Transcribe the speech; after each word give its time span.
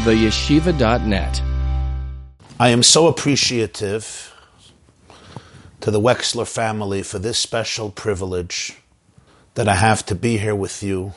theyeshiva.net. 0.00 1.42
I 2.58 2.70
am 2.70 2.82
so 2.82 3.06
appreciative 3.06 4.34
to 5.82 5.90
the 5.90 6.00
Wexler 6.00 6.48
family 6.48 7.02
for 7.02 7.18
this 7.18 7.38
special 7.38 7.90
privilege 7.90 8.78
that 9.54 9.68
I 9.68 9.74
have 9.74 10.06
to 10.06 10.14
be 10.14 10.38
here 10.38 10.54
with 10.54 10.82
you 10.82 11.12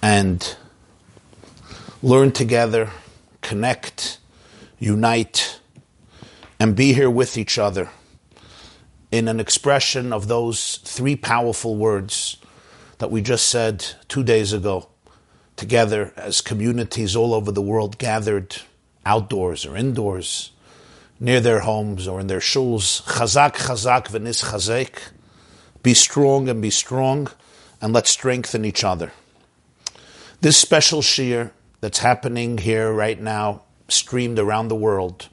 and 0.00 0.56
learn 2.02 2.32
together, 2.32 2.90
connect, 3.42 4.18
unite, 4.78 5.60
and 6.58 6.74
be 6.74 6.94
here 6.94 7.10
with 7.10 7.36
each 7.36 7.58
other 7.58 7.90
in 9.12 9.28
an 9.28 9.40
expression 9.40 10.10
of 10.10 10.26
those 10.26 10.76
three 10.84 11.16
powerful 11.16 11.76
words 11.76 12.38
that 12.96 13.10
we 13.10 13.20
just 13.20 13.46
said 13.46 13.84
two 14.08 14.22
days 14.22 14.54
ago, 14.54 14.88
together 15.58 16.12
as 16.16 16.40
communities 16.40 17.14
all 17.14 17.34
over 17.34 17.52
the 17.52 17.60
world 17.60 17.98
gathered 17.98 18.56
outdoors 19.04 19.66
or 19.66 19.76
indoors, 19.76 20.52
near 21.20 21.40
their 21.40 21.60
homes 21.60 22.08
or 22.08 22.20
in 22.20 22.28
their 22.28 22.40
shuls. 22.40 23.02
Chazak, 23.02 23.56
chazak, 23.56 24.06
v'nis 24.06 24.44
chazek. 24.44 25.10
Be 25.82 25.92
strong 25.92 26.48
and 26.48 26.62
be 26.62 26.70
strong, 26.70 27.28
and 27.80 27.92
let's 27.92 28.10
strengthen 28.10 28.64
each 28.64 28.84
other. 28.84 29.12
This 30.40 30.56
special 30.56 31.02
shiur 31.02 31.50
that's 31.80 31.98
happening 31.98 32.58
here 32.58 32.92
right 32.92 33.20
now, 33.20 33.62
streamed 33.88 34.38
around 34.38 34.68
the 34.68 34.76
world, 34.76 35.28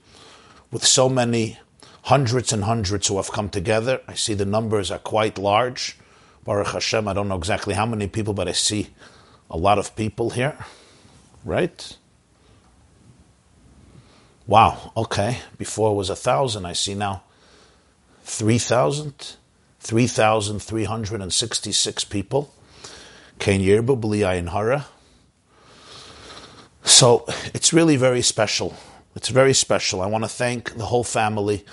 with 0.71 0.85
so 0.85 1.07
many 1.07 1.60
hundreds 2.04 2.52
and 2.54 2.63
hundreds 2.63 3.07
who 3.07 3.18
have 3.18 3.32
come 3.32 3.49
together. 3.49 4.02
I 4.07 4.13
see 4.16 4.34
the 4.34 4.46
numbers 4.46 4.91
are 4.91 4.99
quite 4.99 5.38
large. 5.38 5.98
Baruch 6.44 6.68
Hashem, 6.68 7.07
I 7.07 7.13
don't 7.13 7.27
know 7.27 7.38
exactly 7.38 7.73
how 7.73 7.85
many 7.88 8.07
people, 8.07 8.34
but 8.34 8.48
I 8.48 8.52
see 8.52 8.90
a 9.49 9.58
lot 9.58 9.77
of 9.77 9.94
people 9.95 10.31
here, 10.31 10.58
right? 11.44 11.98
Wow, 14.48 14.91
okay. 14.96 15.40
Before 15.57 15.91
it 15.91 15.96
was 15.96 16.10
a 16.10 16.15
thousand, 16.15 16.65
I 16.65 16.71
see 16.74 16.93
now 16.93 17.24
3,000, 18.23 19.35
3,366 19.79 22.04
people. 22.05 22.54
Kain 23.40 23.62
Yerbu, 23.62 24.49
Hara. 24.49 24.85
So 26.84 27.26
it's 27.54 27.73
really 27.73 27.98
very 27.98 28.21
special. 28.21 28.76
It's 29.16 29.29
very 29.29 29.54
special. 29.54 30.01
I 30.01 30.07
want 30.07 30.23
to 30.23 30.29
thank 30.29 30.76
the 30.76 30.85
whole 30.85 31.04
family 31.04 31.66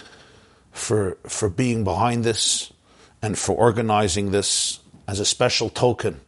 for 0.71 1.19
for 1.27 1.51
being 1.51 1.85
behind 1.85 2.25
this 2.25 2.73
and 3.21 3.39
for 3.39 3.55
organizing 3.55 4.31
this 4.31 4.81
as 5.07 5.21
a 5.21 5.25
special 5.25 5.69
token 5.69 6.21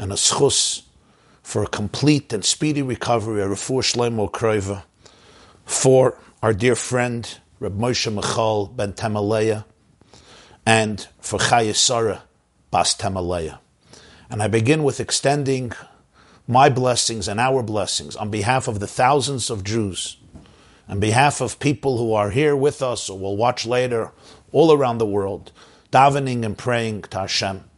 and 0.00 0.12
a 0.12 0.16
schus 0.16 0.82
for 1.42 1.62
a 1.62 1.66
complete 1.66 2.32
and 2.32 2.42
speedy 2.42 2.80
recovery, 2.80 3.42
a 3.42 3.46
refuah 3.46 3.82
shleimo 3.82 4.30
kroiva, 4.30 4.82
for 5.66 6.16
our 6.42 6.54
dear 6.54 6.74
friend 6.74 7.38
Reb 7.60 7.78
Moshe 7.78 8.12
Michal 8.12 8.66
ben 8.68 8.94
Temeleya, 8.94 9.66
and 10.64 11.06
for 11.20 11.38
Chaya 11.38 11.74
Sarah 11.74 12.22
bas 12.70 12.96
Temeleya. 12.96 13.58
And 14.30 14.42
I 14.42 14.48
begin 14.48 14.84
with 14.84 15.00
extending 15.00 15.72
my 16.48 16.70
blessings 16.70 17.28
and 17.28 17.38
our 17.38 17.62
blessings 17.62 18.16
on 18.16 18.30
behalf 18.30 18.68
of 18.68 18.80
the 18.80 18.86
thousands 18.86 19.50
of 19.50 19.64
Jews, 19.64 20.16
on 20.88 20.98
behalf 20.98 21.42
of 21.42 21.60
people 21.60 21.98
who 21.98 22.14
are 22.14 22.30
here 22.30 22.56
with 22.56 22.80
us 22.80 23.10
or 23.10 23.18
will 23.18 23.36
watch 23.36 23.66
later 23.66 24.12
all 24.50 24.72
around 24.72 24.96
the 24.96 25.04
world, 25.04 25.52
davening 25.92 26.42
and 26.42 26.56
praying 26.56 27.02
to 27.02 27.18
Hashem 27.18 27.69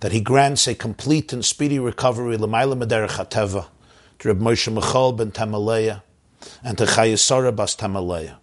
that 0.00 0.12
He 0.12 0.20
grants 0.20 0.66
a 0.66 0.74
complete 0.74 1.32
and 1.32 1.44
speedy 1.44 1.78
recovery 1.78 2.36
l'mayla 2.36 2.82
mederech 2.82 3.16
hateva 3.16 3.66
to 4.18 4.28
Reb 4.28 4.40
Moshe 4.40 4.72
Michal 4.72 5.12
ben 5.12 5.30
Temeleya 5.30 6.02
and 6.62 6.78
to 6.78 6.84
Chayesara 6.84 7.54
bas 7.54 7.74
Temeleya. 7.76 8.36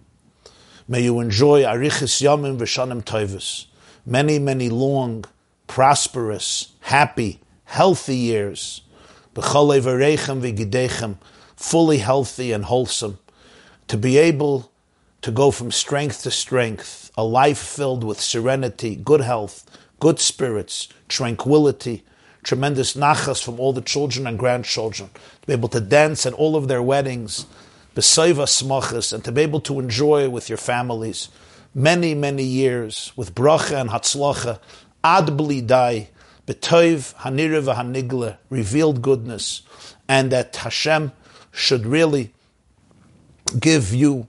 May 0.87 1.01
you 1.03 1.19
enjoy 1.19 1.63
arichis 1.63 2.21
yamim 2.21 2.57
v'shanim 2.57 3.03
toivus, 3.03 3.65
many, 4.05 4.37
many 4.37 4.69
long, 4.69 5.25
prosperous, 5.67 6.73
happy, 6.81 7.39
healthy 7.63 8.17
years, 8.17 8.81
b'cholei 9.33 9.81
v'reichem 9.81 10.41
v'gidechem, 10.41 11.17
fully 11.55 11.97
healthy 11.97 12.51
and 12.51 12.65
wholesome, 12.65 13.17
to 13.87 13.97
be 13.97 14.17
able 14.17 14.71
to 15.21 15.31
go 15.31 15.49
from 15.51 15.71
strength 15.71 16.21
to 16.23 16.29
strength, 16.29 17.09
a 17.17 17.23
life 17.23 17.57
filled 17.57 18.03
with 18.03 18.19
serenity, 18.21 18.95
good 18.95 19.21
health, 19.21 19.65
good 19.99 20.19
spirits, 20.19 20.89
tranquility, 21.07 22.03
tremendous 22.43 22.95
nachas 22.95 23.43
from 23.43 23.59
all 23.59 23.73
the 23.73 23.81
children 23.81 24.27
and 24.27 24.37
grandchildren, 24.37 25.09
to 25.41 25.47
be 25.47 25.53
able 25.53 25.69
to 25.69 25.81
dance 25.81 26.25
at 26.25 26.33
all 26.33 26.55
of 26.55 26.67
their 26.67 26.81
weddings, 26.81 27.45
besayva 27.95 28.45
smachas, 28.45 29.13
and 29.13 29.23
to 29.23 29.31
be 29.31 29.41
able 29.41 29.59
to 29.61 29.79
enjoy 29.79 30.29
with 30.29 30.49
your 30.49 30.57
families 30.57 31.29
many, 31.73 32.15
many 32.15 32.43
years 32.43 33.11
with 33.15 33.35
bracha 33.35 33.79
and 33.81 33.89
hatzlacha, 33.89 34.59
ad 35.03 35.27
blidai, 35.27 36.07
betoiv 36.47 37.15
hanira 37.15 37.61
v'hanigla, 37.61 38.37
revealed 38.49 39.01
goodness, 39.01 39.61
and 40.07 40.31
that 40.31 40.55
Hashem 40.55 41.11
should 41.51 41.85
really 41.85 42.33
give 43.59 43.93
you 43.93 44.27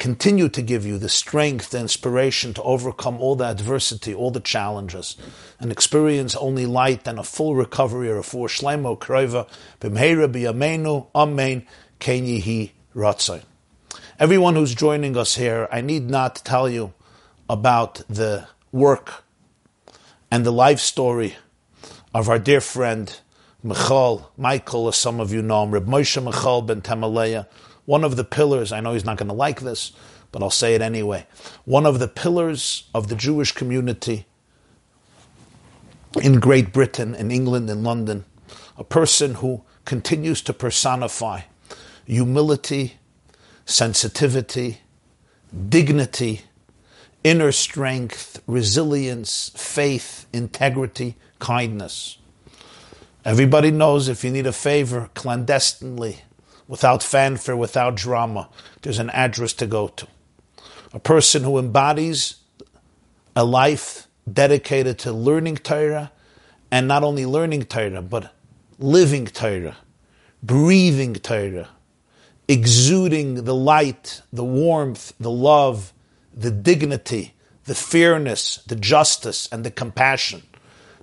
continue 0.00 0.48
to 0.48 0.62
give 0.62 0.86
you 0.86 0.96
the 0.96 1.10
strength, 1.10 1.70
the 1.70 1.78
inspiration 1.78 2.54
to 2.54 2.62
overcome 2.62 3.20
all 3.20 3.36
the 3.36 3.44
adversity, 3.44 4.14
all 4.14 4.30
the 4.30 4.40
challenges, 4.40 5.14
and 5.60 5.70
experience 5.70 6.34
only 6.36 6.64
light 6.64 7.06
and 7.06 7.18
a 7.18 7.22
full 7.22 7.54
recovery 7.54 8.10
or 8.10 8.16
a 8.16 8.22
full 8.22 8.46
shleimo 8.46 8.98
kroiva 8.98 9.46
b'mheira 9.78 10.26
b'yameinu 10.32 11.06
amen 11.14 11.66
ken 11.98 12.24
yihi 12.24 12.70
ratzon. 12.96 13.42
Everyone 14.18 14.54
who's 14.54 14.74
joining 14.74 15.18
us 15.18 15.36
here, 15.36 15.68
I 15.70 15.82
need 15.82 16.08
not 16.08 16.36
tell 16.36 16.68
you 16.68 16.94
about 17.50 18.00
the 18.08 18.48
work 18.72 19.24
and 20.30 20.46
the 20.46 20.50
life 20.50 20.80
story 20.80 21.36
of 22.14 22.30
our 22.30 22.38
dear 22.38 22.62
friend 22.62 23.20
Michal, 23.62 24.32
Michael, 24.38 24.88
as 24.88 24.96
some 24.96 25.20
of 25.20 25.30
you 25.30 25.42
know 25.42 25.64
him, 25.64 25.72
Reb 25.72 25.86
Moshe 25.86 26.24
Michal 26.24 26.62
ben 26.62 26.80
Temeleya, 26.80 27.46
one 27.90 28.04
of 28.04 28.14
the 28.14 28.22
pillars, 28.22 28.70
I 28.70 28.78
know 28.78 28.92
he's 28.92 29.04
not 29.04 29.16
going 29.18 29.26
to 29.30 29.34
like 29.34 29.62
this, 29.62 29.90
but 30.30 30.44
I'll 30.44 30.48
say 30.48 30.76
it 30.76 30.80
anyway. 30.80 31.26
One 31.64 31.86
of 31.86 31.98
the 31.98 32.06
pillars 32.06 32.84
of 32.94 33.08
the 33.08 33.16
Jewish 33.16 33.50
community 33.50 34.26
in 36.22 36.38
Great 36.38 36.72
Britain, 36.72 37.16
in 37.16 37.32
England, 37.32 37.68
in 37.68 37.82
London, 37.82 38.24
a 38.78 38.84
person 38.84 39.34
who 39.34 39.64
continues 39.84 40.40
to 40.42 40.52
personify 40.52 41.40
humility, 42.06 42.94
sensitivity, 43.64 44.82
dignity, 45.68 46.42
inner 47.24 47.50
strength, 47.50 48.40
resilience, 48.46 49.50
faith, 49.56 50.26
integrity, 50.32 51.16
kindness. 51.40 52.18
Everybody 53.24 53.72
knows 53.72 54.08
if 54.08 54.22
you 54.22 54.30
need 54.30 54.46
a 54.46 54.52
favor 54.52 55.10
clandestinely, 55.14 56.22
without 56.70 57.02
fanfare, 57.02 57.56
without 57.56 57.96
drama. 57.96 58.48
There's 58.82 59.00
an 59.00 59.10
address 59.10 59.52
to 59.54 59.66
go 59.66 59.88
to. 59.88 60.06
A 60.94 61.00
person 61.00 61.42
who 61.42 61.58
embodies 61.58 62.36
a 63.34 63.44
life 63.44 64.06
dedicated 64.32 64.96
to 65.00 65.12
learning 65.12 65.56
Torah, 65.56 66.12
and 66.70 66.86
not 66.86 67.02
only 67.02 67.26
learning 67.26 67.64
Torah, 67.64 68.02
but 68.02 68.32
living 68.78 69.26
Torah, 69.26 69.78
breathing 70.44 71.14
Torah, 71.14 71.70
exuding 72.46 73.42
the 73.44 73.54
light, 73.54 74.22
the 74.32 74.44
warmth, 74.44 75.12
the 75.18 75.30
love, 75.30 75.92
the 76.32 76.52
dignity, 76.52 77.34
the 77.64 77.74
fairness, 77.74 78.62
the 78.68 78.76
justice, 78.76 79.48
and 79.50 79.64
the 79.64 79.72
compassion 79.72 80.44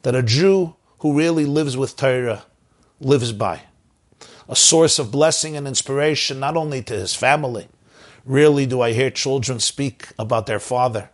that 0.03 0.15
a 0.15 0.23
Jew 0.23 0.75
who 0.99 1.17
really 1.17 1.45
lives 1.45 1.75
with 1.75 1.97
Torah 1.97 2.43
lives 3.01 3.33
by 3.33 3.63
a 4.49 4.55
source 4.55 4.99
of 4.99 5.11
blessing 5.11 5.55
and 5.55 5.67
inspiration 5.67 6.39
not 6.39 6.55
only 6.55 6.81
to 6.83 6.93
his 6.93 7.13
family. 7.13 7.67
Rarely 8.25 8.65
do 8.65 8.81
I 8.81 8.93
hear 8.93 9.09
children 9.09 9.59
speak 9.59 10.09
about 10.19 10.45
their 10.45 10.59
father 10.59 11.09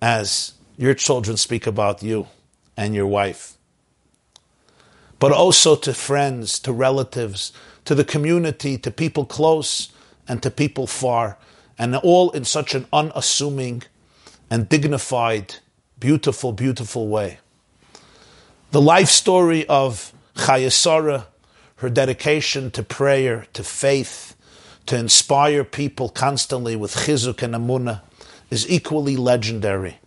as 0.00 0.54
your 0.76 0.94
children 0.94 1.36
speak 1.36 1.66
about 1.66 2.02
you 2.02 2.28
and 2.76 2.94
your 2.94 3.06
wife, 3.06 3.54
but 5.18 5.32
also 5.32 5.76
to 5.76 5.94
friends, 5.94 6.58
to 6.60 6.72
relatives, 6.72 7.52
to 7.84 7.94
the 7.94 8.04
community, 8.04 8.76
to 8.78 8.90
people 8.90 9.24
close 9.24 9.90
and 10.28 10.42
to 10.42 10.50
people 10.50 10.86
far, 10.86 11.38
and 11.78 11.94
all 11.96 12.30
in 12.30 12.44
such 12.44 12.74
an 12.74 12.86
unassuming 12.92 13.82
and 14.50 14.68
dignified, 14.68 15.56
beautiful, 15.98 16.52
beautiful 16.52 17.08
way. 17.08 17.38
The 18.70 18.80
life 18.80 19.08
story 19.08 19.66
of 19.66 20.12
Chayesara 20.34 21.26
her 21.76 21.90
dedication 21.90 22.70
to 22.72 22.82
prayer, 22.82 23.46
to 23.52 23.62
faith, 23.62 24.34
to 24.86 24.96
inspire 24.96 25.64
people 25.64 26.08
constantly 26.08 26.76
with 26.76 26.94
chizuk 26.94 27.42
and 27.42 27.54
emunah 27.54 28.00
is 28.50 28.68
equally 28.70 29.16
legendary. 29.16 29.98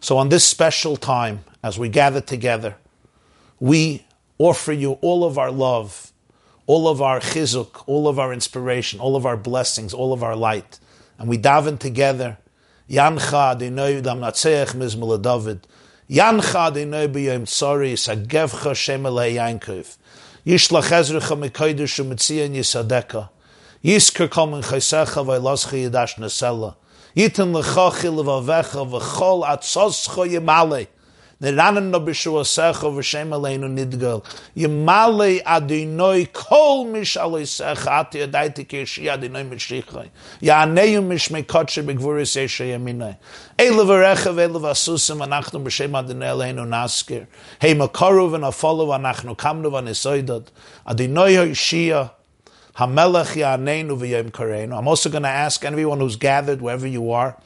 So 0.00 0.18
on 0.18 0.28
this 0.28 0.44
special 0.44 0.96
time, 0.96 1.44
as 1.62 1.78
we 1.78 1.88
gather 1.88 2.20
together, 2.20 2.76
we 3.58 4.04
offer 4.38 4.72
you 4.72 4.92
all 5.00 5.24
of 5.24 5.38
our 5.38 5.50
love, 5.50 6.12
all 6.66 6.88
of 6.88 7.02
our 7.02 7.20
chizuk, 7.20 7.82
all 7.86 8.06
of 8.06 8.18
our 8.18 8.32
inspiration, 8.32 9.00
all 9.00 9.16
of 9.16 9.26
our 9.26 9.36
blessings, 9.36 9.92
all 9.92 10.12
of 10.12 10.22
our 10.22 10.36
light. 10.36 10.78
And 11.18 11.28
we 11.28 11.38
daven 11.38 11.78
together. 11.78 12.38
Yancha 12.88 13.56
adinoi 13.56 14.02
dam 14.02 14.20
natseach 14.20 14.74
mizmul 14.74 15.20
David. 15.20 15.66
Yancha 16.08 16.70
adinoi 16.70 17.08
b'yom 17.12 17.42
tzori 17.42 17.94
sagevcha 17.94 18.76
shem 18.76 19.02
elei 19.02 19.34
Yankov. 19.34 19.97
Yishlach 20.48 20.90
Ezrecha 20.98 21.36
Mekaidish 21.36 22.00
Umetzian 22.00 22.54
Yisadeka. 22.54 23.28
Yisker 23.84 24.28
Kamen 24.28 24.62
Chaysecha 24.62 25.22
Vailascha 25.22 25.76
Yidash 25.76 26.16
Nesela. 26.16 26.74
Yitin 27.14 27.52
Lechachi 27.52 28.08
Levavecha 28.08 28.88
V'chol 28.88 29.44
Atzoscha 29.46 30.26
Yimale. 30.26 30.86
No 31.40 31.50
v'shem 31.50 33.30
aleinu 33.30 33.68
nidgal. 33.68 34.24
Adinoi 35.46 36.32
kol 36.32 36.86
ati 36.96 38.18
adinoi. 38.20 40.10
Ya'aneyu 40.42 41.02
yesha 42.36 42.64
yaminai. 42.64 43.16
Eile 43.58 43.84
v'recha 43.84 44.32
v'eile 44.34 44.60
v'asusim 44.60 45.20
anachnu 45.24 45.62
b'shem 45.62 45.92
adinoi 45.92 46.30
aleinu 46.34 46.64
naskir. 46.66 47.26
Hei 47.60 47.74
makoru 47.74 48.30
v'nafolu 48.30 48.88
anachnu 48.98 49.36
kamnu. 49.36 49.70
Adinoi. 50.88 52.10
Hamelech 52.78 53.34
Ya'aneinu 53.34 53.96
v'yem 53.98 54.30
kareinu. 54.30 54.78
I'm 54.78 54.86
also 54.86 55.10
going 55.10 55.24
to 55.24 55.28
ask 55.28 55.64
everyone 55.64 55.98
who's 55.98 56.14
gathered, 56.14 56.62
wherever 56.62 56.86
you 56.86 57.10
are, 57.10 57.36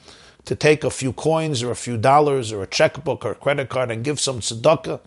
to 0.45 0.57
take 0.57 0.85
a 0.85 0.91
few 0.91 1.13
coins 1.13 1.63
or 1.63 1.71
a 1.71 1.77
few 1.77 1.97
dollars 1.97 2.53
or 2.53 2.63
a 2.63 2.67
checkbook 2.67 3.25
or 3.25 3.33
a 3.33 3.35
credit 3.35 3.69
card 3.69 3.91
and 3.91 4.05
give 4.05 4.19
some 4.19 4.41
tzedakah, 4.41 5.01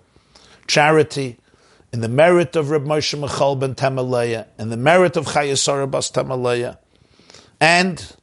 charity, 0.67 1.37
in 1.91 2.01
the 2.01 2.09
merit 2.09 2.55
of 2.55 2.71
Reb 2.71 2.83
Moshe 2.83 3.17
Michal 3.17 3.55
ben 3.55 3.75
Temeleya, 3.75 4.47
in 4.59 4.69
the 4.69 4.77
merit 4.77 5.15
of 5.15 5.27
Chayesara 5.27 5.89
bas 5.89 6.11
Temeleya. 6.11 6.77
And 7.59 8.15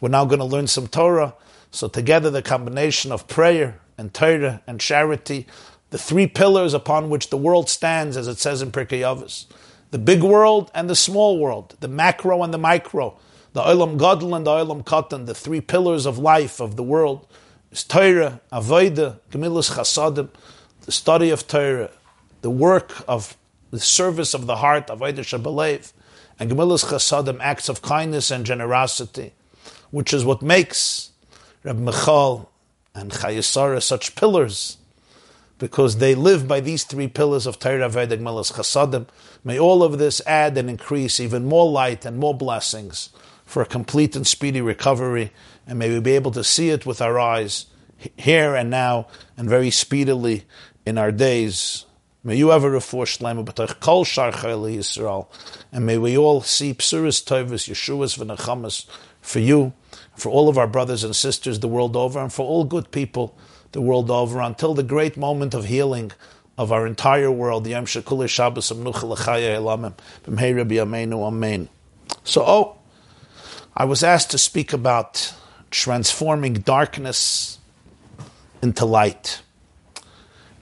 we're 0.00 0.08
now 0.08 0.24
going 0.24 0.40
to 0.40 0.44
learn 0.44 0.66
some 0.66 0.88
Torah. 0.88 1.34
So 1.70 1.86
together 1.86 2.30
the 2.30 2.42
combination 2.42 3.12
of 3.12 3.28
prayer 3.28 3.80
and 3.96 4.12
Torah 4.12 4.62
and 4.66 4.80
charity, 4.80 5.46
the 5.90 5.98
three 5.98 6.26
pillars 6.26 6.74
upon 6.74 7.10
which 7.10 7.30
the 7.30 7.36
world 7.36 7.68
stands, 7.68 8.16
as 8.16 8.26
it 8.26 8.38
says 8.38 8.62
in 8.62 8.72
Pirkei 8.72 9.00
Avos, 9.00 9.46
the 9.90 9.98
big 9.98 10.22
world 10.22 10.70
and 10.74 10.88
the 10.88 10.96
small 10.96 11.38
world, 11.38 11.76
the 11.80 11.88
macro 11.88 12.42
and 12.42 12.54
the 12.54 12.58
micro, 12.58 13.18
the 13.52 13.62
Olam 13.62 13.98
Gadol 13.98 14.34
and 14.34 14.46
the 14.46 14.50
Olam 14.50 14.84
Katan, 14.84 15.26
the 15.26 15.34
three 15.34 15.60
pillars 15.60 16.06
of 16.06 16.18
life 16.18 16.60
of 16.60 16.76
the 16.76 16.82
world, 16.82 17.26
is 17.72 17.82
Torah, 17.82 18.40
Avodah, 18.52 19.18
Gemilas 19.30 19.72
Chasadim, 19.72 20.28
the 20.82 20.92
study 20.92 21.30
of 21.30 21.46
Torah, 21.46 21.90
the 22.42 22.50
work 22.50 23.02
of 23.08 23.36
the 23.70 23.80
service 23.80 24.34
of 24.34 24.46
the 24.46 24.56
heart, 24.56 24.86
Avodah 24.86 25.18
Shabbalev, 25.18 25.92
and 26.38 26.50
Gemilas 26.50 26.84
Chasadim, 26.84 27.38
acts 27.40 27.68
of 27.68 27.82
kindness 27.82 28.30
and 28.30 28.46
generosity, 28.46 29.32
which 29.90 30.14
is 30.14 30.24
what 30.24 30.42
makes 30.42 31.10
Reb 31.64 31.78
Michal 31.78 32.50
and 32.94 33.10
Chayesara 33.10 33.82
such 33.82 34.14
pillars 34.14 34.76
because 35.58 35.98
they 35.98 36.14
live 36.14 36.48
by 36.48 36.58
these 36.58 36.84
three 36.84 37.06
pillars 37.06 37.46
of 37.46 37.58
Torah, 37.58 37.88
Vedic, 37.88 38.18
Melas, 38.18 38.50
Chasadim. 38.50 39.06
May 39.44 39.58
all 39.58 39.82
of 39.82 39.98
this 39.98 40.22
add 40.26 40.56
and 40.56 40.70
increase 40.70 41.20
even 41.20 41.44
more 41.44 41.70
light 41.70 42.06
and 42.06 42.16
more 42.16 42.34
blessings 42.34 43.10
for 43.50 43.62
a 43.62 43.66
complete 43.66 44.14
and 44.14 44.24
speedy 44.24 44.60
recovery, 44.60 45.32
and 45.66 45.76
may 45.76 45.90
we 45.90 45.98
be 45.98 46.12
able 46.12 46.30
to 46.30 46.44
see 46.44 46.70
it 46.70 46.86
with 46.86 47.02
our 47.02 47.18
eyes 47.18 47.66
here 48.16 48.54
and 48.54 48.70
now, 48.70 49.08
and 49.36 49.48
very 49.48 49.72
speedily 49.72 50.44
in 50.86 50.96
our 50.96 51.10
days. 51.10 51.84
May 52.22 52.36
you 52.36 52.52
ever 52.52 52.70
refor 52.70 53.06
shlema 53.06 53.44
b'toich 53.44 53.80
kol 53.80 54.04
shar 54.04 54.30
Yisrael, 54.30 55.26
and 55.72 55.84
may 55.84 55.98
we 55.98 56.16
all 56.16 56.42
see 56.42 56.74
psuris 56.74 57.24
tovus, 57.24 57.68
Yeshua's 57.68 58.16
v'nechamas 58.16 58.86
for 59.20 59.40
you, 59.40 59.72
for 60.14 60.30
all 60.30 60.48
of 60.48 60.56
our 60.56 60.68
brothers 60.68 61.02
and 61.02 61.16
sisters 61.16 61.58
the 61.58 61.66
world 61.66 61.96
over, 61.96 62.20
and 62.20 62.32
for 62.32 62.46
all 62.46 62.62
good 62.62 62.92
people 62.92 63.36
the 63.72 63.80
world 63.80 64.12
over 64.12 64.40
until 64.40 64.74
the 64.74 64.84
great 64.84 65.16
moment 65.16 65.54
of 65.54 65.64
healing 65.64 66.12
of 66.56 66.70
our 66.70 66.86
entire 66.86 67.32
world, 67.32 67.64
the 67.64 67.70
Yom 67.70 67.86
Shekul 67.86 68.28
Shabbos 68.28 68.70
L'chaya 68.70 69.56
Elamim, 69.56 69.94
B'mheira 70.22 70.64
B'yameinu 70.64 71.26
Amen. 71.26 71.68
So, 72.22 72.44
oh, 72.46 72.79
I 73.76 73.84
was 73.84 74.02
asked 74.02 74.30
to 74.32 74.38
speak 74.38 74.72
about 74.72 75.32
transforming 75.70 76.54
darkness 76.54 77.58
into 78.62 78.84
light. 78.84 79.42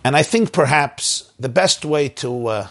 And 0.04 0.16
I 0.16 0.22
think 0.22 0.52
perhaps 0.52 1.32
the 1.38 1.48
best 1.48 1.84
way 1.84 2.08
to 2.10 2.46
uh, 2.46 2.68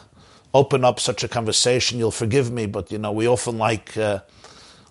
open 0.54 0.86
up 0.86 1.00
such 1.00 1.24
a 1.24 1.28
conversation, 1.28 1.98
you'll 1.98 2.12
forgive 2.12 2.52
me, 2.52 2.66
but 2.68 2.92
you 2.92 2.98
know, 2.98 3.12
we 3.12 3.28
often 3.28 3.58
like 3.58 3.98
uh, 3.98 4.20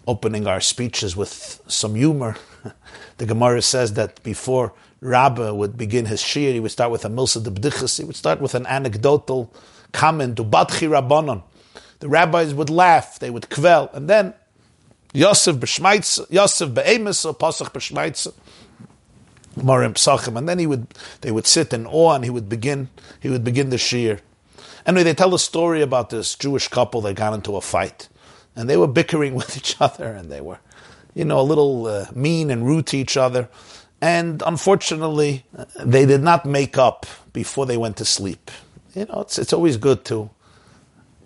opening 0.07 0.47
our 0.47 0.61
speeches 0.61 1.17
with 1.17 1.61
some 1.69 1.95
humor. 1.95 2.37
the 3.19 3.27
Gemara 3.27 3.63
says 3.63 3.95
that 3.95 4.23
before 4.23 4.73
Rabbah 5.01 5.55
would 5.55 5.77
begin 5.77 6.07
his 6.07 6.21
shiur, 6.21 6.53
he 6.53 6.61
would 6.61 6.73
start 6.73 6.91
with 6.91 7.05
a 7.05 7.09
milsa 7.09 7.43
de 7.43 7.51
b'dichas, 7.51 7.99
he 7.99 8.05
would 8.05 8.17
start 8.17 8.41
with 8.41 8.55
an 8.55 8.67
anecdotal 8.67 9.53
comment, 9.93 10.37
ubatchi 10.37 10.89
rabbanon. 10.89 11.43
The 12.01 12.09
rabbis 12.09 12.53
would 12.53 12.69
laugh, 12.69 13.19
they 13.19 13.31
would 13.31 13.45
kvel, 13.45 13.93
and 13.95 14.09
then 14.11 14.35
Yosef 15.13 15.57
b'shmaitz, 15.57 16.31
Yosef 16.31 16.75
be'emes, 16.75 17.25
or 17.25 17.35
Pasach 17.35 17.73
b'shmaitz, 17.73 18.33
Marim 19.57 19.95
Psachim, 19.95 20.37
and 20.37 20.49
then 20.49 20.59
he 20.59 20.67
would, 20.67 20.89
they 21.23 21.33
would 21.33 21.47
sit 21.47 21.73
in 21.73 21.87
awe, 21.87 22.13
and 22.15 22.25
he 22.25 22.31
would 22.31 22.49
begin, 22.49 22.89
he 23.21 23.29
would 23.29 23.45
begin 23.45 23.71
the 23.71 23.77
shiur. 23.77 24.21
Anyway, 24.87 25.03
they 25.03 25.15
tell 25.15 25.35
a 25.35 25.39
story 25.39 25.83
about 25.83 26.11
this 26.11 26.35
Jewish 26.35 26.69
couple 26.69 27.01
that 27.03 27.15
got 27.15 27.33
into 27.33 27.57
a 27.57 27.61
fight, 27.61 28.09
and 28.55 28.69
they 28.69 28.77
were 28.77 28.87
bickering 28.87 29.35
with 29.41 29.57
each 29.57 29.81
other, 29.81 30.07
and 30.07 30.31
they 30.31 30.41
were, 30.41 30.59
you 31.15 31.25
know, 31.25 31.41
a 31.41 31.43
little 31.43 31.87
uh, 31.87 32.07
mean 32.15 32.51
and 32.51 32.67
rude 32.67 32.87
to 32.89 32.97
each 32.97 33.17
other. 33.17 33.49
And 34.01 34.43
unfortunately, 34.45 35.45
they 35.83 36.05
did 36.05 36.23
not 36.23 36.45
make 36.45 36.77
up 36.77 37.07
before 37.33 37.65
they 37.65 37.79
went 37.79 37.97
to 37.97 38.05
sleep. 38.05 38.51
You 38.95 39.07
know, 39.07 39.23
it's, 39.23 39.39
it's 39.39 39.53
always 39.53 39.79
good 39.79 40.05
to. 40.07 40.31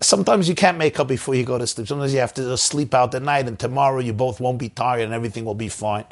Sometimes 0.00 0.48
you 0.48 0.54
can't 0.54 0.78
make 0.78 0.98
up 0.98 1.08
before 1.08 1.34
you 1.34 1.44
go 1.44 1.58
to 1.58 1.66
sleep. 1.66 1.88
Sometimes 1.88 2.14
you 2.14 2.20
have 2.20 2.34
to 2.34 2.42
just 2.42 2.66
sleep 2.66 2.94
out 2.94 3.12
the 3.12 3.20
night, 3.20 3.46
and 3.46 3.58
tomorrow 3.58 4.00
you 4.00 4.12
both 4.12 4.40
won't 4.40 4.58
be 4.58 4.68
tired 4.68 5.02
and 5.02 5.12
everything 5.12 5.44
will 5.44 5.54
be 5.54 5.68
fine. 5.68 6.04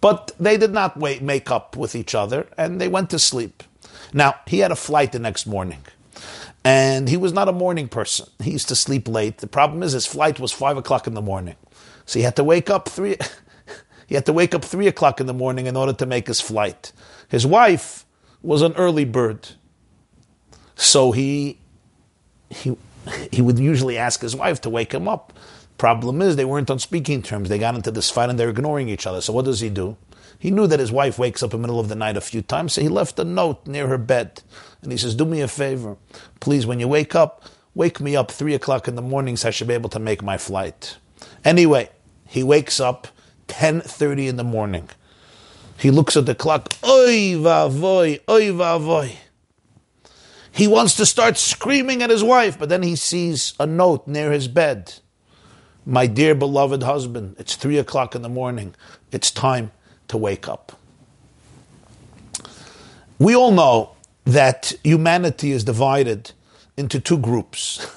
But 0.00 0.32
they 0.38 0.56
did 0.56 0.72
not 0.72 0.96
wait, 0.96 1.22
make 1.22 1.50
up 1.50 1.76
with 1.76 1.94
each 1.94 2.14
other, 2.14 2.46
and 2.58 2.80
they 2.80 2.88
went 2.88 3.10
to 3.10 3.18
sleep. 3.18 3.62
Now, 4.12 4.34
he 4.46 4.60
had 4.60 4.72
a 4.72 4.76
flight 4.76 5.12
the 5.12 5.18
next 5.18 5.46
morning, 5.46 5.80
and 6.64 7.08
he 7.08 7.16
was 7.16 7.32
not 7.32 7.48
a 7.48 7.52
morning 7.52 7.88
person. 7.88 8.28
He 8.42 8.52
used 8.52 8.68
to 8.68 8.76
sleep 8.76 9.08
late. 9.08 9.38
The 9.38 9.46
problem 9.46 9.82
is 9.82 9.92
his 9.92 10.06
flight 10.06 10.38
was 10.40 10.52
5 10.52 10.76
o'clock 10.76 11.06
in 11.06 11.14
the 11.14 11.22
morning. 11.22 11.56
So 12.06 12.18
he 12.18 12.24
had 12.24 12.36
to 12.36 12.44
wake 12.44 12.70
up 12.70 12.88
3. 12.88 13.16
He 14.06 14.14
had 14.14 14.26
to 14.26 14.32
wake 14.34 14.54
up 14.54 14.62
three 14.62 14.88
o'clock 14.88 15.20
in 15.20 15.26
the 15.26 15.32
morning 15.32 15.66
in 15.66 15.74
order 15.74 15.94
to 15.94 16.04
make 16.04 16.26
his 16.26 16.38
flight. 16.38 16.92
His 17.28 17.46
wife 17.46 18.04
was 18.42 18.60
an 18.60 18.74
early 18.74 19.06
bird. 19.06 19.48
So 20.76 21.12
he, 21.12 21.58
he, 22.50 22.76
he 23.30 23.42
would 23.42 23.58
usually 23.58 23.98
ask 23.98 24.20
his 24.20 24.36
wife 24.36 24.60
to 24.62 24.70
wake 24.70 24.92
him 24.92 25.08
up. 25.08 25.32
Problem 25.78 26.22
is, 26.22 26.36
they 26.36 26.44
weren't 26.44 26.70
on 26.70 26.78
speaking 26.78 27.22
terms. 27.22 27.48
They 27.48 27.58
got 27.58 27.74
into 27.74 27.90
this 27.90 28.10
fight 28.10 28.30
and 28.30 28.38
they're 28.38 28.50
ignoring 28.50 28.88
each 28.88 29.06
other. 29.06 29.20
So 29.20 29.32
what 29.32 29.44
does 29.44 29.60
he 29.60 29.68
do? 29.68 29.96
He 30.38 30.50
knew 30.50 30.66
that 30.66 30.80
his 30.80 30.92
wife 30.92 31.18
wakes 31.18 31.42
up 31.42 31.54
in 31.54 31.60
the 31.60 31.66
middle 31.66 31.80
of 31.80 31.88
the 31.88 31.94
night 31.94 32.16
a 32.16 32.20
few 32.20 32.42
times, 32.42 32.72
so 32.72 32.80
he 32.80 32.88
left 32.88 33.18
a 33.18 33.24
note 33.24 33.66
near 33.66 33.86
her 33.86 33.98
bed. 33.98 34.42
And 34.82 34.90
he 34.90 34.98
says, 34.98 35.14
Do 35.14 35.24
me 35.24 35.40
a 35.40 35.48
favor. 35.48 35.96
Please, 36.40 36.66
when 36.66 36.80
you 36.80 36.88
wake 36.88 37.14
up, 37.14 37.44
wake 37.74 38.00
me 38.00 38.16
up 38.16 38.30
three 38.30 38.54
o'clock 38.54 38.88
in 38.88 38.96
the 38.96 39.02
morning 39.02 39.36
so 39.36 39.48
I 39.48 39.50
should 39.52 39.68
be 39.68 39.74
able 39.74 39.90
to 39.90 40.00
make 40.00 40.22
my 40.22 40.38
flight. 40.38 40.96
Anyway, 41.44 41.90
he 42.26 42.42
wakes 42.42 42.80
up 42.80 43.08
10.30 43.48 44.28
in 44.28 44.36
the 44.36 44.44
morning. 44.44 44.88
He 45.78 45.90
looks 45.90 46.16
at 46.16 46.26
the 46.26 46.34
clock. 46.34 46.72
Oy 46.84 47.34
vavoy, 47.36 48.20
oy 48.28 48.50
vavoy. 48.52 49.16
He 50.52 50.68
wants 50.68 50.94
to 50.96 51.06
start 51.06 51.38
screaming 51.38 52.02
at 52.02 52.10
his 52.10 52.22
wife, 52.22 52.58
but 52.58 52.68
then 52.68 52.82
he 52.82 52.94
sees 52.94 53.54
a 53.58 53.66
note 53.66 54.06
near 54.06 54.30
his 54.30 54.48
bed. 54.48 54.94
My 55.84 56.06
dear 56.06 56.34
beloved 56.34 56.82
husband, 56.82 57.36
it's 57.38 57.56
three 57.56 57.78
o'clock 57.78 58.14
in 58.14 58.22
the 58.22 58.28
morning. 58.28 58.74
It's 59.10 59.30
time 59.30 59.72
to 60.08 60.16
wake 60.16 60.48
up. 60.48 60.78
We 63.18 63.34
all 63.34 63.50
know 63.50 63.92
that 64.24 64.74
humanity 64.84 65.52
is 65.52 65.64
divided 65.64 66.32
into 66.76 67.00
two 67.00 67.18
groups. 67.18 67.86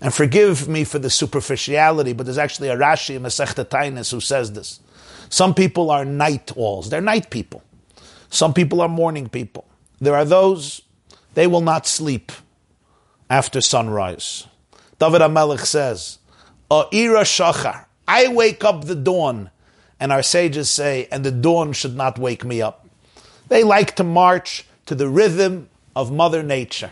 And 0.00 0.12
forgive 0.12 0.68
me 0.68 0.82
for 0.82 0.98
the 0.98 1.08
superficiality, 1.08 2.12
but 2.12 2.26
there's 2.26 2.38
actually 2.38 2.68
a 2.68 2.76
Rashi 2.76 3.14
in 3.14 3.22
Masechta 3.22 4.10
who 4.10 4.20
says 4.20 4.52
this. 4.52 4.80
Some 5.28 5.54
people 5.54 5.90
are 5.90 6.04
night 6.04 6.50
owls. 6.56 6.90
They're 6.90 7.00
night 7.00 7.30
people. 7.30 7.62
Some 8.28 8.52
people 8.52 8.80
are 8.80 8.88
morning 8.88 9.28
people. 9.28 9.64
There 10.00 10.16
are 10.16 10.24
those, 10.24 10.82
they 11.34 11.46
will 11.46 11.60
not 11.60 11.86
sleep 11.86 12.32
after 13.28 13.60
sunrise. 13.60 14.46
David 14.98 15.20
HaMelech 15.20 15.60
says, 15.60 16.18
Ira 16.70 17.22
shachar, 17.22 17.86
I 18.06 18.28
wake 18.28 18.64
up 18.64 18.84
the 18.84 18.94
dawn. 18.94 19.50
And 19.98 20.10
our 20.10 20.22
sages 20.22 20.68
say, 20.68 21.06
and 21.12 21.24
the 21.24 21.30
dawn 21.30 21.72
should 21.72 21.94
not 21.94 22.18
wake 22.18 22.44
me 22.44 22.60
up. 22.60 22.88
They 23.48 23.62
like 23.62 23.94
to 23.96 24.04
march 24.04 24.66
to 24.86 24.94
the 24.94 25.08
rhythm 25.08 25.68
of 25.94 26.10
Mother 26.10 26.42
Nature. 26.42 26.90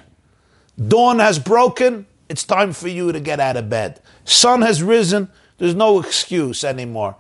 Dawn 0.79 1.19
has 1.19 1.39
broken, 1.39 2.07
it's 2.29 2.45
time 2.45 2.73
for 2.73 2.89
you 2.89 3.11
to 3.11 3.19
get 3.19 3.41
out 3.41 3.57
of 3.57 3.69
bed. 3.69 4.01
Sun 4.25 4.63
has 4.63 4.83
risen. 4.83 5.29
There's 5.59 5.75
no 5.75 5.99
excuse 6.01 6.63
anymore 6.63 7.17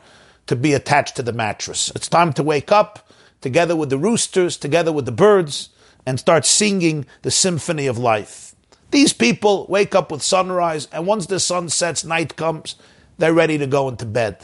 to 0.46 0.56
be 0.56 0.72
attached 0.72 1.16
to 1.16 1.22
the 1.22 1.32
mattress. 1.32 1.90
It's 1.94 2.08
time 2.08 2.32
to 2.34 2.42
wake 2.42 2.70
up 2.70 3.10
together 3.40 3.74
with 3.74 3.90
the 3.90 3.98
roosters, 3.98 4.56
together 4.56 4.92
with 4.92 5.06
the 5.06 5.12
birds, 5.12 5.70
and 6.06 6.18
start 6.18 6.44
singing 6.46 7.06
the 7.22 7.30
symphony 7.30 7.86
of 7.86 7.98
life. 7.98 8.54
These 8.90 9.12
people 9.12 9.66
wake 9.68 9.94
up 9.94 10.10
with 10.10 10.22
sunrise, 10.22 10.88
and 10.92 11.06
once 11.06 11.26
the 11.26 11.38
sun 11.38 11.68
sets, 11.68 12.04
night 12.04 12.36
comes, 12.36 12.74
they're 13.18 13.34
ready 13.34 13.58
to 13.58 13.66
go 13.66 13.88
into 13.88 14.04
bed. 14.04 14.38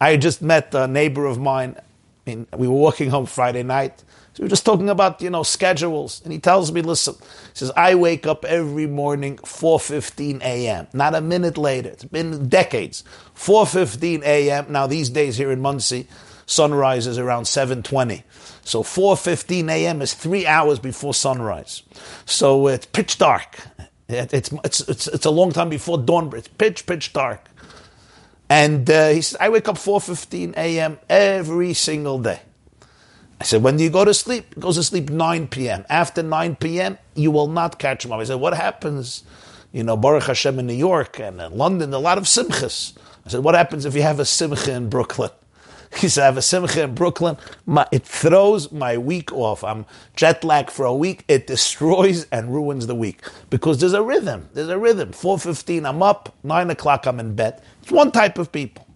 I 0.00 0.16
just 0.16 0.42
met 0.42 0.74
a 0.74 0.86
neighbor 0.86 1.26
of 1.26 1.38
mine. 1.38 1.76
I 1.78 2.30
mean, 2.30 2.46
we 2.56 2.66
were 2.66 2.74
walking 2.74 3.10
home 3.10 3.26
Friday 3.26 3.62
night. 3.62 4.02
So 4.34 4.42
we 4.42 4.46
were 4.46 4.50
just 4.50 4.64
talking 4.64 4.88
about, 4.88 5.20
you 5.20 5.28
know, 5.28 5.42
schedules. 5.42 6.22
And 6.24 6.32
he 6.32 6.38
tells 6.38 6.72
me, 6.72 6.80
listen, 6.80 7.14
he 7.14 7.26
says, 7.52 7.70
I 7.76 7.94
wake 7.96 8.26
up 8.26 8.46
every 8.46 8.86
morning 8.86 9.36
4.15 9.36 10.40
a.m. 10.40 10.86
Not 10.94 11.14
a 11.14 11.20
minute 11.20 11.58
later. 11.58 11.90
It's 11.90 12.04
been 12.04 12.48
decades. 12.48 13.04
4.15 13.36 14.22
a.m. 14.22 14.72
Now, 14.72 14.86
these 14.86 15.10
days 15.10 15.36
here 15.36 15.52
in 15.52 15.60
Monsey, 15.60 16.08
sunrise 16.46 17.06
is 17.06 17.18
around 17.18 17.44
7.20. 17.44 18.22
So 18.64 18.82
4.15 18.82 19.70
a.m. 19.70 20.02
is 20.02 20.14
three 20.14 20.46
hours 20.46 20.78
before 20.78 21.14
sunrise. 21.14 21.82
So 22.24 22.68
it's 22.68 22.86
pitch 22.86 23.18
dark. 23.18 23.58
It's, 24.08 24.52
it's, 24.52 24.80
it's, 24.88 25.08
it's 25.08 25.26
a 25.26 25.30
long 25.30 25.52
time 25.52 25.68
before 25.68 25.98
dawn. 25.98 26.32
It's 26.36 26.48
pitch, 26.48 26.86
pitch 26.86 27.12
dark. 27.12 27.48
And 28.48 28.88
uh, 28.90 29.08
he 29.08 29.22
said, 29.22 29.40
I 29.40 29.48
wake 29.48 29.66
up 29.68 29.76
4.15 29.76 30.56
a.m. 30.56 30.98
every 31.08 31.72
single 31.74 32.18
day. 32.18 32.40
I 33.40 33.44
said, 33.44 33.62
when 33.62 33.76
do 33.76 33.82
you 33.82 33.90
go 33.90 34.04
to 34.04 34.14
sleep? 34.14 34.54
He 34.54 34.60
goes 34.60 34.76
to 34.76 34.84
sleep 34.84 35.10
9 35.10 35.48
p.m. 35.48 35.84
After 35.88 36.22
9 36.22 36.56
p.m., 36.56 36.98
you 37.14 37.30
will 37.30 37.48
not 37.48 37.78
catch 37.78 38.04
him 38.04 38.12
up. 38.12 38.20
I 38.20 38.24
said, 38.24 38.36
what 38.36 38.54
happens? 38.54 39.24
You 39.72 39.82
know, 39.82 39.96
Baruch 39.96 40.24
Hashem 40.24 40.58
in 40.58 40.66
New 40.66 40.74
York 40.74 41.18
and 41.18 41.40
in 41.40 41.56
London, 41.56 41.92
a 41.92 41.98
lot 41.98 42.18
of 42.18 42.24
simchas. 42.24 42.92
I 43.26 43.30
said, 43.30 43.42
what 43.42 43.54
happens 43.54 43.84
if 43.84 43.94
you 43.94 44.02
have 44.02 44.20
a 44.20 44.24
simcha 44.24 44.72
in 44.72 44.88
Brooklyn? 44.88 45.30
Said, 45.94 46.22
I 46.22 46.26
have 46.26 46.36
a 46.38 46.42
simcha 46.42 46.82
in 46.84 46.94
Brooklyn. 46.94 47.36
My, 47.66 47.86
it 47.92 48.04
throws 48.04 48.72
my 48.72 48.98
week 48.98 49.32
off. 49.32 49.64
I'm 49.64 49.86
jet 50.16 50.44
lagged 50.44 50.70
for 50.70 50.86
a 50.86 50.94
week. 50.94 51.24
It 51.28 51.46
destroys 51.46 52.26
and 52.32 52.54
ruins 52.54 52.86
the 52.86 52.94
week 52.94 53.22
because 53.50 53.80
there's 53.80 53.94
a 53.94 54.02
rhythm. 54.02 54.48
There's 54.54 54.68
a 54.68 54.78
rhythm. 54.78 55.12
4.15, 55.12 55.88
I'm 55.88 56.02
up. 56.02 56.34
9 56.44 56.70
o'clock, 56.70 57.06
I'm 57.06 57.20
in 57.20 57.34
bed. 57.34 57.62
It's 57.82 57.92
one 57.92 58.12
type 58.12 58.38
of 58.38 58.52
people. 58.52 58.86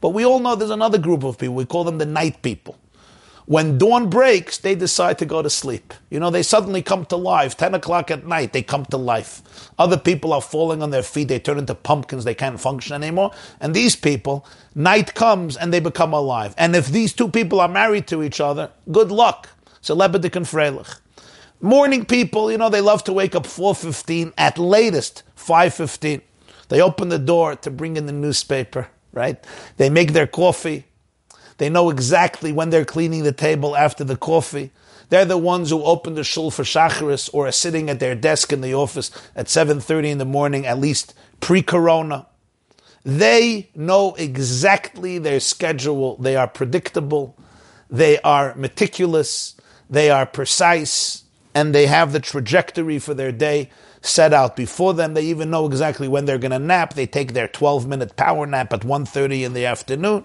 But 0.00 0.10
we 0.10 0.24
all 0.26 0.40
know 0.40 0.56
there's 0.56 0.70
another 0.70 0.98
group 0.98 1.24
of 1.24 1.38
people. 1.38 1.54
We 1.56 1.66
call 1.66 1.84
them 1.84 1.98
the 1.98 2.06
night 2.06 2.42
people. 2.42 2.78
When 3.46 3.78
dawn 3.78 4.10
breaks, 4.10 4.58
they 4.58 4.74
decide 4.74 5.18
to 5.18 5.24
go 5.24 5.40
to 5.40 5.48
sleep. 5.48 5.94
You 6.10 6.18
know, 6.18 6.30
they 6.30 6.42
suddenly 6.42 6.82
come 6.82 7.06
to 7.06 7.16
life. 7.16 7.56
10 7.56 7.74
o'clock 7.74 8.10
at 8.10 8.26
night, 8.26 8.52
they 8.52 8.62
come 8.62 8.84
to 8.86 8.96
life. 8.96 9.70
Other 9.78 9.96
people 9.96 10.32
are 10.32 10.42
falling 10.42 10.82
on 10.82 10.90
their 10.90 11.04
feet. 11.04 11.28
They 11.28 11.38
turn 11.38 11.58
into 11.58 11.76
pumpkins. 11.76 12.24
They 12.24 12.34
can't 12.34 12.60
function 12.60 12.94
anymore. 12.94 13.30
And 13.60 13.72
these 13.72 13.94
people, 13.94 14.44
night 14.74 15.14
comes 15.14 15.56
and 15.56 15.72
they 15.72 15.78
become 15.78 16.12
alive. 16.12 16.56
And 16.58 16.74
if 16.74 16.88
these 16.88 17.12
two 17.12 17.28
people 17.28 17.60
are 17.60 17.68
married 17.68 18.08
to 18.08 18.24
each 18.24 18.40
other, 18.40 18.72
good 18.90 19.12
luck. 19.12 19.48
So 19.80 19.94
freilich. 19.94 20.98
Morning 21.60 22.04
people, 22.04 22.50
you 22.50 22.58
know, 22.58 22.68
they 22.68 22.80
love 22.80 23.04
to 23.04 23.12
wake 23.12 23.36
up 23.36 23.44
4.15, 23.44 24.32
at 24.36 24.58
latest 24.58 25.22
5.15. 25.36 26.20
They 26.68 26.82
open 26.82 27.10
the 27.10 27.18
door 27.18 27.54
to 27.54 27.70
bring 27.70 27.96
in 27.96 28.06
the 28.06 28.12
newspaper, 28.12 28.88
right? 29.12 29.42
They 29.76 29.88
make 29.88 30.12
their 30.12 30.26
coffee. 30.26 30.86
They 31.58 31.68
know 31.68 31.90
exactly 31.90 32.52
when 32.52 32.70
they're 32.70 32.84
cleaning 32.84 33.24
the 33.24 33.32
table 33.32 33.76
after 33.76 34.04
the 34.04 34.16
coffee. 34.16 34.70
They're 35.08 35.24
the 35.24 35.38
ones 35.38 35.70
who 35.70 35.82
open 35.84 36.14
the 36.14 36.24
shul 36.24 36.50
for 36.50 36.64
shacharis 36.64 37.30
or 37.32 37.46
are 37.46 37.52
sitting 37.52 37.88
at 37.88 38.00
their 38.00 38.14
desk 38.14 38.52
in 38.52 38.60
the 38.60 38.74
office 38.74 39.10
at 39.34 39.46
7.30 39.46 40.10
in 40.10 40.18
the 40.18 40.24
morning, 40.24 40.66
at 40.66 40.78
least 40.78 41.14
pre-corona. 41.40 42.26
They 43.04 43.70
know 43.74 44.14
exactly 44.16 45.18
their 45.18 45.38
schedule. 45.38 46.16
They 46.16 46.34
are 46.34 46.48
predictable. 46.48 47.38
They 47.88 48.18
are 48.22 48.54
meticulous. 48.56 49.54
They 49.88 50.10
are 50.10 50.26
precise. 50.26 51.22
And 51.54 51.72
they 51.72 51.86
have 51.86 52.12
the 52.12 52.20
trajectory 52.20 52.98
for 52.98 53.14
their 53.14 53.32
day 53.32 53.70
set 54.02 54.34
out 54.34 54.56
before 54.56 54.92
them. 54.92 55.14
They 55.14 55.22
even 55.22 55.50
know 55.50 55.66
exactly 55.66 56.08
when 56.08 56.24
they're 56.24 56.36
going 56.36 56.50
to 56.50 56.58
nap. 56.58 56.94
They 56.94 57.06
take 57.06 57.32
their 57.32 57.48
12 57.48 57.86
minute 57.86 58.16
power 58.16 58.44
nap 58.44 58.72
at 58.72 58.80
1.30 58.80 59.44
in 59.46 59.52
the 59.54 59.66
afternoon. 59.66 60.24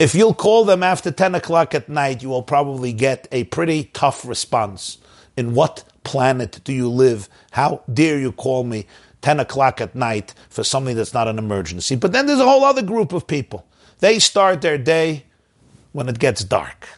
If 0.00 0.14
you'll 0.14 0.32
call 0.32 0.64
them 0.64 0.82
after 0.82 1.10
10 1.10 1.34
o'clock 1.34 1.74
at 1.74 1.90
night, 1.90 2.22
you 2.22 2.30
will 2.30 2.42
probably 2.42 2.90
get 2.94 3.28
a 3.30 3.44
pretty 3.44 3.90
tough 3.92 4.24
response. 4.24 4.96
In 5.36 5.52
what 5.52 5.84
planet 6.04 6.58
do 6.64 6.72
you 6.72 6.88
live? 6.88 7.28
How 7.50 7.82
dare 7.92 8.18
you 8.18 8.32
call 8.32 8.64
me 8.64 8.86
10 9.20 9.40
o'clock 9.40 9.78
at 9.78 9.94
night 9.94 10.32
for 10.48 10.64
something 10.64 10.96
that's 10.96 11.12
not 11.12 11.28
an 11.28 11.38
emergency? 11.38 11.96
But 11.96 12.12
then 12.12 12.24
there's 12.24 12.40
a 12.40 12.46
whole 12.46 12.64
other 12.64 12.80
group 12.80 13.12
of 13.12 13.26
people. 13.26 13.66
They 13.98 14.18
start 14.18 14.62
their 14.62 14.78
day 14.78 15.24
when 15.92 16.08
it 16.08 16.18
gets 16.18 16.42
dark. 16.44 16.88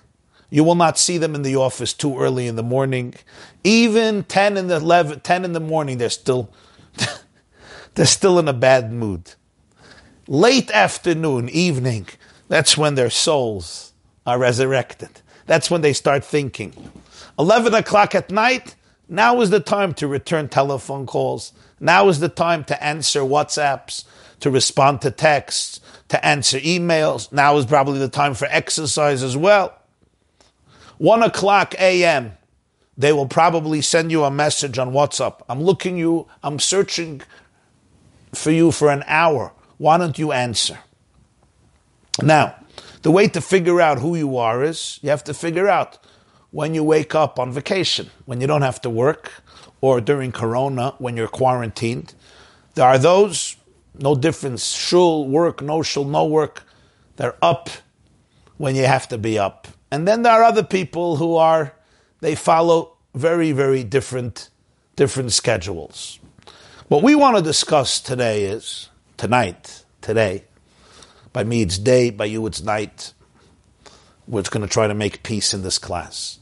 You 0.49 0.63
will 0.63 0.77
not 0.77 0.97
see 0.97 1.19
them 1.19 1.35
in 1.35 1.43
the 1.43 1.57
office 1.57 1.93
too 1.93 2.17
early 2.21 2.47
in 2.47 2.55
the 2.55 2.63
morning. 2.63 3.15
Even 3.65 4.23
10 4.23 4.57
in 4.57 4.69
the 4.69 4.77
11, 4.77 5.21
10 5.21 5.45
in 5.45 5.55
the 5.55 5.61
morning, 5.61 5.99
they're 5.99 6.09
still, 6.09 6.53
they're 7.97 8.07
still 8.07 8.39
in 8.39 8.47
a 8.47 8.53
bad 8.53 8.93
mood. 8.93 9.35
Late 10.29 10.71
afternoon, 10.71 11.49
evening, 11.49 12.07
that's 12.53 12.77
when 12.77 12.97
their 12.97 13.09
souls 13.09 13.95
are 14.27 14.39
resurrected. 14.39 15.23
That's 15.47 15.71
when 15.71 15.81
they 15.81 15.95
start 15.95 16.23
thinking. 16.23 16.75
11 17.39 17.73
o'clock 17.73 18.15
at 18.15 18.31
night, 18.31 18.75
now 19.09 19.41
is 19.41 19.49
the 19.49 19.59
time 19.59 19.95
to 19.95 20.07
return 20.07 20.51
telephone 20.51 21.07
calls. 21.07 21.55
Now 21.81 22.11
is 22.11 22.21
the 22.21 22.29
time 22.29 22.65
to 22.65 22.85
answer 22.85 23.21
WhatsApps, 23.21 24.05
to 24.41 24.51
respond 24.51 25.01
to 25.01 25.11
texts, 25.11 25.81
to 26.09 26.23
answer 26.23 26.59
emails. 26.59 27.33
Now 27.33 27.57
is 27.57 27.65
probably 27.65 27.99
the 27.99 28.11
time 28.11 28.35
for 28.35 28.47
exercise 28.51 29.23
as 29.23 29.35
well. 29.35 29.75
1 30.99 31.23
o'clock 31.23 31.75
a.m., 31.79 32.33
they 32.99 33.15
will 33.15 33.29
probably 33.29 33.81
send 33.81 34.11
you 34.11 34.25
a 34.25 34.31
message 34.31 34.77
on 34.77 34.93
WhatsApp. 34.93 35.41
I'm 35.49 35.63
looking 35.63 35.97
you, 35.97 36.29
I'm 36.43 36.59
searching 36.59 37.23
for 38.35 38.51
you 38.51 38.73
for 38.73 38.91
an 38.91 39.05
hour. 39.07 39.55
Why 39.79 39.97
don't 39.97 40.19
you 40.19 40.33
answer? 40.33 40.81
Now, 42.21 42.57
the 43.03 43.11
way 43.11 43.29
to 43.29 43.41
figure 43.41 43.81
out 43.81 43.99
who 43.99 44.17
you 44.17 44.37
are 44.37 44.63
is 44.63 44.99
you 45.03 45.11
have 45.11 45.25
to 45.25 45.35
figure 45.35 45.69
out 45.69 45.99
when 46.51 46.75
you 46.75 46.85
wake 46.85 47.15
up 47.15 47.39
on 47.39 47.53
vacation, 47.53 48.11
when 48.27 48.41
you 48.41 48.47
don't 48.47 48.63
have 48.63 48.81
to 48.83 48.91
work, 48.91 49.33
or 49.81 50.01
during 50.01 50.33
Corona, 50.33 50.95
when 50.99 51.17
you're 51.17 51.29
quarantined. 51.29 52.15
There 52.75 52.87
are 52.87 52.99
those, 52.99 53.57
no 53.99 54.15
difference, 54.15 54.67
shul, 54.67 55.27
work, 55.27 55.63
no 55.63 55.83
shul, 55.83 56.05
no 56.05 56.27
work. 56.27 56.65
They're 57.17 57.37
up 57.43 57.71
when 58.59 58.77
you 58.77 58.85
have 58.85 59.09
to 59.09 59.19
be 59.19 59.39
up. 59.39 59.67
And 59.91 60.07
then 60.07 60.23
there 60.23 60.33
are 60.33 60.45
other 60.45 60.63
people 60.63 61.17
who 61.17 61.37
are, 61.37 61.75
they 62.21 62.35
follow 62.35 62.97
very, 63.15 63.53
very 63.53 63.83
different, 63.83 64.51
different 64.97 65.33
schedules. 65.33 66.21
What 66.89 67.03
we 67.03 67.15
want 67.15 67.37
to 67.37 67.43
discuss 67.43 68.01
today 68.01 68.45
is, 68.45 68.89
tonight, 69.17 69.85
today, 70.01 70.45
by 71.33 71.45
me, 71.45 71.63
it's 71.63 71.79
day. 71.79 72.11
By 72.11 72.27
you, 72.27 72.47
it's 72.47 72.63
night. 72.63 73.13
We're 74.27 74.43
going 74.43 74.67
to 74.67 74.73
try 74.73 74.87
to 74.87 74.95
make 74.95 75.23
peace 75.23 75.53
in 75.53 75.63
this 75.63 75.79
class. 75.79 76.39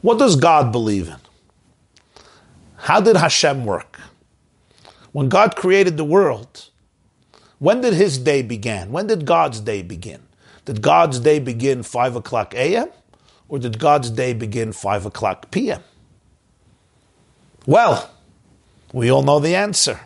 What 0.00 0.18
does 0.18 0.36
God 0.36 0.72
believe 0.72 1.08
in? 1.08 1.16
How 2.76 3.00
did 3.00 3.16
Hashem 3.16 3.64
work? 3.64 4.00
When 5.12 5.28
God 5.28 5.54
created 5.54 5.96
the 5.96 6.04
world, 6.04 6.70
when 7.58 7.80
did 7.80 7.94
His 7.94 8.18
day 8.18 8.42
begin? 8.42 8.90
When 8.90 9.06
did 9.06 9.24
God's 9.24 9.60
day 9.60 9.82
begin? 9.82 10.22
Did 10.64 10.82
God's 10.82 11.20
day 11.20 11.38
begin 11.38 11.82
5 11.82 12.16
o'clock 12.16 12.54
a.m. 12.54 12.88
or 13.48 13.58
did 13.58 13.78
God's 13.78 14.10
day 14.10 14.32
begin 14.32 14.72
5 14.72 15.06
o'clock 15.06 15.50
p.m.? 15.50 15.82
Well, 17.66 18.10
we 18.92 19.10
all 19.10 19.22
know 19.22 19.38
the 19.38 19.54
answer. 19.54 20.00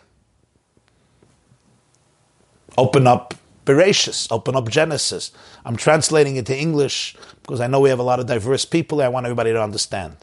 Open 2.76 3.06
up 3.06 3.34
Bereshis, 3.66 4.28
open 4.30 4.56
up 4.56 4.70
Genesis. 4.70 5.32
I'm 5.64 5.76
translating 5.76 6.36
it 6.36 6.46
to 6.46 6.56
English 6.56 7.16
because 7.42 7.60
I 7.60 7.66
know 7.66 7.80
we 7.80 7.90
have 7.90 7.98
a 7.98 8.04
lot 8.04 8.20
of 8.20 8.26
diverse 8.26 8.64
people 8.64 9.02
I 9.02 9.08
want 9.08 9.26
everybody 9.26 9.52
to 9.52 9.62
understand. 9.62 10.16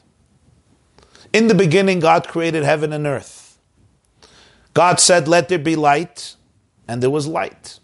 In 1.33 1.47
the 1.47 1.55
beginning, 1.55 1.99
God 1.99 2.27
created 2.27 2.63
heaven 2.63 2.93
and 2.93 3.05
earth. 3.05 3.59
God 4.73 4.99
said, 4.99 5.27
Let 5.27 5.49
there 5.49 5.59
be 5.59 5.75
light, 5.75 6.35
and 6.87 7.03
there 7.03 7.09
was 7.09 7.27
light. 7.27 7.79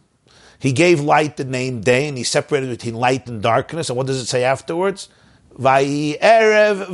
He 0.60 0.72
gave 0.72 1.02
light 1.02 1.38
the 1.38 1.46
name 1.46 1.82
day, 1.82 2.08
and 2.08 2.18
he 2.18 2.24
separated 2.24 2.70
between 2.70 2.96
light 2.96 3.28
and 3.28 3.42
darkness. 3.42 3.90
And 3.90 3.98
what 3.98 4.08
does 4.08 4.22
it 4.22 4.28
say 4.28 4.44
afterwards? 4.44 5.10
Erev. 5.58 6.88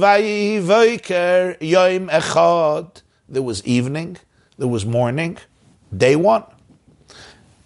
There 3.27 3.41
was 3.41 3.65
evening, 3.65 4.17
there 4.57 4.67
was 4.67 4.85
morning, 4.85 5.37
day 5.95 6.15
one. 6.15 6.43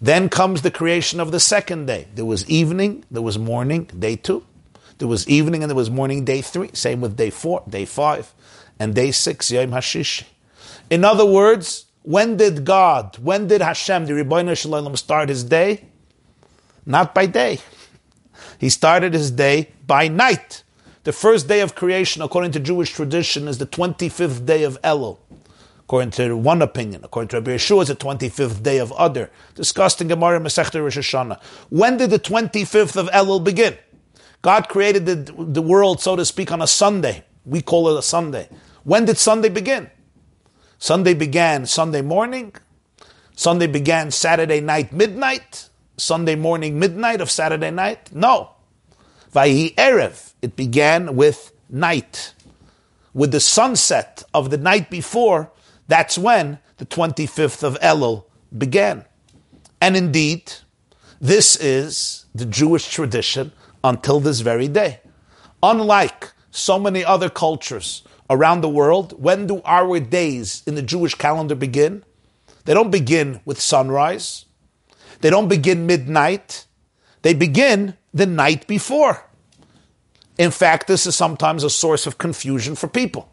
Then 0.00 0.28
comes 0.28 0.62
the 0.62 0.70
creation 0.70 1.20
of 1.20 1.30
the 1.30 1.40
second 1.40 1.86
day. 1.86 2.08
There 2.14 2.24
was 2.24 2.48
evening, 2.48 3.04
there 3.10 3.22
was 3.22 3.38
morning, 3.38 3.84
day 3.84 4.16
two. 4.16 4.46
There 4.98 5.08
was 5.08 5.28
evening 5.28 5.62
and 5.62 5.70
there 5.70 5.76
was 5.76 5.90
morning, 5.90 6.24
day 6.24 6.40
three. 6.40 6.70
Same 6.72 7.00
with 7.00 7.16
day 7.16 7.30
four, 7.30 7.62
day 7.68 7.84
five, 7.84 8.34
and 8.78 8.94
day 8.94 9.12
six, 9.12 9.50
Yom 9.50 9.70
Hashishi. 9.70 10.24
In 10.88 11.04
other 11.04 11.26
words, 11.26 11.86
when 12.02 12.36
did 12.36 12.64
God, 12.64 13.18
when 13.18 13.46
did 13.46 13.60
Hashem, 13.60 14.06
the 14.06 14.14
Shel 14.54 14.72
Olam, 14.72 14.96
start 14.96 15.28
his 15.28 15.44
day? 15.44 15.84
Not 16.86 17.14
by 17.14 17.26
day. 17.26 17.60
He 18.58 18.68
started 18.68 19.12
his 19.14 19.30
day 19.30 19.70
by 19.86 20.08
night. 20.08 20.64
The 21.04 21.12
first 21.12 21.48
day 21.48 21.60
of 21.60 21.74
creation, 21.74 22.22
according 22.22 22.52
to 22.52 22.60
Jewish 22.60 22.92
tradition, 22.92 23.48
is 23.48 23.58
the 23.58 23.66
25th 23.66 24.44
day 24.44 24.64
of 24.64 24.80
Elul. 24.82 25.18
According 25.90 26.12
to 26.12 26.36
one 26.36 26.62
opinion, 26.62 27.02
according 27.02 27.30
to 27.30 27.38
Rabbi 27.38 27.56
Yehoshua, 27.56 27.80
it's 27.80 27.88
the 27.88 27.96
25th 27.96 28.62
day 28.62 28.78
of 28.78 28.92
Adar, 28.96 29.28
discussed 29.56 30.00
in 30.00 30.06
Gemara 30.06 30.38
Masechta 30.38 30.80
Rosh 30.80 30.96
Hashanah. 30.96 31.42
When 31.68 31.96
did 31.96 32.10
the 32.10 32.18
25th 32.20 32.96
of 32.96 33.08
Elul 33.08 33.42
begin? 33.42 33.76
God 34.40 34.68
created 34.68 35.04
the, 35.04 35.34
the 35.36 35.60
world, 35.60 36.00
so 36.00 36.14
to 36.14 36.24
speak, 36.24 36.52
on 36.52 36.62
a 36.62 36.68
Sunday. 36.68 37.24
We 37.44 37.60
call 37.60 37.88
it 37.88 37.98
a 37.98 38.02
Sunday. 38.02 38.48
When 38.84 39.04
did 39.04 39.18
Sunday 39.18 39.48
begin? 39.48 39.90
Sunday 40.78 41.12
began 41.12 41.66
Sunday 41.66 42.02
morning. 42.02 42.54
Sunday 43.34 43.66
began 43.66 44.12
Saturday 44.12 44.60
night, 44.60 44.92
midnight. 44.92 45.70
Sunday 45.96 46.36
morning, 46.36 46.78
midnight 46.78 47.20
of 47.20 47.32
Saturday 47.32 47.72
night? 47.72 48.14
No. 48.14 48.52
Vayi 49.34 49.74
Erev. 49.74 50.34
It 50.40 50.54
began 50.54 51.16
with 51.16 51.50
night. 51.68 52.34
With 53.12 53.32
the 53.32 53.40
sunset 53.40 54.22
of 54.32 54.50
the 54.50 54.56
night 54.56 54.88
before, 54.88 55.50
that's 55.90 56.16
when 56.16 56.58
the 56.78 56.86
25th 56.86 57.62
of 57.62 57.78
Elul 57.80 58.24
began. 58.56 59.04
And 59.80 59.96
indeed, 59.96 60.52
this 61.20 61.56
is 61.56 62.26
the 62.34 62.46
Jewish 62.46 62.90
tradition 62.90 63.52
until 63.82 64.20
this 64.20 64.40
very 64.40 64.68
day. 64.68 65.00
Unlike 65.62 66.32
so 66.50 66.78
many 66.78 67.04
other 67.04 67.28
cultures 67.28 68.02
around 68.28 68.60
the 68.60 68.68
world, 68.68 69.20
when 69.22 69.46
do 69.46 69.60
our 69.64 70.00
days 70.00 70.62
in 70.66 70.74
the 70.74 70.82
Jewish 70.82 71.14
calendar 71.14 71.54
begin? 71.54 72.04
They 72.64 72.74
don't 72.74 72.90
begin 72.90 73.40
with 73.44 73.60
sunrise. 73.60 74.46
They 75.20 75.30
don't 75.30 75.48
begin 75.48 75.86
midnight. 75.86 76.66
They 77.22 77.34
begin 77.34 77.96
the 78.14 78.26
night 78.26 78.66
before. 78.66 79.26
In 80.38 80.50
fact, 80.50 80.86
this 80.86 81.06
is 81.06 81.16
sometimes 81.16 81.64
a 81.64 81.70
source 81.70 82.06
of 82.06 82.16
confusion 82.16 82.74
for 82.74 82.88
people. 82.88 83.28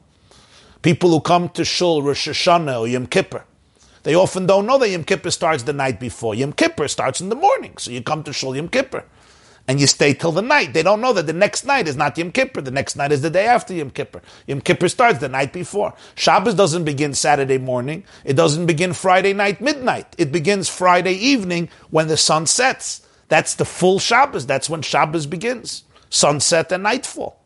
People 0.81 1.09
who 1.09 1.19
come 1.21 1.49
to 1.49 1.65
Shul, 1.65 2.01
Rosh 2.01 2.27
Hashanah, 2.27 2.81
or 2.81 2.87
Yom 2.87 3.07
Kippur, 3.07 3.45
they 4.03 4.15
often 4.15 4.45
don't 4.45 4.65
know 4.65 4.77
that 4.77 4.89
Yom 4.89 5.03
Kippur 5.03 5.31
starts 5.31 5.63
the 5.63 5.73
night 5.73 5.99
before. 5.99 6.35
Yom 6.35 6.53
Kippur 6.53 6.87
starts 6.87 7.19
in 7.21 7.29
the 7.29 7.35
morning, 7.35 7.73
so 7.77 7.91
you 7.91 8.01
come 8.01 8.23
to 8.23 8.33
Shul 8.33 8.55
Yom 8.55 8.69
Kippur 8.69 9.03
and 9.67 9.79
you 9.81 9.87
stay 9.87 10.13
till 10.13 10.31
the 10.31 10.41
night. 10.41 10.73
They 10.73 10.81
don't 10.83 11.01
know 11.01 11.13
that 11.13 11.27
the 11.27 11.33
next 11.33 11.65
night 11.65 11.87
is 11.87 11.97
not 11.97 12.17
Yom 12.17 12.31
Kippur. 12.31 12.61
The 12.61 12.71
next 12.71 12.95
night 12.95 13.11
is 13.11 13.21
the 13.21 13.29
day 13.29 13.45
after 13.45 13.73
Yom 13.73 13.89
Kippur. 13.89 14.21
Yom 14.47 14.61
Kippur 14.61 14.87
starts 14.87 15.19
the 15.19 15.29
night 15.29 15.51
before. 15.51 15.93
Shabbos 16.15 16.55
doesn't 16.55 16.85
begin 16.85 17.13
Saturday 17.13 17.57
morning. 17.57 18.03
It 18.23 18.35
doesn't 18.35 18.65
begin 18.65 18.93
Friday 18.93 19.33
night 19.33 19.59
midnight. 19.59 20.15
It 20.17 20.31
begins 20.31 20.69
Friday 20.69 21.13
evening 21.13 21.69
when 21.89 22.07
the 22.07 22.17
sun 22.17 22.45
sets. 22.45 23.05
That's 23.27 23.55
the 23.55 23.65
full 23.65 23.99
Shabbos. 23.99 24.45
That's 24.45 24.69
when 24.69 24.81
Shabbos 24.81 25.25
begins. 25.25 25.83
Sunset 26.09 26.71
and 26.71 26.83
nightfall. 26.83 27.41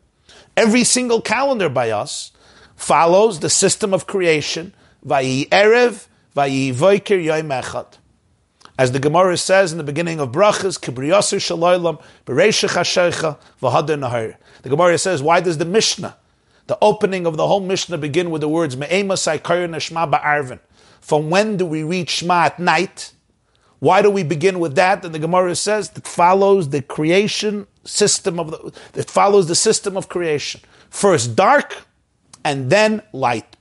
Every 0.56 0.84
single 0.84 1.20
calendar 1.20 1.68
by 1.68 1.90
us 1.90 2.30
follows 2.76 3.40
the 3.40 3.50
system 3.50 3.92
of 3.94 4.06
creation. 4.06 4.74
Vayi 5.06 5.48
Erev, 5.48 6.06
Vayi 6.36 6.72
Voiker 6.72 7.22
Yoim 7.22 7.48
Echad. 7.62 7.98
As 8.78 8.92
the 8.92 8.98
Gemara 8.98 9.36
says 9.36 9.72
in 9.72 9.78
the 9.78 9.84
beginning 9.84 10.18
of 10.18 10.32
Brachas, 10.32 10.80
Kibriyaser 10.80 11.38
Shaloilam, 11.38 12.02
Bereshach 12.24 12.70
Hashecha, 12.70 13.36
Vahadar 13.60 13.98
Nahar. 13.98 14.36
The 14.62 14.68
Gemara 14.70 14.96
says, 14.96 15.22
why 15.22 15.40
does 15.40 15.58
the 15.58 15.64
Mishnah, 15.64 16.16
the 16.68 16.78
opening 16.80 17.26
of 17.26 17.36
the 17.36 17.46
whole 17.46 17.60
Mishnah 17.60 17.98
begin 17.98 18.30
with 18.30 18.40
the 18.40 18.48
words, 18.48 18.76
Me'ema 18.76 19.14
Saikar 19.14 19.68
Neshma 19.68 20.10
Ba'arvin? 20.10 20.58
From 21.00 21.30
when 21.30 21.56
do 21.56 21.66
we 21.66 21.82
read 21.82 22.08
Shema 22.08 22.44
at 22.44 22.58
night? 22.58 23.12
Why 23.80 24.00
do 24.00 24.10
we 24.10 24.22
begin 24.22 24.60
with 24.60 24.76
that? 24.76 25.04
And 25.04 25.12
the 25.12 25.18
Gemara 25.18 25.56
says 25.56 25.90
it 25.96 26.06
follows 26.06 26.70
the 26.70 26.80
creation 26.80 27.66
system 27.84 28.38
of 28.38 28.52
the, 28.52 28.72
it 28.94 29.10
follows 29.10 29.48
the 29.48 29.56
system 29.56 29.96
of 29.96 30.08
creation. 30.08 30.60
First 30.88 31.34
dark, 31.34 31.86
and 32.44 32.70
then 32.70 33.02
light. 33.12 33.56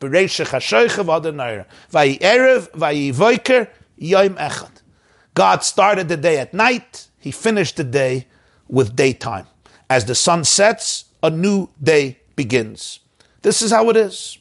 God 5.33 5.63
started 5.63 6.07
the 6.07 6.17
day 6.17 6.39
at 6.39 6.53
night, 6.53 7.07
he 7.19 7.31
finished 7.31 7.77
the 7.77 7.83
day 7.83 8.27
with 8.67 8.95
daytime. 8.95 9.47
As 9.89 10.05
the 10.05 10.15
sun 10.15 10.43
sets, 10.43 11.05
a 11.21 11.29
new 11.29 11.69
day 11.81 12.19
begins. 12.35 12.99
This 13.41 13.61
is 13.61 13.71
how 13.71 13.89
it 13.89 13.97
is. 13.97 14.37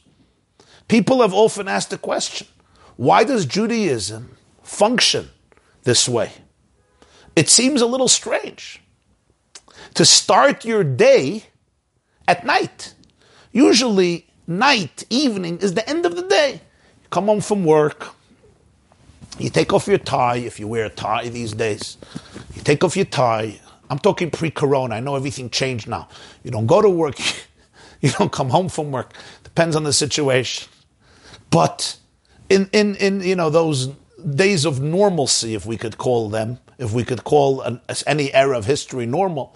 People 0.87 1.21
have 1.21 1.33
often 1.33 1.67
asked 1.67 1.89
the 1.89 1.97
question 1.97 2.47
why 2.97 3.23
does 3.23 3.45
Judaism 3.45 4.37
function 4.63 5.29
this 5.83 6.07
way? 6.07 6.31
It 7.35 7.49
seems 7.49 7.81
a 7.81 7.85
little 7.85 8.07
strange 8.07 8.81
to 9.93 10.05
start 10.05 10.65
your 10.65 10.83
day 10.83 11.45
at 12.27 12.45
night. 12.45 12.93
Usually, 13.51 14.27
night, 14.59 15.03
evening 15.09 15.59
is 15.59 15.73
the 15.73 15.87
end 15.89 16.05
of 16.05 16.15
the 16.15 16.23
day. 16.23 16.53
You 16.53 17.09
come 17.09 17.25
home 17.25 17.41
from 17.41 17.65
work, 17.65 18.13
you 19.39 19.49
take 19.49 19.73
off 19.73 19.87
your 19.87 19.97
tie, 19.97 20.37
if 20.37 20.59
you 20.59 20.67
wear 20.67 20.85
a 20.85 20.89
tie 20.89 21.29
these 21.29 21.53
days. 21.53 21.97
You 22.55 22.61
take 22.61 22.83
off 22.83 22.95
your 22.95 23.05
tie. 23.05 23.59
I'm 23.89 23.99
talking 23.99 24.29
pre 24.31 24.51
corona. 24.51 24.95
I 24.95 24.99
know 24.99 25.15
everything 25.15 25.49
changed 25.49 25.87
now. 25.87 26.07
You 26.43 26.51
don't 26.51 26.67
go 26.67 26.81
to 26.81 26.89
work. 26.89 27.15
You 28.03 28.09
don't 28.09 28.31
come 28.31 28.49
home 28.49 28.67
from 28.67 28.91
work. 28.91 29.13
Depends 29.43 29.75
on 29.75 29.83
the 29.83 29.93
situation. 29.93 30.67
But 31.51 31.97
in, 32.49 32.67
in, 32.73 32.95
in 32.95 33.21
you 33.21 33.35
know, 33.35 33.51
those 33.51 33.89
days 34.35 34.65
of 34.65 34.81
normalcy, 34.81 35.53
if 35.53 35.67
we 35.67 35.77
could 35.77 35.99
call 35.99 36.27
them, 36.27 36.57
if 36.79 36.93
we 36.93 37.03
could 37.03 37.23
call 37.23 37.61
an, 37.61 37.79
any 38.07 38.33
era 38.33 38.57
of 38.57 38.65
history 38.65 39.05
normal, 39.05 39.55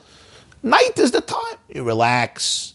night 0.62 1.00
is 1.00 1.10
the 1.12 1.22
time. 1.22 1.58
You 1.74 1.84
relax, 1.84 2.75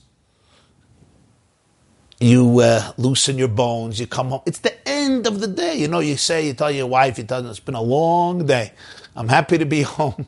you 2.21 2.61
uh, 2.61 2.93
loosen 2.99 3.39
your 3.39 3.49
bones, 3.49 3.99
you 3.99 4.07
come 4.07 4.29
home. 4.29 4.43
It's 4.47 4.59
the 4.59 4.89
end 4.89 5.27
of 5.27 5.41
the 5.41 5.47
day. 5.49 5.75
You 5.77 5.89
know, 5.89 6.01
you 6.01 6.17
say, 6.17 6.47
you 6.47 6.53
tell 6.53 6.71
your 6.71 6.87
wife, 6.87 7.17
you 7.19 7.25
tell 7.25 7.41
them, 7.43 7.51
it's 7.51 7.61
been 7.61 7.75
a 7.75 7.83
long 7.83 8.47
day. 8.47 8.73
I'm 9.17 9.29
happy 9.29 9.57
to 9.59 9.65
be 9.65 9.83
home. 9.99 10.27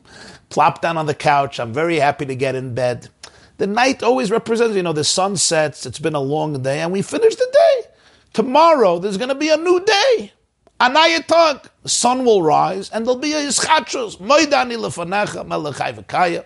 Plop 0.49 0.81
down 0.81 0.97
on 0.97 1.05
the 1.05 1.13
couch. 1.13 1.59
I'm 1.59 1.71
very 1.71 1.99
happy 1.99 2.25
to 2.25 2.35
get 2.35 2.55
in 2.55 2.73
bed. 2.73 3.09
The 3.57 3.67
night 3.67 4.01
always 4.01 4.31
represents, 4.31 4.75
you 4.75 4.83
know, 4.83 4.93
the 4.93 5.03
sun 5.03 5.37
sets, 5.37 5.85
it's 5.85 5.99
been 5.99 6.15
a 6.15 6.19
long 6.19 6.61
day, 6.63 6.81
and 6.81 6.91
we 6.91 7.03
finish 7.03 7.35
the 7.35 7.49
day. 7.53 7.89
Tomorrow, 8.33 8.97
there's 8.97 9.17
going 9.17 9.29
to 9.29 9.35
be 9.35 9.49
a 9.49 9.57
new 9.57 9.79
day. 9.85 10.31
Anayatag. 10.79 11.67
The 11.83 11.89
sun 11.89 12.25
will 12.25 12.41
rise, 12.41 12.89
and 12.89 13.05
there'll 13.05 13.19
be 13.19 13.33
a 13.33 13.37
ischachos. 13.37 14.17
Moidani 14.17 14.75
lefanecha 14.75 15.45
melechai 15.47 15.93
v'kaya. 15.93 16.43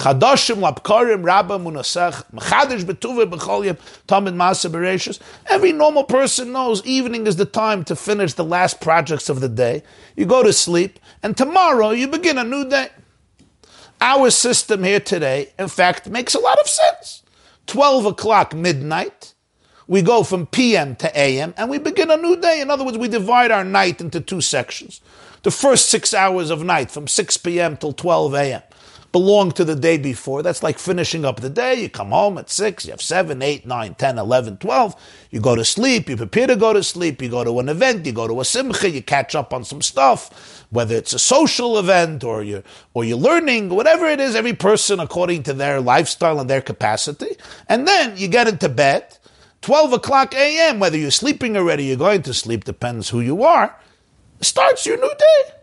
Lapkarim 0.00 1.24
rabba 1.24 1.58
mechadish 1.58 2.84
betuve 2.84 3.26
tamid 4.06 4.34
masa. 4.34 5.20
Every 5.46 5.72
normal 5.72 6.04
person 6.04 6.52
knows 6.52 6.84
evening 6.86 7.26
is 7.26 7.36
the 7.36 7.44
time 7.44 7.84
to 7.84 7.94
finish 7.94 8.32
the 8.32 8.44
last 8.44 8.80
projects 8.80 9.28
of 9.28 9.40
the 9.40 9.48
day. 9.48 9.82
You 10.16 10.24
go 10.24 10.42
to 10.42 10.52
sleep, 10.52 10.98
and 11.22 11.36
tomorrow 11.36 11.90
you 11.90 12.08
begin 12.08 12.38
a 12.38 12.44
new 12.44 12.68
day. 12.68 12.88
Our 14.00 14.30
system 14.30 14.84
here 14.84 15.00
today, 15.00 15.52
in 15.58 15.68
fact, 15.68 16.08
makes 16.08 16.34
a 16.34 16.40
lot 16.40 16.58
of 16.58 16.66
sense. 16.66 17.22
12 17.66 18.06
o'clock 18.06 18.54
midnight, 18.54 19.34
we 19.86 20.00
go 20.00 20.22
from 20.22 20.46
PM 20.46 20.96
to 20.96 21.18
AM, 21.18 21.52
and 21.58 21.68
we 21.68 21.78
begin 21.78 22.10
a 22.10 22.16
new 22.16 22.36
day. 22.40 22.62
In 22.62 22.70
other 22.70 22.84
words, 22.84 22.96
we 22.96 23.08
divide 23.08 23.50
our 23.50 23.64
night 23.64 24.00
into 24.00 24.20
two 24.20 24.40
sections. 24.40 25.02
The 25.42 25.50
first 25.50 25.90
six 25.90 26.14
hours 26.14 26.48
of 26.48 26.64
night, 26.64 26.90
from 26.90 27.06
6 27.06 27.36
PM 27.38 27.76
till 27.76 27.92
12 27.92 28.34
AM 28.34 28.62
belong 29.12 29.50
to 29.52 29.64
the 29.64 29.74
day 29.74 29.98
before. 29.98 30.42
That's 30.42 30.62
like 30.62 30.78
finishing 30.78 31.24
up 31.24 31.40
the 31.40 31.50
day. 31.50 31.74
You 31.82 31.88
come 31.88 32.10
home 32.10 32.38
at 32.38 32.48
6, 32.48 32.84
you 32.84 32.92
have 32.92 33.02
7, 33.02 33.42
8, 33.42 33.66
9, 33.66 33.94
10, 33.94 34.18
11, 34.18 34.56
12. 34.58 35.26
You 35.30 35.40
go 35.40 35.56
to 35.56 35.64
sleep, 35.64 36.08
you 36.08 36.16
prepare 36.16 36.46
to 36.46 36.56
go 36.56 36.72
to 36.72 36.82
sleep, 36.82 37.20
you 37.20 37.28
go 37.28 37.42
to 37.42 37.58
an 37.58 37.68
event, 37.68 38.06
you 38.06 38.12
go 38.12 38.28
to 38.28 38.40
a 38.40 38.44
simcha, 38.44 38.88
you 38.90 39.02
catch 39.02 39.34
up 39.34 39.52
on 39.52 39.64
some 39.64 39.82
stuff, 39.82 40.64
whether 40.70 40.94
it's 40.94 41.12
a 41.12 41.18
social 41.18 41.78
event 41.78 42.22
or 42.22 42.42
you're, 42.42 42.62
or 42.94 43.04
you're 43.04 43.18
learning, 43.18 43.68
whatever 43.70 44.06
it 44.06 44.20
is, 44.20 44.36
every 44.36 44.54
person 44.54 45.00
according 45.00 45.42
to 45.44 45.52
their 45.52 45.80
lifestyle 45.80 46.38
and 46.38 46.48
their 46.48 46.62
capacity. 46.62 47.36
And 47.68 47.86
then 47.86 48.16
you 48.16 48.28
get 48.28 48.48
into 48.48 48.68
bed, 48.68 49.18
12 49.62 49.92
o'clock 49.94 50.34
a.m., 50.34 50.78
whether 50.78 50.96
you're 50.96 51.10
sleeping 51.10 51.56
already, 51.56 51.84
you're 51.84 51.96
going 51.96 52.22
to 52.22 52.32
sleep, 52.32 52.64
depends 52.64 53.10
who 53.10 53.20
you 53.20 53.42
are, 53.42 53.76
starts 54.40 54.86
your 54.86 54.96
new 54.96 55.12
day. 55.18 55.54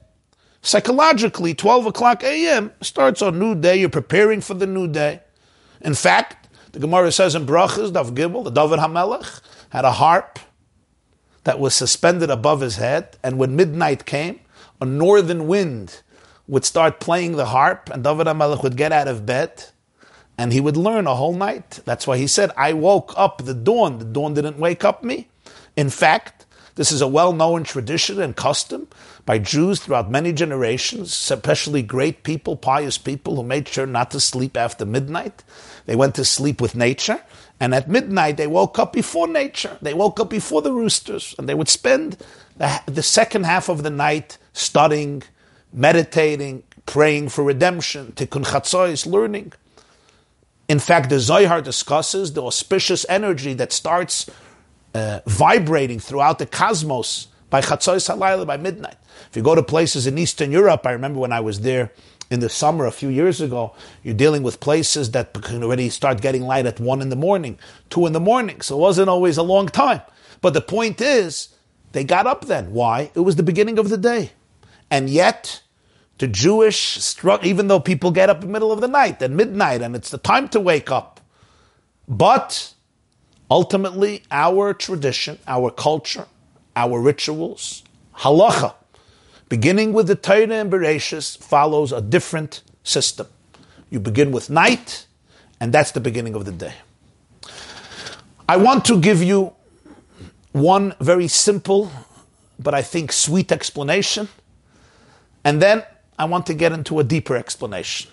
Psychologically, 0.67 1.53
12 1.53 1.85
o'clock 1.85 2.25
a.m. 2.25 2.73
starts 2.81 3.21
a 3.21 3.31
new 3.31 3.55
day. 3.55 3.77
You're 3.77 3.87
preparing 3.87 4.41
for 4.41 4.53
the 4.53 4.67
new 4.67 4.85
day. 4.85 5.21
In 5.79 5.93
fact, 5.93 6.49
the 6.73 6.79
Gemara 6.79 7.13
says 7.13 7.35
in 7.35 7.45
Brachas, 7.45 7.93
Dav 7.93 8.13
Gimel, 8.13 8.43
the 8.43 8.49
David 8.49 8.79
HaMelech 8.79 9.39
had 9.69 9.85
a 9.85 9.93
harp 9.93 10.39
that 11.45 11.57
was 11.57 11.73
suspended 11.73 12.29
above 12.29 12.59
his 12.59 12.75
head, 12.75 13.15
and 13.23 13.37
when 13.37 13.55
midnight 13.55 14.05
came, 14.05 14.41
a 14.81 14.85
northern 14.85 15.47
wind 15.47 16.01
would 16.49 16.65
start 16.65 16.99
playing 16.99 17.37
the 17.37 17.45
harp, 17.45 17.89
and 17.89 18.03
David 18.03 18.27
HaMelech 18.27 18.61
would 18.61 18.75
get 18.75 18.91
out 18.91 19.07
of 19.07 19.25
bed, 19.25 19.63
and 20.37 20.51
he 20.51 20.59
would 20.59 20.75
learn 20.75 21.07
a 21.07 21.15
whole 21.15 21.33
night. 21.33 21.79
That's 21.85 22.05
why 22.05 22.17
he 22.17 22.27
said, 22.27 22.51
I 22.57 22.73
woke 22.73 23.13
up 23.15 23.45
the 23.45 23.53
dawn. 23.53 23.99
The 23.99 24.05
dawn 24.05 24.33
didn't 24.33 24.59
wake 24.59 24.83
up 24.83 25.01
me. 25.01 25.29
In 25.77 25.89
fact, 25.89 26.36
This 26.77 26.91
is 26.91 27.01
a 27.01 27.07
well-known 27.07 27.63
tradition 27.63 28.21
and 28.21 28.35
custom 28.35 28.87
by 29.25 29.39
Jews 29.39 29.79
throughout 29.79 30.11
many 30.11 30.31
generations, 30.31 31.09
especially 31.09 31.81
great 31.81 32.21
people, 32.21 32.55
pious 32.55 32.99
people 32.99 33.35
who 33.35 33.43
made 33.43 33.67
sure 33.67 33.87
not 33.87 34.11
to 34.11 34.19
sleep 34.19 34.55
after 34.55 34.85
midnight. 34.85 35.43
They 35.87 35.95
went 35.95 36.13
to 36.15 36.23
sleep 36.23 36.61
with 36.61 36.75
nature, 36.75 37.19
and 37.59 37.73
at 37.73 37.89
midnight 37.89 38.37
they 38.37 38.45
woke 38.45 38.77
up 38.77 38.93
before 38.93 39.27
nature. 39.27 39.79
They 39.81 39.95
woke 39.95 40.19
up 40.19 40.29
before 40.29 40.61
the 40.61 40.71
roosters, 40.71 41.33
and 41.39 41.49
they 41.49 41.55
would 41.55 41.67
spend 41.67 42.17
the, 42.57 42.79
the 42.85 43.03
second 43.03 43.47
half 43.47 43.69
of 43.69 43.81
the 43.81 43.89
night 43.89 44.37
studying, 44.53 45.23
meditating, 45.73 46.61
praying 46.85 47.29
for 47.29 47.43
redemption, 47.43 48.13
tikkun 48.15 48.45
chatzois, 48.45 49.07
learning. 49.07 49.51
In 50.69 50.77
fact, 50.77 51.09
the 51.09 51.19
Zohar 51.19 51.61
discusses 51.61 52.33
the 52.33 52.43
auspicious 52.43 53.03
energy 53.09 53.55
that 53.55 53.73
starts 53.73 54.29
uh, 54.97 55.21
vibrating 55.27 55.99
throughout 55.99 56.39
the 56.39 56.45
cosmos 56.45 57.27
by 57.49 57.61
Chatzos 57.61 58.09
Halayla, 58.09 58.45
by 58.45 58.57
midnight. 58.57 58.97
If 59.29 59.35
you 59.35 59.43
go 59.43 59.55
to 59.55 59.63
places 59.63 60.07
in 60.07 60.17
Eastern 60.17 60.51
Europe, 60.51 60.85
I 60.85 60.91
remember 60.91 61.19
when 61.19 61.31
I 61.31 61.39
was 61.39 61.61
there 61.61 61.91
in 62.29 62.39
the 62.39 62.49
summer 62.49 62.85
a 62.85 62.91
few 62.91 63.09
years 63.09 63.39
ago, 63.39 63.73
you're 64.03 64.15
dealing 64.15 64.43
with 64.43 64.59
places 64.59 65.11
that 65.11 65.33
can 65.33 65.63
already 65.63 65.89
start 65.89 66.21
getting 66.21 66.41
light 66.41 66.65
at 66.65 66.79
1 66.79 67.01
in 67.01 67.09
the 67.09 67.15
morning, 67.15 67.57
2 67.91 68.07
in 68.07 68.13
the 68.13 68.19
morning. 68.19 68.59
So 68.61 68.75
it 68.75 68.81
wasn't 68.81 69.09
always 69.09 69.37
a 69.37 69.43
long 69.43 69.67
time. 69.67 70.01
But 70.41 70.53
the 70.53 70.61
point 70.61 70.99
is, 70.99 71.49
they 71.93 72.03
got 72.03 72.27
up 72.27 72.45
then. 72.45 72.73
Why? 72.73 73.11
It 73.15 73.21
was 73.21 73.37
the 73.37 73.43
beginning 73.43 73.79
of 73.79 73.89
the 73.89 73.97
day. 73.97 74.31
And 74.89 75.09
yet, 75.09 75.61
the 76.17 76.27
Jewish 76.27 77.15
even 77.43 77.67
though 77.67 77.79
people 77.79 78.11
get 78.11 78.29
up 78.29 78.41
in 78.41 78.47
the 78.47 78.53
middle 78.53 78.71
of 78.71 78.81
the 78.81 78.87
night 78.87 79.21
and 79.21 79.37
midnight 79.37 79.81
and 79.81 79.95
it's 79.95 80.09
the 80.09 80.17
time 80.17 80.49
to 80.49 80.59
wake 80.59 80.91
up. 80.91 81.21
But 82.07 82.73
ultimately, 83.49 84.23
our 84.31 84.73
tradition, 84.73 85.39
our 85.47 85.71
culture, 85.71 86.25
our 86.75 86.99
rituals, 86.99 87.83
halacha, 88.17 88.73
beginning 89.49 89.93
with 89.93 90.07
the 90.07 90.15
Torah 90.15 90.53
and 90.53 90.71
Bereshis, 90.71 91.37
follows 91.37 91.91
a 91.91 92.01
different 92.01 92.61
system. 92.83 93.27
You 93.89 93.99
begin 93.99 94.31
with 94.31 94.49
night, 94.49 95.07
and 95.59 95.73
that's 95.73 95.91
the 95.91 95.99
beginning 95.99 96.35
of 96.35 96.45
the 96.45 96.51
day. 96.51 96.73
I 98.49 98.57
want 98.57 98.85
to 98.85 98.99
give 98.99 99.23
you 99.23 99.53
one 100.51 100.95
very 100.99 101.27
simple, 101.27 101.91
but 102.59 102.73
I 102.73 102.81
think 102.81 103.11
sweet 103.11 103.51
explanation, 103.51 104.29
and 105.43 105.61
then 105.61 105.83
I 106.19 106.25
want 106.25 106.45
to 106.47 106.53
get 106.53 106.71
into 106.71 106.99
a 106.99 107.03
deeper 107.03 107.35
explanation. 107.35 108.11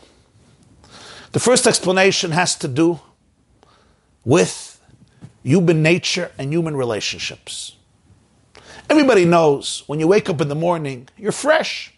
The 1.32 1.40
first 1.40 1.66
explanation 1.66 2.30
has 2.30 2.54
to 2.56 2.68
do 2.68 3.00
with 4.24 4.73
human 5.44 5.82
nature 5.82 6.32
and 6.38 6.52
human 6.52 6.76
relationships. 6.76 7.76
Everybody 8.90 9.24
knows 9.24 9.84
when 9.86 10.00
you 10.00 10.08
wake 10.08 10.28
up 10.28 10.40
in 10.40 10.48
the 10.48 10.54
morning, 10.54 11.08
you're 11.16 11.32
fresh. 11.32 11.92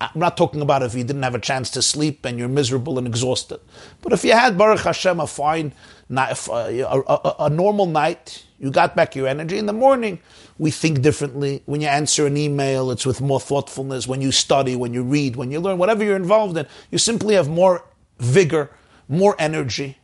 I'm 0.00 0.10
not 0.18 0.36
talking 0.36 0.60
about 0.60 0.82
if 0.82 0.94
you 0.94 1.04
didn't 1.04 1.22
have 1.22 1.34
a 1.34 1.38
chance 1.38 1.70
to 1.70 1.82
sleep 1.82 2.24
and 2.24 2.38
you're 2.38 2.48
miserable 2.48 2.98
and 2.98 3.06
exhausted. 3.06 3.60
But 4.02 4.12
if 4.12 4.24
you 4.24 4.32
had, 4.32 4.58
Baruch 4.58 4.80
Hashem, 4.80 5.20
a 5.20 5.26
fine, 5.26 5.72
a, 6.10 6.36
a, 6.50 7.34
a, 7.40 7.50
normal 7.50 7.86
night, 7.86 8.44
you 8.58 8.70
got 8.70 8.96
back 8.96 9.14
your 9.14 9.28
energy. 9.28 9.58
In 9.58 9.66
the 9.66 9.72
morning, 9.72 10.18
we 10.58 10.70
think 10.72 11.02
differently. 11.02 11.62
When 11.66 11.80
you 11.80 11.86
answer 11.86 12.26
an 12.26 12.36
email, 12.36 12.90
it's 12.90 13.06
with 13.06 13.20
more 13.20 13.38
thoughtfulness. 13.38 14.08
When 14.08 14.20
you 14.20 14.32
study, 14.32 14.74
when 14.74 14.92
you 14.92 15.04
read, 15.04 15.36
when 15.36 15.52
you 15.52 15.60
learn, 15.60 15.78
whatever 15.78 16.02
you're 16.02 16.16
involved 16.16 16.56
in, 16.56 16.66
you 16.90 16.98
simply 16.98 17.36
have 17.36 17.48
more 17.48 17.84
vigor, 18.18 18.70
more 19.08 19.36
energy, 19.38 19.98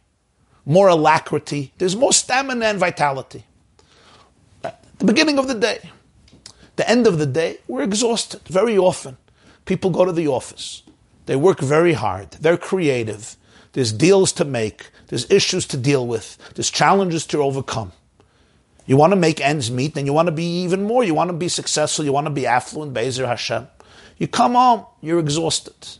more 0.69 0.89
alacrity. 0.89 1.73
There's 1.79 1.97
more 1.97 2.13
stamina 2.13 2.67
and 2.67 2.79
vitality. 2.79 3.45
At 4.63 4.83
the 4.99 5.07
beginning 5.07 5.39
of 5.39 5.49
the 5.49 5.55
day, 5.55 5.91
the 6.77 6.89
end 6.89 7.07
of 7.07 7.19
the 7.19 7.27
day, 7.27 7.59
we're 7.67 7.83
exhausted 7.83 8.43
very 8.47 8.77
often. 8.77 9.17
People 9.65 9.91
go 9.91 10.05
to 10.05 10.13
the 10.13 10.29
office. 10.29 10.83
They 11.27 11.37
work 11.37 11.61
very 11.61 11.95
hard. 11.95 12.33
They're 12.33 12.57
creative. 12.57 13.37
There's 13.73 13.93
deals 13.93 14.31
to 14.33 14.45
make. 14.45 14.91
There's 15.09 15.31
issues 15.31 15.67
to 15.69 15.77
deal 15.77 16.07
with. 16.07 16.39
There's 16.55 16.71
challenges 16.71 17.27
to 17.29 17.43
overcome. 17.43 17.93
You 18.87 18.97
want 18.97 19.13
to 19.13 19.17
make 19.17 19.41
ends 19.41 19.71
meet, 19.71 19.97
and 19.97 20.07
you 20.07 20.13
want 20.13 20.27
to 20.27 20.33
be 20.33 20.63
even 20.63 20.85
more. 20.85 21.03
You 21.03 21.15
want 21.15 21.29
to 21.31 21.37
be 21.37 21.49
successful. 21.49 22.05
You 22.05 22.13
want 22.13 22.27
to 22.27 22.31
be 22.31 22.47
affluent, 22.47 22.95
Be'ezer 22.95 23.27
Hashem. 23.27 23.69
You 24.19 24.29
come 24.29 24.53
home, 24.53 24.87
you're 25.01 25.19
exhausted. 25.19 25.99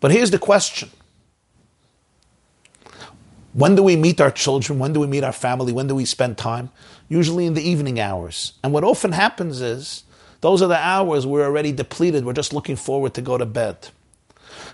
But 0.00 0.10
here's 0.10 0.30
the 0.30 0.38
question. 0.38 0.90
When 3.52 3.74
do 3.74 3.82
we 3.82 3.96
meet 3.96 4.20
our 4.20 4.30
children? 4.30 4.78
When 4.78 4.92
do 4.92 5.00
we 5.00 5.08
meet 5.08 5.24
our 5.24 5.32
family? 5.32 5.72
When 5.72 5.88
do 5.88 5.94
we 5.94 6.04
spend 6.04 6.38
time? 6.38 6.70
Usually 7.08 7.46
in 7.46 7.54
the 7.54 7.68
evening 7.68 7.98
hours. 7.98 8.52
And 8.62 8.72
what 8.72 8.84
often 8.84 9.12
happens 9.12 9.60
is 9.60 10.04
those 10.40 10.62
are 10.62 10.68
the 10.68 10.78
hours 10.78 11.26
we're 11.26 11.44
already 11.44 11.72
depleted. 11.72 12.24
We're 12.24 12.32
just 12.32 12.52
looking 12.52 12.76
forward 12.76 13.14
to 13.14 13.22
go 13.22 13.36
to 13.36 13.46
bed. 13.46 13.88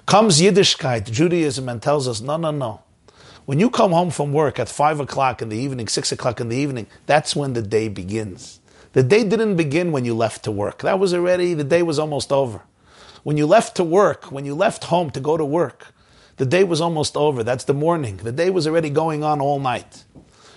Comes 0.04 0.40
Yiddishkeit, 0.40 1.10
Judaism, 1.10 1.68
and 1.68 1.80
tells 1.80 2.06
us, 2.06 2.20
no, 2.20 2.36
no, 2.36 2.50
no. 2.50 2.82
When 3.46 3.58
you 3.60 3.70
come 3.70 3.92
home 3.92 4.10
from 4.10 4.32
work 4.32 4.58
at 4.58 4.68
5 4.68 5.00
o'clock 5.00 5.40
in 5.40 5.48
the 5.48 5.56
evening, 5.56 5.88
6 5.88 6.12
o'clock 6.12 6.40
in 6.40 6.48
the 6.48 6.56
evening, 6.56 6.86
that's 7.06 7.34
when 7.34 7.54
the 7.54 7.62
day 7.62 7.88
begins. 7.88 8.60
The 8.92 9.02
day 9.02 9.24
didn't 9.24 9.56
begin 9.56 9.92
when 9.92 10.04
you 10.04 10.14
left 10.14 10.44
to 10.44 10.50
work. 10.50 10.82
That 10.82 10.98
was 10.98 11.14
already, 11.14 11.54
the 11.54 11.64
day 11.64 11.82
was 11.82 11.98
almost 11.98 12.32
over. 12.32 12.62
When 13.22 13.36
you 13.36 13.46
left 13.46 13.76
to 13.76 13.84
work, 13.84 14.30
when 14.30 14.44
you 14.44 14.54
left 14.54 14.84
home 14.84 15.10
to 15.10 15.20
go 15.20 15.36
to 15.36 15.44
work, 15.44 15.94
the 16.36 16.46
day 16.46 16.64
was 16.64 16.80
almost 16.80 17.16
over. 17.16 17.42
That's 17.42 17.64
the 17.64 17.74
morning. 17.74 18.18
The 18.18 18.32
day 18.32 18.50
was 18.50 18.66
already 18.66 18.90
going 18.90 19.24
on 19.24 19.40
all 19.40 19.58
night. 19.58 20.04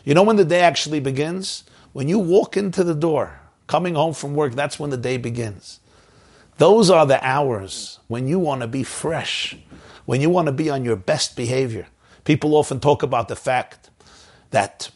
You 0.03 0.13
know 0.13 0.23
when 0.23 0.35
the 0.35 0.45
day 0.45 0.61
actually 0.61 0.99
begins? 0.99 1.63
When 1.93 2.07
you 2.07 2.19
walk 2.19 2.57
into 2.57 2.83
the 2.83 2.95
door, 2.95 3.39
coming 3.67 3.95
home 3.95 4.13
from 4.13 4.35
work, 4.35 4.53
that's 4.53 4.79
when 4.79 4.89
the 4.89 4.97
day 4.97 5.17
begins. 5.17 5.79
Those 6.57 6.89
are 6.89 7.05
the 7.05 7.25
hours 7.25 7.99
when 8.07 8.27
you 8.27 8.39
want 8.39 8.61
to 8.61 8.67
be 8.67 8.83
fresh, 8.83 9.57
when 10.05 10.19
you 10.19 10.29
want 10.29 10.47
to 10.47 10.51
be 10.51 10.69
on 10.69 10.83
your 10.83 10.97
best 10.97 11.37
behavior. 11.37 11.87
People 12.25 12.55
often 12.55 12.79
talk 12.79 13.01
about 13.01 13.29
the 13.29 13.35
fact 13.35 13.89
that 14.51 14.91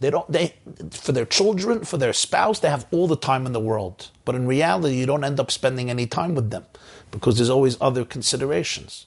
they 0.00 0.10
don't 0.10 0.30
they 0.30 0.54
for 0.90 1.12
their 1.12 1.26
children, 1.26 1.84
for 1.84 1.96
their 1.96 2.12
spouse, 2.12 2.58
they 2.58 2.70
have 2.70 2.86
all 2.90 3.06
the 3.06 3.16
time 3.16 3.46
in 3.46 3.52
the 3.52 3.60
world. 3.60 4.10
But 4.24 4.34
in 4.34 4.46
reality, 4.46 4.96
you 4.96 5.06
don't 5.06 5.22
end 5.22 5.38
up 5.38 5.50
spending 5.50 5.90
any 5.90 6.06
time 6.06 6.34
with 6.34 6.50
them 6.50 6.64
because 7.10 7.36
there's 7.36 7.50
always 7.50 7.76
other 7.80 8.04
considerations. 8.04 9.06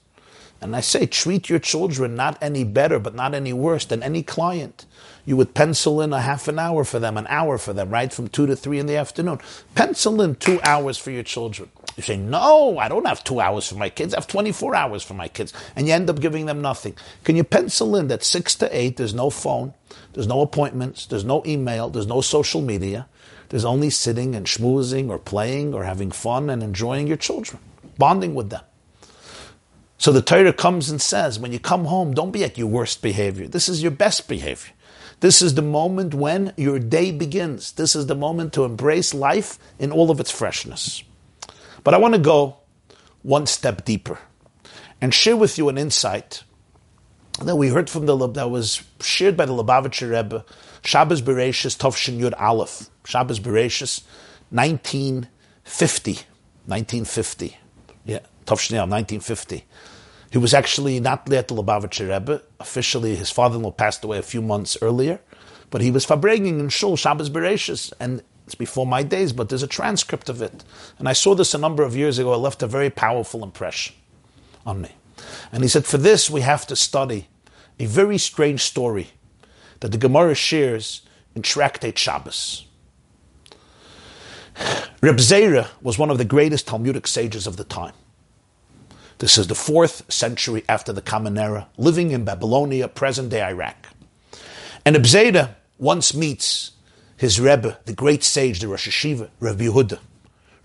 And 0.61 0.75
I 0.75 0.81
say, 0.81 1.05
treat 1.05 1.49
your 1.49 1.59
children 1.59 2.15
not 2.15 2.37
any 2.41 2.63
better, 2.63 2.97
but 2.99 3.13
not 3.13 3.33
any 3.33 3.53
worse 3.53 3.85
than 3.85 4.01
any 4.01 4.23
client. 4.23 4.85
You 5.25 5.37
would 5.37 5.53
pencil 5.53 6.01
in 6.01 6.13
a 6.13 6.21
half 6.21 6.47
an 6.47 6.59
hour 6.59 6.83
for 6.83 6.99
them, 6.99 7.17
an 7.17 7.27
hour 7.29 7.57
for 7.57 7.73
them, 7.73 7.89
right? 7.89 8.11
From 8.11 8.27
two 8.27 8.47
to 8.47 8.55
three 8.55 8.79
in 8.79 8.85
the 8.85 8.95
afternoon. 8.95 9.39
Pencil 9.73 10.21
in 10.21 10.35
two 10.35 10.59
hours 10.63 10.97
for 10.97 11.11
your 11.11 11.23
children. 11.23 11.69
You 11.97 12.03
say, 12.03 12.17
no, 12.17 12.77
I 12.77 12.87
don't 12.87 13.07
have 13.07 13.23
two 13.23 13.39
hours 13.39 13.67
for 13.67 13.75
my 13.75 13.89
kids. 13.89 14.13
I 14.13 14.17
have 14.17 14.27
24 14.27 14.75
hours 14.75 15.03
for 15.03 15.13
my 15.13 15.27
kids. 15.27 15.53
And 15.75 15.87
you 15.87 15.93
end 15.93 16.09
up 16.09 16.19
giving 16.19 16.45
them 16.45 16.61
nothing. 16.61 16.95
Can 17.23 17.35
you 17.35 17.43
pencil 17.43 17.95
in 17.95 18.07
that 18.09 18.23
six 18.23 18.55
to 18.55 18.77
eight, 18.77 18.97
there's 18.97 19.13
no 19.13 19.29
phone, 19.29 19.73
there's 20.13 20.27
no 20.27 20.41
appointments, 20.41 21.05
there's 21.05 21.25
no 21.25 21.43
email, 21.45 21.89
there's 21.89 22.07
no 22.07 22.21
social 22.21 22.61
media. 22.61 23.07
There's 23.49 23.65
only 23.65 23.89
sitting 23.89 24.35
and 24.35 24.45
schmoozing 24.45 25.09
or 25.09 25.19
playing 25.19 25.73
or 25.73 25.83
having 25.83 26.11
fun 26.11 26.49
and 26.49 26.63
enjoying 26.63 27.07
your 27.07 27.17
children, 27.17 27.59
bonding 27.97 28.35
with 28.35 28.49
them. 28.49 28.63
So 30.05 30.11
the 30.11 30.21
Torah 30.21 30.53
comes 30.53 30.91
and 30.91 31.01
says, 31.01 31.39
when 31.39 31.51
you 31.51 31.57
come 31.57 31.85
home, 31.85 32.13
don't 32.13 32.29
be 32.29 32.43
at 32.43 32.59
your 32.59 32.67
worst 32.67 33.01
behavior. 33.01 33.47
This 33.47 33.67
is 33.67 33.81
your 33.81 33.89
best 33.89 34.27
behavior. 34.27 34.71
This 35.21 35.41
is 35.41 35.55
the 35.55 35.63
moment 35.63 36.13
when 36.13 36.53
your 36.57 36.77
day 36.77 37.11
begins. 37.11 37.71
This 37.71 37.95
is 37.95 38.05
the 38.05 38.13
moment 38.13 38.53
to 38.53 38.65
embrace 38.65 39.15
life 39.15 39.57
in 39.79 39.91
all 39.91 40.11
of 40.11 40.19
its 40.19 40.29
freshness. 40.29 41.03
But 41.83 41.95
I 41.95 41.97
want 41.97 42.13
to 42.13 42.19
go 42.19 42.57
one 43.23 43.47
step 43.47 43.83
deeper 43.83 44.19
and 45.01 45.11
share 45.11 45.35
with 45.35 45.57
you 45.57 45.69
an 45.69 45.77
insight 45.79 46.43
that 47.41 47.55
we 47.55 47.69
heard 47.69 47.89
from 47.89 48.05
the 48.05 48.15
that 48.27 48.51
was 48.51 48.83
shared 49.01 49.35
by 49.35 49.47
the 49.47 49.53
Lubavitcher 49.53 50.11
Rebbe, 50.11 50.45
Shabbos 50.83 51.23
Bereshis 51.23 51.75
Tovshin 51.75 52.19
Yud 52.19 52.39
Aleph, 52.39 52.91
Shabbos 53.05 53.39
Bereshis, 53.39 54.03
1950, 54.51 56.11
1950, 56.67 57.57
yeah, 58.05 58.19
Tovshin 58.45 58.77
1950. 58.87 59.65
He 60.35 60.39
was 60.39 60.53
actually 60.53 60.99
not 60.99 61.31
at 61.31 61.47
the 61.47 61.55
Lubavitcher 61.55 62.09
Rebbe. 62.13 62.41
Officially, 62.59 63.15
his 63.15 63.31
father-in-law 63.31 63.71
passed 63.71 64.03
away 64.03 64.17
a 64.17 64.21
few 64.21 64.41
months 64.41 64.77
earlier, 64.81 65.21
but 65.69 65.79
he 65.79 65.91
was 65.91 66.05
farbrenging 66.05 66.59
in 66.59 66.67
Shul 66.67 66.97
Shabbos 66.97 67.29
Bereshis, 67.29 67.93
and 68.01 68.21
it's 68.45 68.53
before 68.53 68.85
my 68.85 69.01
days, 69.01 69.31
but 69.31 69.47
there's 69.47 69.63
a 69.63 69.67
transcript 69.67 70.27
of 70.27 70.41
it. 70.41 70.65
And 70.99 71.07
I 71.07 71.13
saw 71.13 71.35
this 71.35 71.53
a 71.53 71.57
number 71.57 71.83
of 71.83 71.95
years 71.95 72.19
ago. 72.19 72.33
It 72.33 72.39
left 72.39 72.61
a 72.61 72.67
very 72.67 72.89
powerful 72.89 73.45
impression 73.45 73.95
on 74.65 74.81
me. 74.81 74.89
And 75.53 75.63
he 75.63 75.69
said, 75.69 75.85
for 75.85 75.97
this, 75.97 76.29
we 76.29 76.41
have 76.41 76.67
to 76.67 76.75
study 76.75 77.29
a 77.79 77.85
very 77.85 78.17
strange 78.17 78.61
story 78.61 79.11
that 79.79 79.93
the 79.93 79.97
Gemara 79.97 80.35
shares 80.35 81.03
in 81.33 81.43
Tractate 81.43 81.97
Shabbos. 81.97 82.65
Reb 85.01 85.15
Zera 85.15 85.69
was 85.81 85.97
one 85.97 86.11
of 86.11 86.17
the 86.17 86.25
greatest 86.25 86.67
Talmudic 86.67 87.07
sages 87.07 87.47
of 87.47 87.55
the 87.55 87.63
time. 87.63 87.93
This 89.19 89.37
is 89.37 89.47
the 89.47 89.55
fourth 89.55 90.11
century 90.11 90.63
after 90.67 90.91
the 90.91 91.01
Common 91.01 91.37
Era, 91.37 91.67
living 91.77 92.11
in 92.11 92.25
Babylonia, 92.25 92.87
present 92.87 93.29
day 93.29 93.41
Iraq. 93.41 93.87
And 94.85 94.95
Abzeda 94.95 95.55
once 95.77 96.13
meets 96.13 96.71
his 97.17 97.39
Rebbe, 97.39 97.77
the 97.85 97.93
great 97.93 98.23
sage, 98.23 98.59
the 98.59 98.67
Rosh 98.67 98.87
Hashiva, 98.87 99.29
Rabbi 99.39 99.65
Yehuda. 99.65 99.99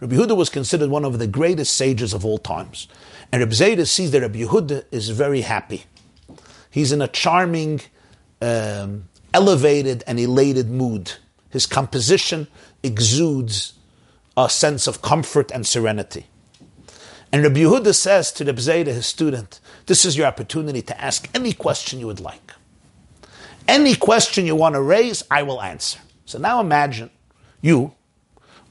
Rabbi 0.00 0.16
Yehuda 0.16 0.36
was 0.36 0.48
considered 0.48 0.90
one 0.90 1.04
of 1.04 1.18
the 1.18 1.26
greatest 1.26 1.76
sages 1.76 2.12
of 2.12 2.24
all 2.24 2.38
times. 2.38 2.88
And 3.30 3.40
Rabbi 3.40 3.52
Zayda 3.52 3.86
sees 3.86 4.10
that 4.10 4.22
Rabbi 4.22 4.40
Yehuda 4.40 4.84
is 4.90 5.10
very 5.10 5.42
happy. 5.42 5.84
He's 6.70 6.90
in 6.90 7.02
a 7.02 7.08
charming, 7.08 7.80
um, 8.40 9.08
elevated, 9.32 10.02
and 10.06 10.18
elated 10.18 10.70
mood. 10.70 11.12
His 11.50 11.66
composition 11.66 12.48
exudes 12.82 13.74
a 14.36 14.48
sense 14.48 14.86
of 14.86 15.02
comfort 15.02 15.50
and 15.52 15.66
serenity. 15.66 16.26
And 17.32 17.44
Rabbi 17.44 17.60
Yehuda 17.60 17.94
says 17.94 18.32
to 18.32 18.44
Rabbi 18.44 18.58
Zayda, 18.58 18.86
his 18.86 19.06
student, 19.06 19.60
this 19.86 20.04
is 20.04 20.16
your 20.16 20.26
opportunity 20.26 20.82
to 20.82 21.00
ask 21.00 21.28
any 21.34 21.52
question 21.52 22.00
you 22.00 22.06
would 22.06 22.20
like. 22.20 22.52
Any 23.68 23.94
question 23.94 24.46
you 24.46 24.56
want 24.56 24.74
to 24.74 24.82
raise, 24.82 25.22
I 25.30 25.44
will 25.44 25.62
answer. 25.62 26.00
So 26.24 26.38
now 26.38 26.60
imagine 26.60 27.10
you 27.60 27.94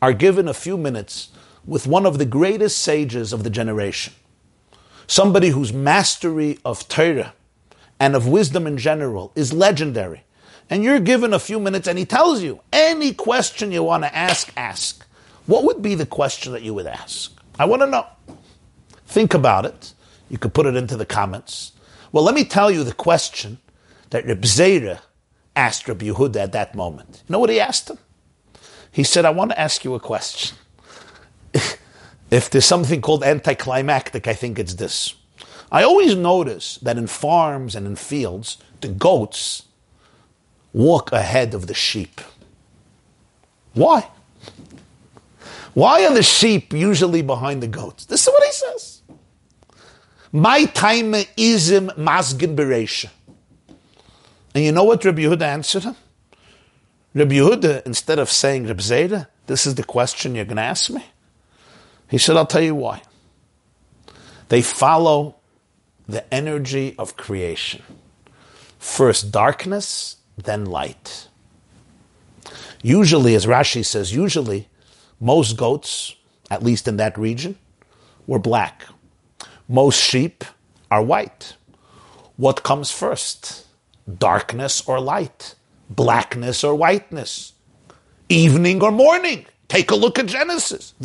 are 0.01 0.11
given 0.11 0.47
a 0.47 0.53
few 0.53 0.77
minutes 0.77 1.29
with 1.65 1.87
one 1.87 2.05
of 2.05 2.17
the 2.17 2.25
greatest 2.25 2.79
sages 2.79 3.31
of 3.31 3.43
the 3.43 3.49
generation, 3.49 4.13
somebody 5.07 5.49
whose 5.49 5.71
mastery 5.71 6.59
of 6.65 6.87
Torah 6.89 7.33
and 7.99 8.15
of 8.15 8.27
wisdom 8.27 8.67
in 8.67 8.77
general 8.77 9.31
is 9.35 9.53
legendary. 9.53 10.23
And 10.69 10.83
you're 10.83 10.99
given 10.99 11.33
a 11.33 11.39
few 11.39 11.59
minutes 11.59 11.87
and 11.87 11.97
he 11.97 12.05
tells 12.05 12.43
you 12.43 12.59
any 12.73 13.13
question 13.13 13.71
you 13.71 13.83
want 13.83 14.03
to 14.03 14.13
ask, 14.15 14.51
ask. 14.57 15.05
What 15.45 15.63
would 15.63 15.81
be 15.81 15.95
the 15.95 16.05
question 16.05 16.51
that 16.53 16.61
you 16.61 16.73
would 16.73 16.87
ask? 16.87 17.31
I 17.57 17.65
want 17.65 17.81
to 17.81 17.87
know. 17.87 18.05
Think 19.09 19.33
about 19.33 19.65
it. 19.65 19.95
You 20.29 20.37
could 20.37 20.53
put 20.53 20.67
it 20.67 20.75
into 20.75 20.95
the 20.95 21.05
comments. 21.05 21.71
Well, 22.11 22.23
let 22.23 22.35
me 22.35 22.43
tell 22.43 22.69
you 22.69 22.83
the 22.83 22.93
question 22.93 23.57
that 24.11 24.23
Reb 24.27 24.43
Zera 24.43 24.99
asked 25.55 25.87
Reb 25.87 25.99
Yehuda 25.99 26.35
at 26.35 26.51
that 26.51 26.75
moment. 26.75 27.23
You 27.27 27.33
know 27.33 27.39
what 27.39 27.49
he 27.49 27.59
asked 27.59 27.89
him? 27.89 27.97
He 28.91 29.03
said, 29.03 29.25
I 29.25 29.31
want 29.31 29.49
to 29.49 29.59
ask 29.59 29.83
you 29.83 29.95
a 29.95 29.99
question. 29.99 30.57
if 32.29 32.51
there's 32.51 32.65
something 32.65 33.01
called 33.01 33.23
anticlimactic, 33.23 34.27
I 34.27 34.35
think 34.35 34.59
it's 34.59 34.75
this. 34.75 35.15
I 35.71 35.81
always 35.81 36.15
notice 36.15 36.77
that 36.77 36.97
in 36.99 37.07
farms 37.07 37.73
and 37.73 37.87
in 37.87 37.95
fields, 37.95 38.59
the 38.81 38.89
goats 38.89 39.63
walk 40.71 41.11
ahead 41.11 41.55
of 41.55 41.65
the 41.65 41.73
sheep. 41.73 42.21
Why? 43.73 44.07
Why 45.73 46.05
are 46.05 46.13
the 46.13 46.23
sheep 46.23 46.73
usually 46.73 47.21
behind 47.21 47.63
the 47.63 47.67
goats? 47.67 48.05
This 48.05 48.21
is 48.21 48.27
what 48.27 48.43
he 48.43 48.51
says. 48.51 48.88
My 50.31 50.65
time 50.65 51.15
ism 51.37 51.89
masgin 51.97 52.55
beresha. 52.55 53.09
And 54.53 54.63
you 54.63 54.71
know 54.71 54.83
what 54.83 55.03
Rabbi 55.03 55.21
Yehuda 55.21 55.41
answered 55.41 55.83
him? 55.83 55.95
Rabbi 57.13 57.35
Yehuda, 57.35 57.85
instead 57.85 58.19
of 58.19 58.29
saying, 58.29 58.67
Rabbi 58.67 58.81
Zayda, 58.81 59.27
this 59.47 59.65
is 59.65 59.75
the 59.75 59.83
question 59.83 60.35
you're 60.35 60.45
going 60.45 60.57
to 60.57 60.63
ask 60.63 60.89
me, 60.91 61.03
he 62.09 62.17
said, 62.17 62.37
I'll 62.37 62.45
tell 62.45 62.61
you 62.61 62.75
why. 62.75 63.01
They 64.49 64.61
follow 64.61 65.35
the 66.07 66.31
energy 66.33 66.95
of 66.97 67.17
creation. 67.17 67.83
First 68.77 69.31
darkness, 69.31 70.17
then 70.37 70.65
light. 70.65 71.27
Usually, 72.81 73.35
as 73.35 73.45
Rashi 73.45 73.85
says, 73.85 74.13
usually 74.13 74.67
most 75.19 75.57
goats, 75.57 76.15
at 76.49 76.63
least 76.63 76.87
in 76.87 76.97
that 76.97 77.17
region, 77.17 77.57
were 78.25 78.39
black. 78.39 78.85
Most 79.71 80.01
sheep 80.01 80.43
are 80.89 81.03
white. 81.03 81.55
What 82.37 82.63
comes 82.63 82.89
first? 82.89 83.67
Darkness 84.11 84.81
or 84.87 84.99
light? 84.99 85.53
Blackness 85.91 86.63
or 86.63 86.73
whiteness? 86.73 87.53
Evening 88.29 88.81
or 88.81 88.91
morning? 88.91 89.45
Take 89.67 89.91
a 89.91 89.95
look 89.95 90.17
at 90.17 90.25
Genesis. 90.25 90.95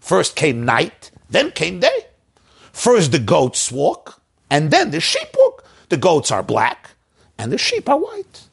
First 0.00 0.34
came 0.34 0.64
night, 0.64 1.10
then 1.28 1.50
came 1.50 1.80
day. 1.80 2.06
First 2.72 3.12
the 3.12 3.18
goats 3.18 3.70
walk, 3.70 4.22
and 4.48 4.70
then 4.70 4.92
the 4.92 5.00
sheep 5.00 5.28
walk. 5.36 5.62
The 5.90 5.98
goats 5.98 6.30
are 6.30 6.42
black, 6.42 6.92
and 7.36 7.52
the 7.52 7.58
sheep 7.58 7.86
are 7.90 7.98
white. 7.98 8.48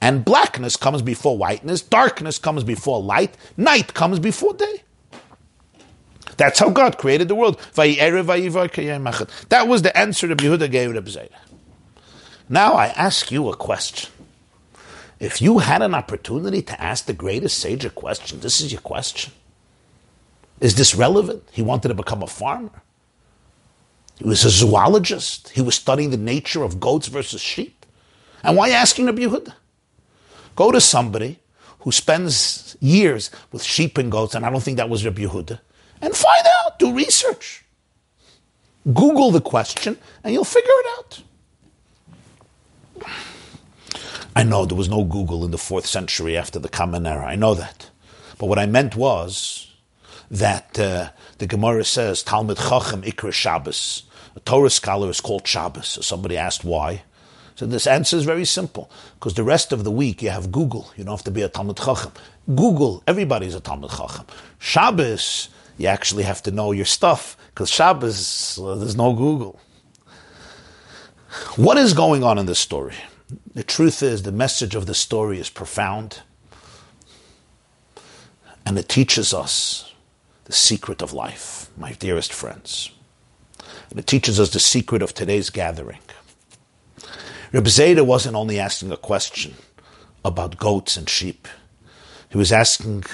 And 0.00 0.24
blackness 0.24 0.78
comes 0.78 1.02
before 1.02 1.36
whiteness, 1.36 1.82
darkness 1.82 2.38
comes 2.38 2.64
before 2.64 3.02
light, 3.02 3.36
night 3.58 3.92
comes 3.92 4.18
before 4.18 4.54
day. 4.54 4.83
That's 6.36 6.58
how 6.58 6.70
God 6.70 6.98
created 6.98 7.28
the 7.28 7.34
world. 7.34 7.60
That 7.74 9.64
was 9.68 9.82
the 9.82 9.96
answer 9.96 10.26
that 10.26 10.38
Yehuda 10.38 10.70
gave 10.70 10.92
Reb 10.92 11.06
Zayda. 11.06 11.28
Now 12.48 12.74
I 12.74 12.86
ask 12.88 13.30
you 13.32 13.48
a 13.48 13.56
question. 13.56 14.10
If 15.20 15.40
you 15.40 15.58
had 15.58 15.80
an 15.80 15.94
opportunity 15.94 16.60
to 16.62 16.80
ask 16.82 17.06
the 17.06 17.12
greatest 17.12 17.58
sage 17.58 17.84
a 17.84 17.90
question, 17.90 18.40
this 18.40 18.60
is 18.60 18.72
your 18.72 18.80
question. 18.80 19.32
Is 20.60 20.74
this 20.74 20.94
relevant? 20.94 21.42
He 21.52 21.62
wanted 21.62 21.88
to 21.88 21.94
become 21.94 22.22
a 22.22 22.26
farmer. 22.26 22.82
He 24.18 24.28
was 24.28 24.44
a 24.44 24.50
zoologist. 24.50 25.48
He 25.50 25.62
was 25.62 25.74
studying 25.74 26.10
the 26.10 26.16
nature 26.16 26.62
of 26.62 26.78
goats 26.80 27.08
versus 27.08 27.40
sheep. 27.40 27.86
And 28.42 28.56
why 28.56 28.68
asking 28.70 29.06
Rabbi 29.06 29.22
Yehuda? 29.22 29.54
Go 30.54 30.70
to 30.70 30.80
somebody 30.80 31.40
who 31.80 31.90
spends 31.92 32.76
years 32.80 33.30
with 33.50 33.62
sheep 33.62 33.98
and 33.98 34.12
goats, 34.12 34.34
and 34.34 34.44
I 34.44 34.50
don't 34.50 34.62
think 34.62 34.76
that 34.76 34.88
was 34.88 35.04
Rabbi 35.04 35.22
Yehuda, 35.22 35.58
and 36.04 36.14
find 36.14 36.46
out, 36.64 36.78
do 36.78 36.94
research. 36.94 37.64
Google 38.86 39.30
the 39.30 39.40
question, 39.40 39.96
and 40.22 40.34
you'll 40.34 40.44
figure 40.44 40.68
it 40.68 40.86
out. 40.98 41.22
I 44.36 44.42
know 44.42 44.66
there 44.66 44.76
was 44.76 44.88
no 44.88 45.04
Google 45.04 45.44
in 45.44 45.50
the 45.52 45.58
fourth 45.58 45.86
century 45.86 46.36
after 46.36 46.58
the 46.58 46.68
Common 46.68 47.06
Era. 47.06 47.24
I 47.24 47.36
know 47.36 47.54
that. 47.54 47.90
But 48.38 48.46
what 48.46 48.58
I 48.58 48.66
meant 48.66 48.96
was 48.96 49.72
that 50.30 50.78
uh, 50.78 51.10
the 51.38 51.46
Gemara 51.46 51.84
says 51.84 52.22
Talmid 52.22 52.56
Chacham 52.56 53.02
Ikra 53.02 53.32
Shabbos. 53.32 54.02
A 54.36 54.40
Torah 54.40 54.70
scholar 54.70 55.08
is 55.08 55.20
called 55.20 55.46
Shabbos. 55.46 55.88
So 55.88 56.00
somebody 56.00 56.36
asked 56.36 56.64
why. 56.64 57.04
So 57.54 57.66
this 57.66 57.86
answer 57.86 58.16
is 58.16 58.24
very 58.24 58.44
simple 58.44 58.90
because 59.14 59.34
the 59.34 59.44
rest 59.44 59.72
of 59.72 59.84
the 59.84 59.90
week 59.92 60.20
you 60.22 60.30
have 60.30 60.50
Google. 60.50 60.90
You 60.96 61.04
don't 61.04 61.14
have 61.14 61.24
to 61.24 61.30
be 61.30 61.42
a 61.42 61.48
Talmid 61.48 61.78
Chacham. 61.78 62.12
Google, 62.48 63.04
everybody's 63.06 63.54
a 63.54 63.60
Talmid 63.60 63.96
Chacham. 63.96 64.26
Shabbos, 64.58 65.48
you 65.78 65.88
actually 65.88 66.22
have 66.24 66.42
to 66.44 66.50
know 66.50 66.72
your 66.72 66.84
stuff 66.84 67.36
because 67.48 67.70
Shabbos, 67.70 68.58
uh, 68.62 68.76
there's 68.76 68.96
no 68.96 69.12
Google. 69.12 69.60
What 71.56 71.76
is 71.78 71.94
going 71.94 72.22
on 72.22 72.38
in 72.38 72.46
this 72.46 72.58
story? 72.58 72.94
The 73.54 73.64
truth 73.64 74.02
is, 74.02 74.22
the 74.22 74.32
message 74.32 74.74
of 74.74 74.86
the 74.86 74.94
story 74.94 75.40
is 75.40 75.50
profound 75.50 76.22
and 78.66 78.78
it 78.78 78.88
teaches 78.88 79.34
us 79.34 79.92
the 80.44 80.52
secret 80.52 81.02
of 81.02 81.12
life, 81.12 81.70
my 81.76 81.92
dearest 81.92 82.32
friends. 82.32 82.90
And 83.90 83.98
it 83.98 84.06
teaches 84.06 84.38
us 84.38 84.50
the 84.50 84.60
secret 84.60 85.02
of 85.02 85.14
today's 85.14 85.50
gathering. 85.50 86.00
Reb 87.52 87.64
Zayda 87.64 88.04
wasn't 88.04 88.36
only 88.36 88.58
asking 88.58 88.90
a 88.92 88.96
question 88.96 89.54
about 90.24 90.56
goats 90.58 90.96
and 90.96 91.08
sheep, 91.08 91.46
he 92.30 92.38
was 92.38 92.50
asking 92.50 93.04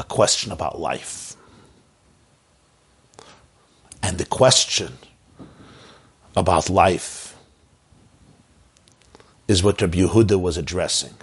a 0.00 0.04
question 0.04 0.50
about 0.50 0.80
life. 0.80 1.36
And 4.02 4.16
the 4.16 4.24
question 4.24 4.94
about 6.34 6.70
life 6.70 7.36
is 9.46 9.62
what 9.62 9.80
Rabbi 9.80 9.98
Yehuda 9.98 10.40
was 10.40 10.56
addressing. 10.56 11.14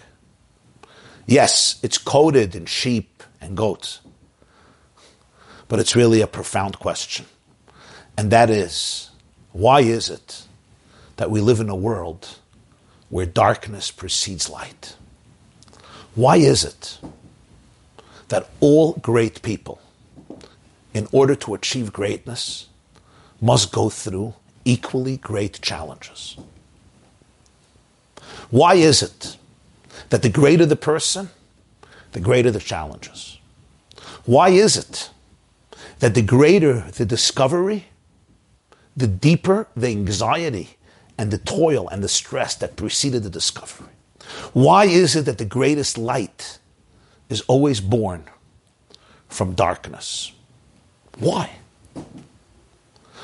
Yes, 1.25 1.79
it's 1.81 1.97
coded 1.97 2.55
in 2.55 2.67
sheep 2.67 3.23
and 3.41 3.57
goats, 3.57 3.99
but 5.67 5.79
it's 5.79 5.95
really 5.95 6.21
a 6.21 6.27
profound 6.27 6.77
question. 6.77 7.25
And 8.15 8.31
that 8.31 8.49
is, 8.49 9.09
why 9.53 9.81
is 9.81 10.09
it 10.09 10.43
that 11.15 11.31
we 11.31 11.41
live 11.41 11.59
in 11.59 11.69
a 11.69 11.75
world 11.75 12.37
where 13.09 13.25
darkness 13.25 13.89
precedes 13.89 14.49
light? 14.49 14.95
Why 16.13 16.37
is 16.37 16.63
it 16.63 16.99
that 18.29 18.49
all 18.59 18.93
great 18.93 19.41
people, 19.41 19.81
in 20.93 21.07
order 21.11 21.35
to 21.35 21.53
achieve 21.53 21.93
greatness, 21.93 22.67
must 23.41 23.71
go 23.71 23.89
through 23.89 24.33
equally 24.65 25.17
great 25.17 25.61
challenges? 25.61 26.37
Why 28.49 28.75
is 28.75 29.01
it 29.01 29.37
that 30.09 30.21
the 30.21 30.29
greater 30.29 30.65
the 30.65 30.75
person, 30.75 31.29
the 32.11 32.19
greater 32.19 32.51
the 32.51 32.59
challenges? 32.59 33.37
Why 34.25 34.49
is 34.49 34.77
it 34.77 35.09
that 35.99 36.15
the 36.15 36.21
greater 36.21 36.81
the 36.91 37.05
discovery, 37.05 37.85
the 38.95 39.07
deeper 39.07 39.67
the 39.75 39.87
anxiety 39.87 40.77
and 41.17 41.31
the 41.31 41.37
toil 41.37 41.87
and 41.89 42.03
the 42.03 42.09
stress 42.09 42.55
that 42.55 42.75
preceded 42.75 43.23
the 43.23 43.29
discovery. 43.29 43.89
Why 44.53 44.85
is 44.85 45.15
it 45.15 45.25
that 45.25 45.37
the 45.37 45.45
greatest 45.45 45.97
light 45.97 46.59
is 47.29 47.41
always 47.41 47.81
born 47.81 48.25
from 49.27 49.53
darkness? 49.53 50.31
Why? 51.19 51.57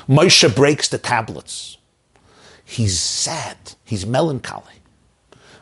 Moshe 0.08 0.54
breaks 0.54 0.88
the 0.88 0.98
tablets. 0.98 1.78
He's 2.64 2.98
sad. 2.98 3.56
He's 3.84 4.06
melancholy. 4.06 4.64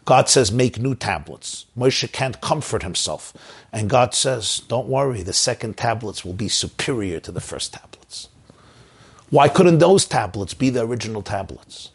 God 0.04 0.28
says, 0.28 0.50
make 0.50 0.78
new 0.78 0.94
tablets. 0.96 1.66
Moshe 1.78 2.10
can't 2.10 2.40
comfort 2.40 2.82
himself. 2.82 3.32
And 3.72 3.88
God 3.88 4.14
says, 4.14 4.62
don't 4.66 4.88
worry, 4.88 5.22
the 5.22 5.32
second 5.32 5.76
tablets 5.76 6.24
will 6.24 6.32
be 6.32 6.48
superior 6.48 7.20
to 7.20 7.30
the 7.30 7.40
first 7.40 7.72
tablets. 7.74 8.28
Why 9.30 9.48
couldn't 9.48 9.78
those 9.78 10.04
tablets 10.04 10.54
be 10.54 10.70
the 10.70 10.84
original 10.84 11.22
tablets? 11.22 11.90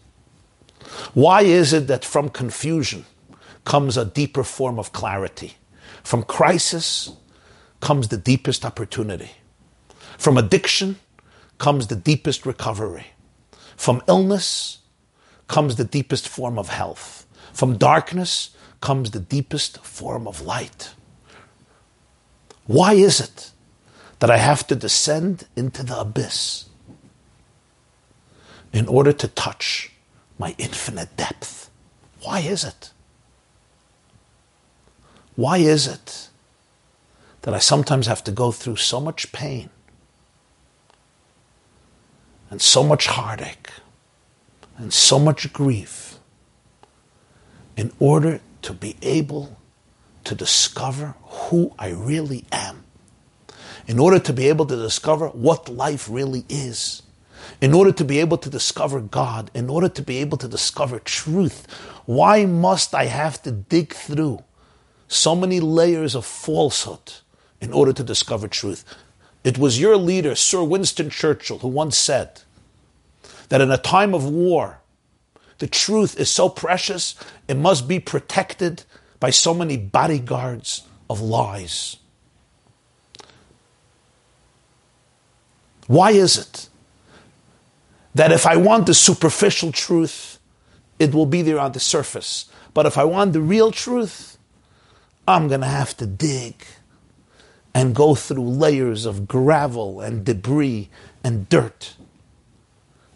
Why 1.13 1.41
is 1.41 1.73
it 1.73 1.87
that 1.87 2.05
from 2.05 2.29
confusion 2.29 3.05
comes 3.65 3.97
a 3.97 4.05
deeper 4.05 4.43
form 4.43 4.79
of 4.79 4.93
clarity? 4.93 5.55
From 6.07 6.23
crisis 6.23 7.11
comes 7.81 8.07
the 8.07 8.15
deepest 8.15 8.63
opportunity. 8.63 9.31
From 10.17 10.37
addiction 10.37 10.95
comes 11.57 11.87
the 11.87 11.97
deepest 11.97 12.45
recovery. 12.45 13.07
From 13.75 14.01
illness 14.07 14.77
comes 15.49 15.75
the 15.75 15.83
deepest 15.83 16.29
form 16.29 16.57
of 16.57 16.69
health. 16.69 17.27
From 17.51 17.77
darkness 17.77 18.51
comes 18.79 19.11
the 19.11 19.19
deepest 19.19 19.83
form 19.83 20.29
of 20.29 20.39
light. 20.39 20.93
Why 22.67 22.93
is 22.93 23.19
it 23.19 23.51
that 24.19 24.31
I 24.31 24.37
have 24.37 24.65
to 24.67 24.75
descend 24.75 25.45
into 25.57 25.83
the 25.83 25.99
abyss 25.99 26.69
in 28.71 28.87
order 28.87 29.11
to 29.11 29.27
touch 29.27 29.91
my 30.39 30.55
infinite 30.57 31.17
depth? 31.17 31.69
Why 32.21 32.39
is 32.39 32.63
it? 32.63 32.91
Why 35.37 35.59
is 35.59 35.85
it 35.85 36.29
that 37.43 37.53
I 37.53 37.59
sometimes 37.59 38.07
have 38.07 38.23
to 38.23 38.31
go 38.31 38.51
through 38.51 38.77
so 38.77 38.99
much 38.99 39.31
pain 39.31 39.69
and 42.49 42.59
so 42.59 42.83
much 42.83 43.05
heartache 43.05 43.69
and 44.79 44.91
so 44.91 45.19
much 45.19 45.53
grief 45.53 46.17
in 47.77 47.91
order 47.99 48.41
to 48.63 48.73
be 48.73 48.95
able 49.03 49.59
to 50.23 50.33
discover 50.33 51.13
who 51.21 51.71
I 51.77 51.89
really 51.89 52.45
am, 52.51 52.85
in 53.85 53.99
order 53.99 54.17
to 54.17 54.33
be 54.33 54.47
able 54.49 54.65
to 54.65 54.75
discover 54.75 55.27
what 55.27 55.69
life 55.69 56.09
really 56.09 56.45
is, 56.49 57.03
in 57.61 57.75
order 57.75 57.91
to 57.91 58.03
be 58.03 58.17
able 58.17 58.39
to 58.39 58.49
discover 58.49 59.01
God, 59.01 59.51
in 59.53 59.69
order 59.69 59.87
to 59.87 60.01
be 60.01 60.17
able 60.17 60.39
to 60.39 60.47
discover 60.47 60.97
truth. 60.97 61.67
Why 62.07 62.47
must 62.47 62.95
I 62.95 63.05
have 63.05 63.43
to 63.43 63.51
dig 63.51 63.93
through 63.93 64.43
so 65.07 65.35
many 65.35 65.59
layers 65.59 66.15
of 66.15 66.25
falsehood 66.25 67.13
in 67.61 67.73
order 67.73 67.93
to 67.93 68.03
discover 68.03 68.47
truth? 68.47 68.83
It 69.43 69.57
was 69.57 69.79
your 69.79 69.97
leader, 69.97 70.35
Sir 70.35 70.63
Winston 70.63 71.09
Churchill, 71.09 71.59
who 71.59 71.67
once 71.69 71.97
said 71.97 72.41
that 73.49 73.61
in 73.61 73.71
a 73.71 73.77
time 73.77 74.13
of 74.13 74.25
war, 74.25 74.79
the 75.59 75.67
truth 75.67 76.19
is 76.19 76.29
so 76.29 76.49
precious, 76.49 77.15
it 77.47 77.57
must 77.57 77.87
be 77.87 77.99
protected 77.99 78.83
by 79.19 79.29
so 79.29 79.53
many 79.53 79.77
bodyguards 79.77 80.83
of 81.09 81.21
lies. 81.21 81.97
Why 85.87 86.11
is 86.11 86.37
it 86.37 86.67
that 88.13 88.31
if 88.31 88.45
I 88.45 88.57
want 88.57 88.85
the 88.85 88.93
superficial 88.93 89.71
truth, 89.71 90.39
it 90.99 91.13
will 91.13 91.25
be 91.25 91.41
there 91.41 91.59
on 91.59 91.71
the 91.71 91.79
surface? 91.79 92.51
But 92.73 92.85
if 92.85 92.97
I 92.97 93.05
want 93.05 93.33
the 93.33 93.41
real 93.41 93.71
truth, 93.71 94.36
I'm 95.27 95.47
going 95.47 95.61
to 95.61 95.67
have 95.67 95.97
to 95.97 96.05
dig 96.05 96.65
and 97.73 97.93
go 97.93 98.15
through 98.15 98.43
layers 98.43 99.05
of 99.05 99.27
gravel 99.27 100.01
and 100.01 100.25
debris 100.25 100.89
and 101.23 101.49
dirt 101.49 101.95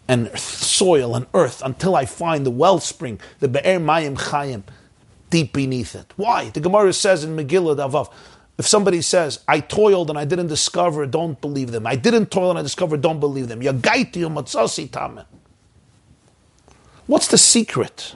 and 0.06 0.30
soil 0.38 1.14
and 1.14 1.26
earth 1.32 1.62
until 1.64 1.96
I 1.96 2.04
find 2.04 2.44
the 2.44 2.50
wellspring, 2.50 3.18
the 3.40 3.48
Be'er 3.48 3.80
Mayim 3.80 4.16
Chayim, 4.18 4.62
deep 5.30 5.54
beneath 5.54 5.94
it. 5.94 6.12
Why? 6.16 6.50
The 6.50 6.60
Gemara 6.60 6.92
says 6.92 7.24
in 7.24 7.34
Megillah 7.34 7.76
Daf 7.76 7.92
Vav, 7.92 8.12
if 8.58 8.66
somebody 8.66 9.00
says, 9.00 9.40
I 9.48 9.60
toiled 9.60 10.10
and 10.10 10.18
I 10.18 10.26
didn't 10.26 10.48
discover, 10.48 11.06
don't 11.06 11.40
believe 11.40 11.70
them. 11.70 11.86
I 11.86 11.96
didn't 11.96 12.30
toil 12.30 12.50
and 12.50 12.58
I 12.58 12.62
discovered, 12.62 13.00
don't 13.00 13.18
believe 13.18 13.48
them. 13.48 13.62
What's 17.06 17.26
the 17.28 17.38
secret? 17.38 18.14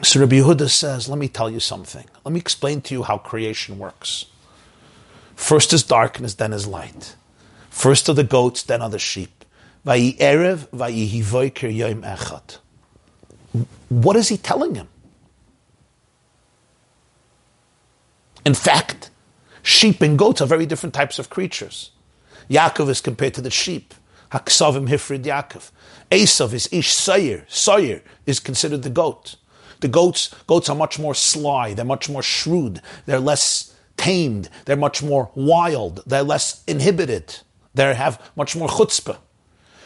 So 0.00 0.20
Rabbi 0.20 0.36
Yehuda 0.36 0.70
says, 0.70 1.08
let 1.08 1.18
me 1.18 1.28
tell 1.28 1.50
you 1.50 1.60
something. 1.60 2.04
Let 2.24 2.32
me 2.32 2.38
explain 2.38 2.80
to 2.82 2.94
you 2.94 3.02
how 3.02 3.18
creation 3.18 3.78
works. 3.78 4.26
First 5.34 5.72
is 5.72 5.82
darkness, 5.82 6.34
then 6.34 6.52
is 6.52 6.66
light. 6.66 7.16
First 7.68 8.08
are 8.08 8.14
the 8.14 8.24
goats, 8.24 8.62
then 8.62 8.80
are 8.80 8.90
the 8.90 8.98
sheep. 8.98 9.44
What 9.84 9.98
is 14.16 14.28
he 14.28 14.36
telling 14.36 14.74
him? 14.74 14.88
In 18.44 18.54
fact, 18.54 19.10
sheep 19.62 20.00
and 20.00 20.18
goats 20.18 20.40
are 20.40 20.46
very 20.46 20.66
different 20.66 20.94
types 20.94 21.18
of 21.18 21.28
creatures. 21.28 21.90
Yaakov 22.48 22.88
is 22.88 23.00
compared 23.00 23.34
to 23.34 23.40
the 23.40 23.50
sheep. 23.50 23.94
Haksavim 24.32 24.88
Hifrid 24.88 25.24
Yaakov. 25.24 25.70
Esav 26.10 26.52
is 26.52 26.68
Ish 26.72 26.92
Sayer. 26.92 27.44
Sayer 27.48 28.02
is 28.26 28.40
considered 28.40 28.82
the 28.82 28.90
goat. 28.90 29.36
The 29.80 29.88
goats, 29.88 30.34
goats 30.46 30.68
are 30.68 30.76
much 30.76 30.98
more 30.98 31.14
sly, 31.14 31.74
they're 31.74 31.84
much 31.84 32.08
more 32.08 32.22
shrewd, 32.22 32.80
they're 33.06 33.20
less 33.20 33.74
tamed, 33.96 34.48
they're 34.64 34.76
much 34.76 35.02
more 35.02 35.30
wild, 35.34 36.02
they're 36.06 36.22
less 36.22 36.64
inhibited, 36.66 37.36
they 37.74 37.94
have 37.94 38.20
much 38.36 38.56
more 38.56 38.68
chutzpah. 38.68 39.18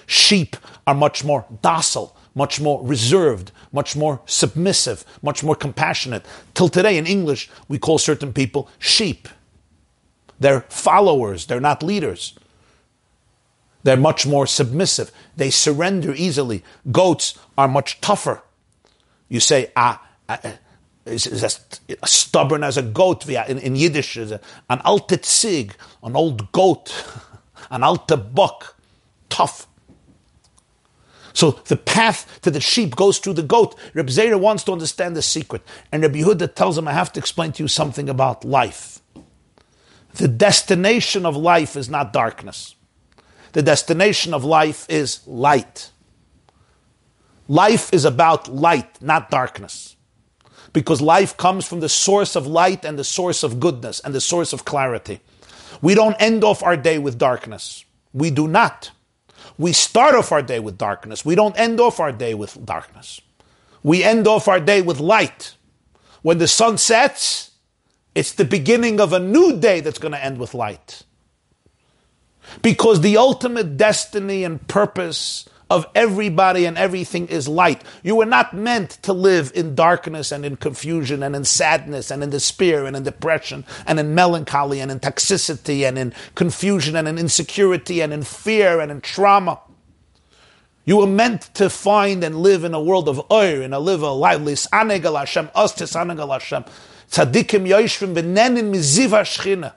Sheep 0.07 0.57
are 0.87 0.95
much 0.95 1.25
more 1.25 1.45
docile, 1.63 2.17
much 2.35 2.61
more 2.61 2.83
reserved, 2.83 3.53
much 3.73 3.95
more 3.95 4.21
submissive, 4.27 5.05
much 5.23 5.45
more 5.45 5.55
compassionate. 5.55 6.25
Till 6.55 6.69
today 6.69 6.97
in 6.97 7.07
English, 7.07 7.51
we 7.69 7.79
call 7.79 7.99
certain 7.99 8.33
people 8.33 8.69
sheep. 8.79 9.29
They're 10.41 10.63
followers, 10.69 11.47
they're 11.47 11.61
not 11.61 11.83
leaders. 11.83 12.35
They're 13.85 13.97
much 13.97 14.27
more 14.27 14.47
submissive. 14.47 15.11
They 15.37 15.51
surrender 15.51 16.15
easily. 16.15 16.63
Goats 16.91 17.39
are 17.59 17.69
much 17.69 18.01
tougher. 18.01 18.43
You 19.33 19.41
say, 19.41 19.73
ah, 19.75 20.07
ah 20.29 20.39
is, 21.07 21.27
is 21.27 21.43
as 21.43 21.59
stubborn 22.05 22.63
as 22.63 22.77
a 22.77 22.83
goat. 22.83 23.27
In, 23.27 23.59
in 23.59 23.77
Yiddish, 23.77 24.19
is 24.19 24.31
an 24.31 24.83
alte 24.85 25.25
zig, 25.25 25.75
an 26.03 26.15
old 26.15 26.53
goat, 26.53 26.93
an 27.71 27.83
alte 27.83 28.35
buck, 28.35 28.77
tough. 29.31 29.67
So 31.33 31.53
the 31.65 31.79
path 31.79 32.41
to 32.43 32.51
the 32.51 32.61
sheep 32.61 32.95
goes 32.95 33.19
through 33.19 33.33
the 33.33 33.43
goat. 33.43 33.75
Reb 33.95 34.09
Zera 34.09 34.39
wants 34.39 34.65
to 34.65 34.73
understand 34.73 35.17
the 35.17 35.23
secret. 35.23 35.63
And 35.91 36.03
Reb 36.03 36.13
Yehuda 36.13 36.55
tells 36.55 36.77
him, 36.77 36.87
I 36.87 36.93
have 36.93 37.11
to 37.15 37.19
explain 37.19 37.53
to 37.53 37.63
you 37.63 37.69
something 37.69 38.11
about 38.11 38.45
life. 38.45 39.01
The 40.17 40.29
destination 40.29 41.25
of 41.25 41.39
life 41.39 41.75
is 41.75 41.89
not 41.89 42.13
darkness. 42.13 42.75
The 43.53 43.63
destination 43.63 44.35
of 44.35 44.45
life 44.45 44.85
is 44.91 45.27
light. 45.27 45.92
Life 47.53 47.93
is 47.93 48.07
about 48.07 48.49
light, 48.49 49.03
not 49.03 49.31
darkness. 49.31 49.95
Because 50.73 51.03
life 51.03 51.37
comes 51.37 51.67
from 51.67 51.81
the 51.81 51.89
source 51.91 52.35
of 52.35 52.47
light 52.47 52.83
and 52.83 52.99
the 52.99 53.05
source 53.05 53.43
of 53.43 53.61
goodness 53.61 54.01
and 54.01 54.15
the 54.15 54.23
source 54.23 54.55
of 54.55 54.65
clarity. 54.65 55.21
We 55.83 55.95
don't 55.95 56.17
end 56.19 56.45
off 56.45 56.63
our 56.63 56.79
day 56.79 56.99
with 56.99 57.19
darkness. 57.19 57.85
We 58.15 58.31
do 58.31 58.49
not. 58.49 58.91
We 59.59 59.75
start 59.75 60.15
off 60.15 60.33
our 60.33 60.41
day 60.41 60.61
with 60.61 60.79
darkness. 60.79 61.27
We 61.27 61.35
don't 61.35 61.55
end 61.59 61.79
off 61.79 62.01
our 62.01 62.11
day 62.11 62.33
with 62.33 62.65
darkness. 62.65 63.21
We 63.83 64.03
end 64.03 64.27
off 64.27 64.49
our 64.49 64.59
day 64.59 64.81
with 64.81 64.99
light. 64.99 65.55
When 66.23 66.39
the 66.39 66.49
sun 66.49 66.79
sets, 66.79 67.51
it's 68.15 68.33
the 68.33 68.47
beginning 68.47 68.99
of 68.99 69.13
a 69.13 69.21
new 69.21 69.59
day 69.59 69.81
that's 69.83 69.99
going 69.99 70.13
to 70.13 70.25
end 70.25 70.39
with 70.39 70.55
light. 70.55 71.03
Because 72.63 73.03
the 73.03 73.19
ultimate 73.19 73.77
destiny 73.77 74.43
and 74.43 74.67
purpose 74.69 75.47
of 75.73 75.87
everybody 75.95 76.67
and 76.67 76.77
everything 76.77 77.27
is 77.29 77.49
light. 77.49 77.83
You 78.03 78.17
were 78.17 78.27
not 78.27 78.53
meant 78.53 78.91
to 79.03 79.15
live 79.15 79.51
in 79.55 79.75
darkness 79.75 80.31
and 80.31 80.45
in 80.45 80.57
confusion 80.57 81.23
and 81.23 81.35
in 81.35 81.45
sadness 81.45 82.11
and 82.11 82.23
in 82.23 82.29
despair 82.29 82.85
and 82.85 82.95
in 82.95 83.05
depression 83.05 83.65
and 83.87 83.99
in 83.99 84.15
melancholy 84.15 84.81
and 84.81 84.91
in 84.91 85.01
toxicity 85.01 85.89
and 85.89 85.97
in 85.99 86.13
confusion 86.35 86.95
and 86.95 87.09
in 87.09 87.17
insecurity 87.17 88.03
and 88.03 88.13
in 88.13 88.23
fear 88.23 88.81
and 88.81 88.93
in 88.93 89.01
trauma. 89.01 89.61
You 90.85 90.99
were 90.99 91.07
meant 91.07 91.55
to 91.55 91.71
find 91.71 92.23
and 92.23 92.43
live 92.43 92.65
in 92.65 92.75
a 92.75 92.83
world 92.83 93.09
of 93.09 93.19
oir, 93.31 93.63
in 93.63 93.73
a 93.73 93.79
live 93.79 94.03
a 94.03 94.11
lively 94.11 94.53
sanegal 94.55 95.19
Hashem, 95.19 95.49
us 95.55 95.79
Hashem. 95.79 96.65
Tzadikim 97.11 97.67
yoishvim 97.67 98.15
benenin 98.15 98.71
miziva. 98.75 99.73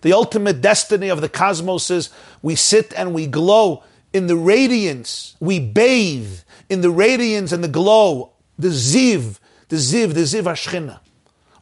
The 0.00 0.12
ultimate 0.14 0.62
destiny 0.62 1.10
of 1.10 1.20
the 1.20 1.28
cosmos 1.28 1.90
is 1.90 2.08
we 2.40 2.54
sit 2.54 2.94
and 2.96 3.12
we 3.12 3.26
glow 3.26 3.84
in 4.12 4.26
the 4.26 4.36
radiance, 4.36 5.36
we 5.40 5.58
bathe 5.58 6.40
in 6.68 6.80
the 6.80 6.90
radiance 6.90 7.52
and 7.52 7.62
the 7.62 7.68
glow, 7.68 8.32
the 8.58 8.68
ziv, 8.68 9.38
the 9.68 9.76
ziv, 9.76 10.14
the 10.14 10.20
ziv 10.20 10.44
Hashchina. 10.44 11.00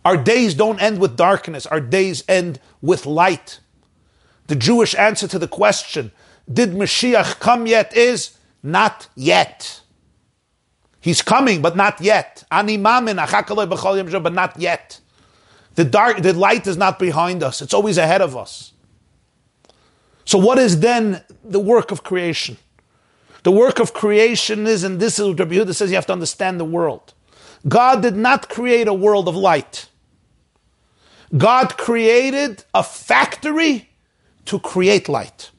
Our 0.05 0.17
days 0.17 0.55
don't 0.55 0.81
end 0.81 0.99
with 0.99 1.17
darkness, 1.17 1.67
our 1.67 1.81
days 1.81 2.25
end 2.29 2.61
with 2.81 3.07
light. 3.07 3.61
The 4.47 4.57
Jewish 4.57 4.95
answer 4.95 5.29
to 5.29 5.39
the 5.39 5.49
question, 5.49 6.11
did 6.53 6.71
Mashiach 6.71 7.39
come 7.39 7.67
yet, 7.67 7.97
is 7.97 8.37
not 8.63 9.09
yet. 9.15 9.81
He's 11.01 11.23
coming, 11.23 11.63
but 11.63 11.77
not 11.77 12.01
yet. 12.01 12.45
Ani 12.51 12.77
mamin, 12.77 13.17
but 13.17 14.33
not 14.33 14.59
yet. 14.59 15.01
The 15.77 15.85
dark, 15.85 16.23
the 16.23 16.33
light 16.33 16.67
is 16.67 16.77
not 16.77 16.99
behind 16.99 17.43
us. 17.43 17.63
It's 17.63 17.73
always 17.73 17.97
ahead 17.97 18.21
of 18.21 18.37
us. 18.37 18.73
So 20.25 20.39
what 20.39 20.59
is 20.59 20.81
then 20.81 21.25
the 21.43 21.61
work 21.61 21.91
of 21.91 22.03
creation? 22.03 22.57
The 23.43 23.51
work 23.51 23.79
of 23.79 23.93
creation 23.93 24.67
is, 24.67 24.85
and 24.85 25.01
this 25.01 25.19
is 25.19 25.27
what 25.29 25.39
Rabbi 25.39 25.55
Yehuda 25.55 25.75
says, 25.75 25.91
you 25.91 25.97
have 25.97 26.07
to 26.07 26.13
understand 26.13 26.61
the 26.61 26.65
world. 26.65 27.15
God 27.69 28.03
did 28.03 28.17
not 28.17 28.49
create 28.49 28.89
a 28.89 28.95
world 28.95 29.29
of 29.29 29.37
light. 29.37 29.89
God 31.37 31.77
created 31.77 32.65
a 32.75 32.83
factory 32.83 33.89
to 34.47 34.59
create 34.59 35.09
light. 35.09 35.51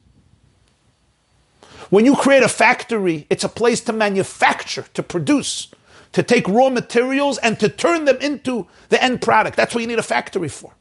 When 1.89 2.05
you 2.05 2.15
create 2.15 2.43
a 2.43 2.49
factory, 2.49 3.27
it's 3.29 3.43
a 3.43 3.49
place 3.49 3.81
to 3.81 3.93
manufacture, 3.93 4.85
to 4.93 5.03
produce, 5.03 5.67
to 6.13 6.23
take 6.23 6.47
raw 6.47 6.69
materials 6.69 7.37
and 7.39 7.59
to 7.59 7.69
turn 7.69 8.05
them 8.05 8.17
into 8.21 8.67
the 8.89 9.01
end 9.03 9.21
product. 9.21 9.57
That's 9.57 9.73
what 9.73 9.81
you 9.81 9.87
need 9.87 9.99
a 9.99 10.03
factory 10.03 10.49
for. 10.49 10.73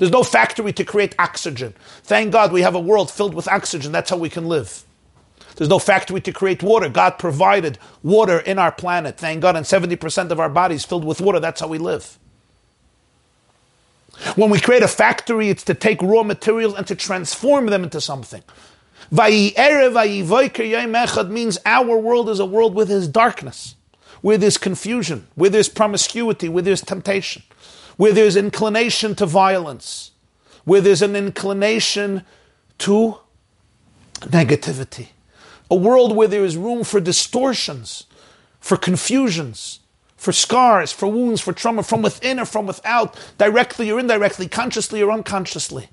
There's 0.00 0.10
no 0.10 0.22
factory 0.22 0.72
to 0.72 0.82
create 0.82 1.14
oxygen. 1.18 1.74
Thank 2.04 2.32
God 2.32 2.52
we 2.52 2.62
have 2.62 2.74
a 2.74 2.80
world 2.80 3.10
filled 3.10 3.34
with 3.34 3.46
oxygen. 3.46 3.92
That's 3.92 4.08
how 4.08 4.16
we 4.16 4.30
can 4.30 4.48
live. 4.48 4.82
There's 5.56 5.68
no 5.68 5.78
factory 5.78 6.22
to 6.22 6.32
create 6.32 6.62
water. 6.62 6.88
God 6.88 7.18
provided 7.18 7.78
water 8.02 8.38
in 8.38 8.58
our 8.58 8.72
planet. 8.72 9.18
Thank 9.18 9.42
God. 9.42 9.56
And 9.56 9.66
70% 9.66 10.30
of 10.30 10.40
our 10.40 10.48
bodies 10.48 10.86
filled 10.86 11.04
with 11.04 11.20
water. 11.20 11.38
That's 11.38 11.60
how 11.60 11.68
we 11.68 11.76
live. 11.76 12.18
When 14.36 14.48
we 14.48 14.58
create 14.58 14.82
a 14.82 14.88
factory, 14.88 15.50
it's 15.50 15.64
to 15.64 15.74
take 15.74 16.00
raw 16.00 16.22
materials 16.22 16.76
and 16.76 16.86
to 16.86 16.94
transform 16.94 17.66
them 17.66 17.84
into 17.84 18.00
something. 18.00 18.42
means 19.12 19.52
our 21.66 21.98
world 21.98 22.30
is 22.30 22.40
a 22.40 22.46
world 22.46 22.74
with 22.74 22.88
his 22.88 23.06
darkness, 23.06 23.74
where 24.22 24.38
there's 24.38 24.56
confusion, 24.56 25.26
where 25.34 25.50
there's 25.50 25.68
promiscuity, 25.68 26.48
where 26.48 26.62
there's 26.62 26.80
temptation, 26.80 27.42
where 28.00 28.14
there's 28.14 28.34
inclination 28.34 29.14
to 29.14 29.26
violence, 29.26 30.12
where 30.64 30.80
there's 30.80 31.02
an 31.02 31.14
inclination 31.14 32.24
to 32.78 33.18
negativity. 34.20 35.08
A 35.70 35.74
world 35.74 36.16
where 36.16 36.26
there 36.26 36.42
is 36.42 36.56
room 36.56 36.82
for 36.82 36.98
distortions, 36.98 38.06
for 38.58 38.78
confusions, 38.78 39.80
for 40.16 40.32
scars, 40.32 40.90
for 40.90 41.08
wounds, 41.08 41.42
for 41.42 41.52
trauma 41.52 41.82
from 41.82 42.00
within 42.00 42.40
or 42.40 42.46
from 42.46 42.64
without, 42.64 43.18
directly 43.36 43.90
or 43.90 44.00
indirectly, 44.00 44.48
consciously 44.48 45.02
or 45.02 45.10
unconsciously. 45.10 45.90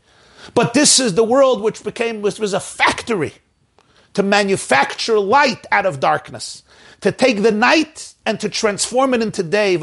But 0.53 0.73
this 0.73 1.01
is 1.01 1.15
the 1.15 1.25
world 1.25 1.61
which 1.61 1.83
became 1.83 2.21
which 2.21 2.39
was 2.39 2.53
a 2.53 2.61
factory 2.61 3.33
to 4.13 4.23
manufacture 4.23 5.19
light 5.19 5.65
out 5.73 5.85
of 5.85 5.99
darkness, 5.99 6.63
to 7.01 7.11
take 7.11 7.43
the 7.43 7.51
night 7.51 8.13
and 8.25 8.39
to 8.39 8.47
transform 8.47 9.13
it 9.13 9.21
into 9.21 9.43
day, 9.43 9.75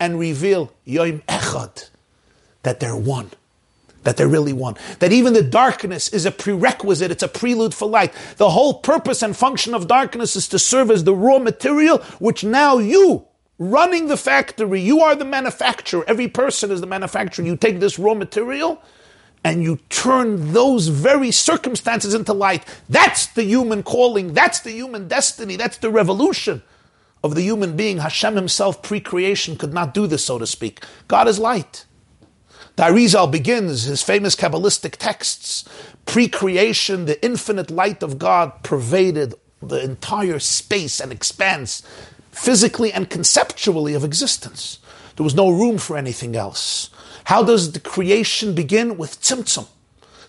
and 0.00 0.18
reveal 0.18 0.72
Yom 0.84 1.20
Echad, 1.28 1.90
that 2.62 2.80
they're 2.80 2.96
one 2.96 3.30
that 4.08 4.16
they're 4.16 4.28
really 4.28 4.54
one. 4.54 4.74
That 5.00 5.12
even 5.12 5.34
the 5.34 5.42
darkness 5.42 6.08
is 6.08 6.24
a 6.24 6.30
prerequisite, 6.30 7.10
it's 7.10 7.22
a 7.22 7.28
prelude 7.28 7.74
for 7.74 7.86
light. 7.86 8.12
The 8.36 8.50
whole 8.50 8.74
purpose 8.74 9.22
and 9.22 9.36
function 9.36 9.74
of 9.74 9.86
darkness 9.86 10.34
is 10.34 10.48
to 10.48 10.58
serve 10.58 10.90
as 10.90 11.04
the 11.04 11.14
raw 11.14 11.38
material, 11.38 11.98
which 12.18 12.42
now 12.42 12.78
you, 12.78 13.26
running 13.58 14.06
the 14.08 14.16
factory, 14.16 14.80
you 14.80 15.00
are 15.00 15.14
the 15.14 15.26
manufacturer. 15.26 16.04
Every 16.08 16.28
person 16.28 16.70
is 16.70 16.80
the 16.80 16.86
manufacturer. 16.86 17.44
You 17.44 17.56
take 17.56 17.80
this 17.80 17.98
raw 17.98 18.14
material 18.14 18.80
and 19.44 19.62
you 19.62 19.78
turn 19.88 20.52
those 20.52 20.88
very 20.88 21.30
circumstances 21.30 22.14
into 22.14 22.32
light. 22.32 22.64
That's 22.88 23.26
the 23.26 23.44
human 23.44 23.82
calling, 23.82 24.32
that's 24.32 24.60
the 24.60 24.72
human 24.72 25.06
destiny, 25.06 25.56
that's 25.56 25.78
the 25.78 25.90
revolution 25.90 26.62
of 27.22 27.34
the 27.34 27.42
human 27.42 27.76
being. 27.76 27.98
Hashem 27.98 28.36
himself, 28.36 28.82
pre 28.82 29.00
creation, 29.00 29.56
could 29.56 29.72
not 29.72 29.94
do 29.94 30.06
this, 30.06 30.24
so 30.24 30.38
to 30.38 30.46
speak. 30.46 30.84
God 31.08 31.28
is 31.28 31.38
light. 31.38 31.84
The 32.76 33.28
begins 33.30 33.84
his 33.84 34.02
famous 34.04 34.36
Kabbalistic 34.36 34.96
texts. 34.96 35.64
Pre 36.06 36.28
creation, 36.28 37.06
the 37.06 37.22
infinite 37.24 37.70
light 37.70 38.02
of 38.04 38.18
God 38.18 38.62
pervaded 38.62 39.34
the 39.60 39.82
entire 39.82 40.38
space 40.38 41.00
and 41.00 41.10
expanse, 41.10 41.82
physically 42.30 42.92
and 42.92 43.10
conceptually, 43.10 43.94
of 43.94 44.04
existence. 44.04 44.78
There 45.16 45.24
was 45.24 45.34
no 45.34 45.50
room 45.50 45.78
for 45.78 45.96
anything 45.96 46.36
else. 46.36 46.90
How 47.24 47.42
does 47.42 47.72
the 47.72 47.80
creation 47.80 48.54
begin? 48.54 48.96
With 48.96 49.20
tzimtzum. 49.20 49.66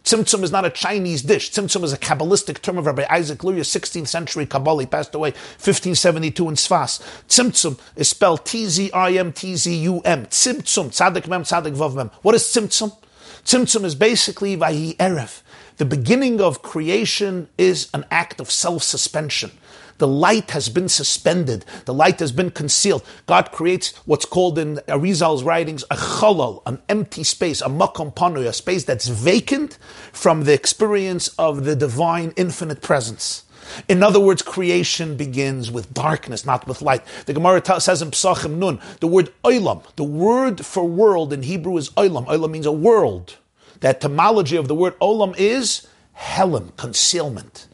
Tzimtzum 0.09 0.41
is 0.41 0.51
not 0.51 0.65
a 0.65 0.71
Chinese 0.71 1.21
dish. 1.21 1.51
Tzimtzum 1.51 1.83
is 1.83 1.93
a 1.93 1.97
Kabbalistic 1.97 2.63
term 2.63 2.79
of 2.79 2.87
Rabbi 2.87 3.05
Isaac 3.11 3.43
Luria, 3.43 3.61
16th 3.61 4.07
century 4.07 4.47
Kabbalah. 4.47 4.81
He 4.81 4.87
passed 4.87 5.13
away 5.13 5.29
1572 5.29 6.49
in 6.49 6.55
Sfas. 6.55 6.99
Tzimtzum 7.27 7.79
is 7.95 8.09
spelled 8.09 8.43
T-Z-I-M-T-Z-U-M. 8.43 10.25
Tzimtzum, 10.25 10.87
Tzadik 10.87 11.27
Mem, 11.27 11.43
Tzadik 11.43 11.75
Vav 11.75 11.93
Mem. 11.93 12.09
What 12.23 12.33
is 12.33 12.41
Tzimtzum? 12.41 12.97
Tzimtzum 13.45 13.85
is 13.85 13.93
basically 13.93 14.57
Vahi 14.57 14.97
Erev. 14.97 15.43
The 15.77 15.85
beginning 15.85 16.41
of 16.41 16.63
creation 16.63 17.47
is 17.59 17.87
an 17.93 18.03
act 18.09 18.41
of 18.41 18.49
self-suspension. 18.49 19.51
The 19.99 20.07
light 20.07 20.51
has 20.51 20.69
been 20.69 20.89
suspended. 20.89 21.65
The 21.85 21.93
light 21.93 22.19
has 22.19 22.31
been 22.31 22.51
concealed. 22.51 23.03
God 23.27 23.51
creates 23.51 23.95
what's 24.05 24.25
called 24.25 24.57
in 24.57 24.77
Arizal's 24.87 25.43
writings 25.43 25.83
a 25.91 25.95
chalal, 25.95 26.63
an 26.65 26.81
empty 26.89 27.23
space, 27.23 27.61
a 27.61 27.65
makom 27.65 28.13
panu, 28.13 28.47
a 28.47 28.53
space 28.53 28.85
that's 28.85 29.07
vacant 29.07 29.77
from 30.11 30.45
the 30.45 30.53
experience 30.53 31.27
of 31.37 31.65
the 31.65 31.75
divine 31.75 32.33
infinite 32.37 32.81
presence. 32.81 33.43
In 33.87 34.01
other 34.01 34.19
words, 34.19 34.41
creation 34.41 35.15
begins 35.15 35.69
with 35.69 35.93
darkness, 35.93 36.45
not 36.45 36.67
with 36.67 36.81
light. 36.81 37.03
The 37.25 37.33
Gemara 37.33 37.79
says 37.79 38.01
in 38.01 38.11
Psachim 38.11 38.57
Nun, 38.57 38.79
the 38.99 39.07
word 39.07 39.31
olam, 39.43 39.83
the 39.95 40.03
word 40.03 40.65
for 40.65 40.85
world 40.85 41.33
in 41.33 41.43
Hebrew 41.43 41.77
is 41.77 41.89
olam. 41.91 42.25
Olam 42.27 42.51
means 42.51 42.65
a 42.65 42.71
world. 42.71 43.37
The 43.81 43.89
etymology 43.89 44.55
of 44.55 44.67
the 44.67 44.75
word 44.75 44.97
olam 44.99 45.35
is 45.37 45.87
helam, 46.17 46.75
concealment. 46.77 47.67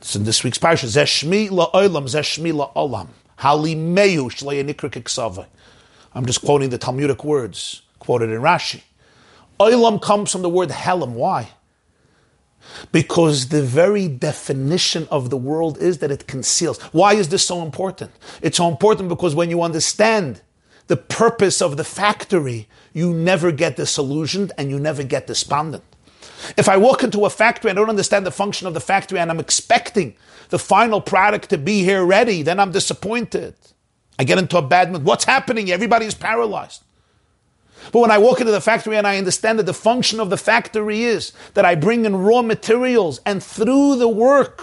So 0.00 0.18
in 0.18 0.24
this 0.24 0.42
week's 0.42 0.58
parsha, 0.58 0.86
Zeshmi 0.86 1.50
la'olam, 1.50 2.04
Zeshmi 2.04 2.52
la'olam. 2.52 3.08
Halimeyu 3.38 5.46
I'm 6.14 6.26
just 6.26 6.42
quoting 6.42 6.70
the 6.70 6.78
Talmudic 6.78 7.24
words 7.24 7.82
quoted 7.98 8.30
in 8.30 8.40
Rashi. 8.40 8.82
Olam 9.58 10.00
comes 10.00 10.32
from 10.32 10.42
the 10.42 10.48
word 10.48 10.70
helam. 10.70 11.12
Why? 11.12 11.50
Because 12.92 13.48
the 13.48 13.62
very 13.62 14.08
definition 14.08 15.08
of 15.10 15.30
the 15.30 15.36
world 15.36 15.78
is 15.78 15.98
that 15.98 16.10
it 16.10 16.26
conceals. 16.26 16.80
Why 16.92 17.14
is 17.14 17.28
this 17.28 17.44
so 17.44 17.62
important? 17.62 18.10
It's 18.42 18.56
so 18.56 18.68
important 18.68 19.08
because 19.08 19.34
when 19.34 19.50
you 19.50 19.62
understand 19.62 20.42
the 20.86 20.96
purpose 20.96 21.62
of 21.62 21.76
the 21.76 21.84
factory, 21.84 22.68
you 22.92 23.14
never 23.14 23.52
get 23.52 23.76
disillusioned 23.76 24.52
and 24.58 24.70
you 24.70 24.78
never 24.78 25.02
get 25.02 25.26
despondent. 25.26 25.84
If 26.56 26.68
I 26.68 26.76
walk 26.76 27.02
into 27.02 27.24
a 27.24 27.30
factory 27.30 27.70
and 27.70 27.78
I 27.78 27.82
don't 27.82 27.90
understand 27.90 28.26
the 28.26 28.30
function 28.30 28.66
of 28.66 28.74
the 28.74 28.80
factory 28.80 29.18
and 29.18 29.30
I'm 29.30 29.40
expecting 29.40 30.14
the 30.48 30.58
final 30.58 31.00
product 31.00 31.50
to 31.50 31.58
be 31.58 31.82
here 31.84 32.04
ready, 32.04 32.42
then 32.42 32.60
I'm 32.60 32.72
disappointed. 32.72 33.54
I 34.18 34.24
get 34.24 34.38
into 34.38 34.58
a 34.58 34.62
bad 34.62 34.92
mood. 34.92 35.04
What's 35.04 35.24
happening? 35.24 35.70
Everybody 35.70 36.06
is 36.06 36.14
paralyzed. 36.14 36.82
But 37.92 38.00
when 38.00 38.10
I 38.10 38.18
walk 38.18 38.40
into 38.40 38.52
the 38.52 38.60
factory 38.60 38.96
and 38.96 39.06
I 39.06 39.16
understand 39.16 39.58
that 39.58 39.66
the 39.66 39.74
function 39.74 40.20
of 40.20 40.30
the 40.30 40.36
factory 40.36 41.04
is 41.04 41.32
that 41.54 41.64
I 41.64 41.74
bring 41.74 42.04
in 42.04 42.16
raw 42.16 42.42
materials 42.42 43.20
and 43.24 43.42
through 43.42 43.96
the 43.96 44.08
work, 44.08 44.62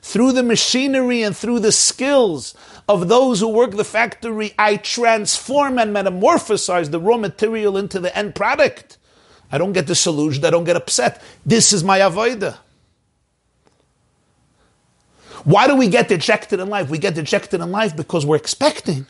through 0.00 0.32
the 0.32 0.42
machinery 0.42 1.22
and 1.22 1.36
through 1.36 1.60
the 1.60 1.72
skills 1.72 2.54
of 2.88 3.08
those 3.08 3.40
who 3.40 3.48
work 3.48 3.72
the 3.72 3.84
factory, 3.84 4.54
I 4.58 4.76
transform 4.76 5.78
and 5.78 5.94
metamorphosize 5.94 6.90
the 6.90 7.00
raw 7.00 7.16
material 7.16 7.76
into 7.76 7.98
the 7.98 8.16
end 8.16 8.36
product. 8.36 8.98
I 9.50 9.58
don't 9.58 9.72
get 9.72 9.86
disillusioned. 9.86 10.44
I 10.44 10.50
don't 10.50 10.64
get 10.64 10.76
upset. 10.76 11.22
This 11.44 11.72
is 11.72 11.84
my 11.84 12.00
avoida. 12.00 12.58
Why 15.44 15.68
do 15.68 15.76
we 15.76 15.88
get 15.88 16.08
dejected 16.08 16.58
in 16.58 16.68
life? 16.68 16.90
We 16.90 16.98
get 16.98 17.14
dejected 17.14 17.60
in 17.60 17.70
life 17.70 17.94
because 17.96 18.26
we're 18.26 18.36
expecting 18.36 19.06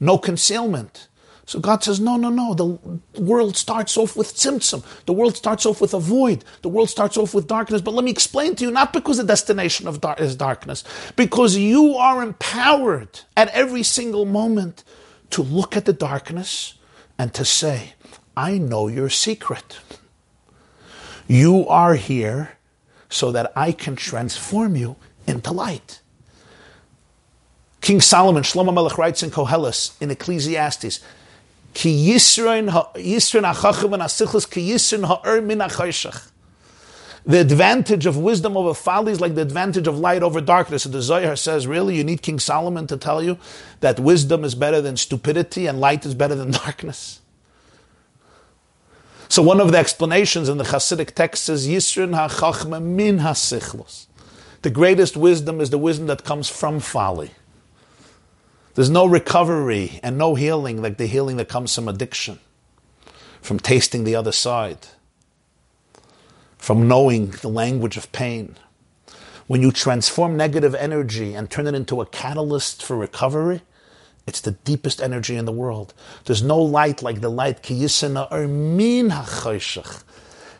no 0.00 0.16
concealment. 0.16 1.08
So 1.44 1.60
God 1.60 1.84
says, 1.84 2.00
no, 2.00 2.16
no, 2.16 2.28
no. 2.28 2.54
The 2.54 3.20
world 3.20 3.56
starts 3.56 3.96
off 3.96 4.16
with 4.16 4.34
tzimtzum. 4.34 4.82
The 5.04 5.12
world 5.12 5.36
starts 5.36 5.64
off 5.64 5.80
with 5.80 5.94
a 5.94 6.00
void. 6.00 6.44
The 6.62 6.68
world 6.68 6.90
starts 6.90 7.16
off 7.16 7.34
with 7.34 7.46
darkness. 7.46 7.82
But 7.82 7.94
let 7.94 8.04
me 8.04 8.10
explain 8.10 8.56
to 8.56 8.64
you, 8.64 8.70
not 8.72 8.92
because 8.92 9.18
the 9.18 9.24
destination 9.24 9.86
of 9.86 10.00
dar- 10.00 10.16
is 10.18 10.34
darkness, 10.34 10.82
because 11.14 11.56
you 11.56 11.94
are 11.94 12.20
empowered 12.22 13.20
at 13.36 13.48
every 13.50 13.84
single 13.84 14.24
moment 14.24 14.82
to 15.30 15.42
look 15.42 15.76
at 15.76 15.84
the 15.84 15.92
darkness 15.92 16.74
and 17.16 17.32
to 17.34 17.44
say, 17.44 17.92
I 18.36 18.58
know 18.58 18.88
your 18.88 19.08
secret. 19.08 19.78
You 21.26 21.66
are 21.68 21.94
here 21.94 22.56
so 23.08 23.32
that 23.32 23.52
I 23.56 23.72
can 23.72 23.96
transform 23.96 24.76
you 24.76 24.96
into 25.26 25.52
light. 25.52 26.00
King 27.80 28.00
Solomon, 28.00 28.42
Shlomo 28.42 28.74
Melech 28.74 28.98
writes 28.98 29.22
in 29.22 29.30
Koheles, 29.30 30.00
in 30.00 30.10
Ecclesiastes, 30.10 31.00
Ki 31.72 32.18
ki 32.18 32.20
min. 35.40 35.58
The 37.26 37.40
advantage 37.40 38.06
of 38.06 38.16
wisdom 38.16 38.56
over 38.56 38.72
folly 38.72 39.12
is 39.12 39.20
like 39.20 39.34
the 39.34 39.42
advantage 39.42 39.86
of 39.86 39.98
light 39.98 40.22
over 40.22 40.40
darkness. 40.40 40.84
And 40.84 40.94
the 40.94 41.02
Zohar 41.02 41.36
says, 41.36 41.66
really, 41.66 41.96
you 41.96 42.04
need 42.04 42.22
King 42.22 42.38
Solomon 42.38 42.86
to 42.86 42.96
tell 42.96 43.22
you 43.22 43.36
that 43.80 43.98
wisdom 43.98 44.44
is 44.44 44.54
better 44.54 44.80
than 44.80 44.96
stupidity 44.96 45.66
and 45.66 45.80
light 45.80 46.06
is 46.06 46.14
better 46.14 46.34
than 46.34 46.50
darkness. 46.64 47.20
So 49.28 49.42
one 49.42 49.60
of 49.60 49.72
the 49.72 49.78
explanations 49.78 50.48
in 50.48 50.58
the 50.58 50.64
Hasidic 50.64 51.12
text 51.14 51.48
is 51.48 51.66
Yisrin 51.66 52.14
ha'chachma 52.14 52.82
min 52.82 53.18
ha'sichlos. 53.18 54.06
The 54.62 54.70
greatest 54.70 55.16
wisdom 55.16 55.60
is 55.60 55.70
the 55.70 55.78
wisdom 55.78 56.06
that 56.06 56.24
comes 56.24 56.48
from 56.48 56.80
folly. 56.80 57.32
There's 58.74 58.90
no 58.90 59.06
recovery 59.06 60.00
and 60.02 60.18
no 60.18 60.34
healing 60.34 60.82
like 60.82 60.98
the 60.98 61.06
healing 61.06 61.36
that 61.38 61.48
comes 61.48 61.74
from 61.74 61.88
addiction, 61.88 62.38
from 63.40 63.58
tasting 63.58 64.04
the 64.04 64.14
other 64.14 64.32
side 64.32 64.86
from 66.66 66.88
knowing 66.88 67.28
the 67.30 67.48
language 67.48 67.96
of 67.96 68.10
pain. 68.10 68.56
When 69.46 69.62
you 69.62 69.70
transform 69.70 70.36
negative 70.36 70.74
energy 70.74 71.32
and 71.32 71.48
turn 71.48 71.68
it 71.68 71.76
into 71.76 72.00
a 72.00 72.06
catalyst 72.06 72.82
for 72.82 72.96
recovery, 72.96 73.60
it's 74.26 74.40
the 74.40 74.52
deepest 74.52 75.00
energy 75.00 75.36
in 75.36 75.44
the 75.44 75.52
world. 75.52 75.94
There's 76.24 76.42
no 76.42 76.58
light 76.58 77.02
like 77.02 77.20
the 77.20 77.28
light 77.28 77.62
Kiyisina 77.62 78.30
or 78.30 78.48
min 78.48 79.10
hachoshech. 79.10 80.02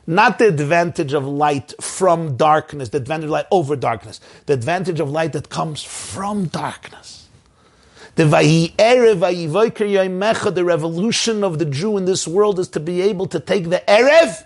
not 0.07 0.39
the 0.39 0.47
advantage 0.49 1.13
of 1.13 1.27
light 1.27 1.75
from 1.81 2.37
darkness, 2.37 2.91
the 2.91 2.99
advantage 2.99 3.25
of 3.25 3.31
light 3.31 3.47
over 3.51 3.75
darkness, 3.75 4.21
the 4.47 4.53
advantage 4.53 5.01
of 5.01 5.11
light 5.11 5.33
that 5.33 5.49
comes 5.49 5.83
from 5.83 6.47
darkness. 6.47 7.29
The 8.15 8.25
the 10.55 10.65
revolution 10.65 11.45
of 11.45 11.59
the 11.59 11.65
Jew 11.67 11.97
in 11.99 12.05
this 12.07 12.27
world 12.27 12.59
is 12.59 12.69
to 12.69 12.81
be 12.81 13.03
able 13.03 13.27
to 13.27 13.41
take 13.41 13.69
the 13.69 13.83
Erev 13.87 14.46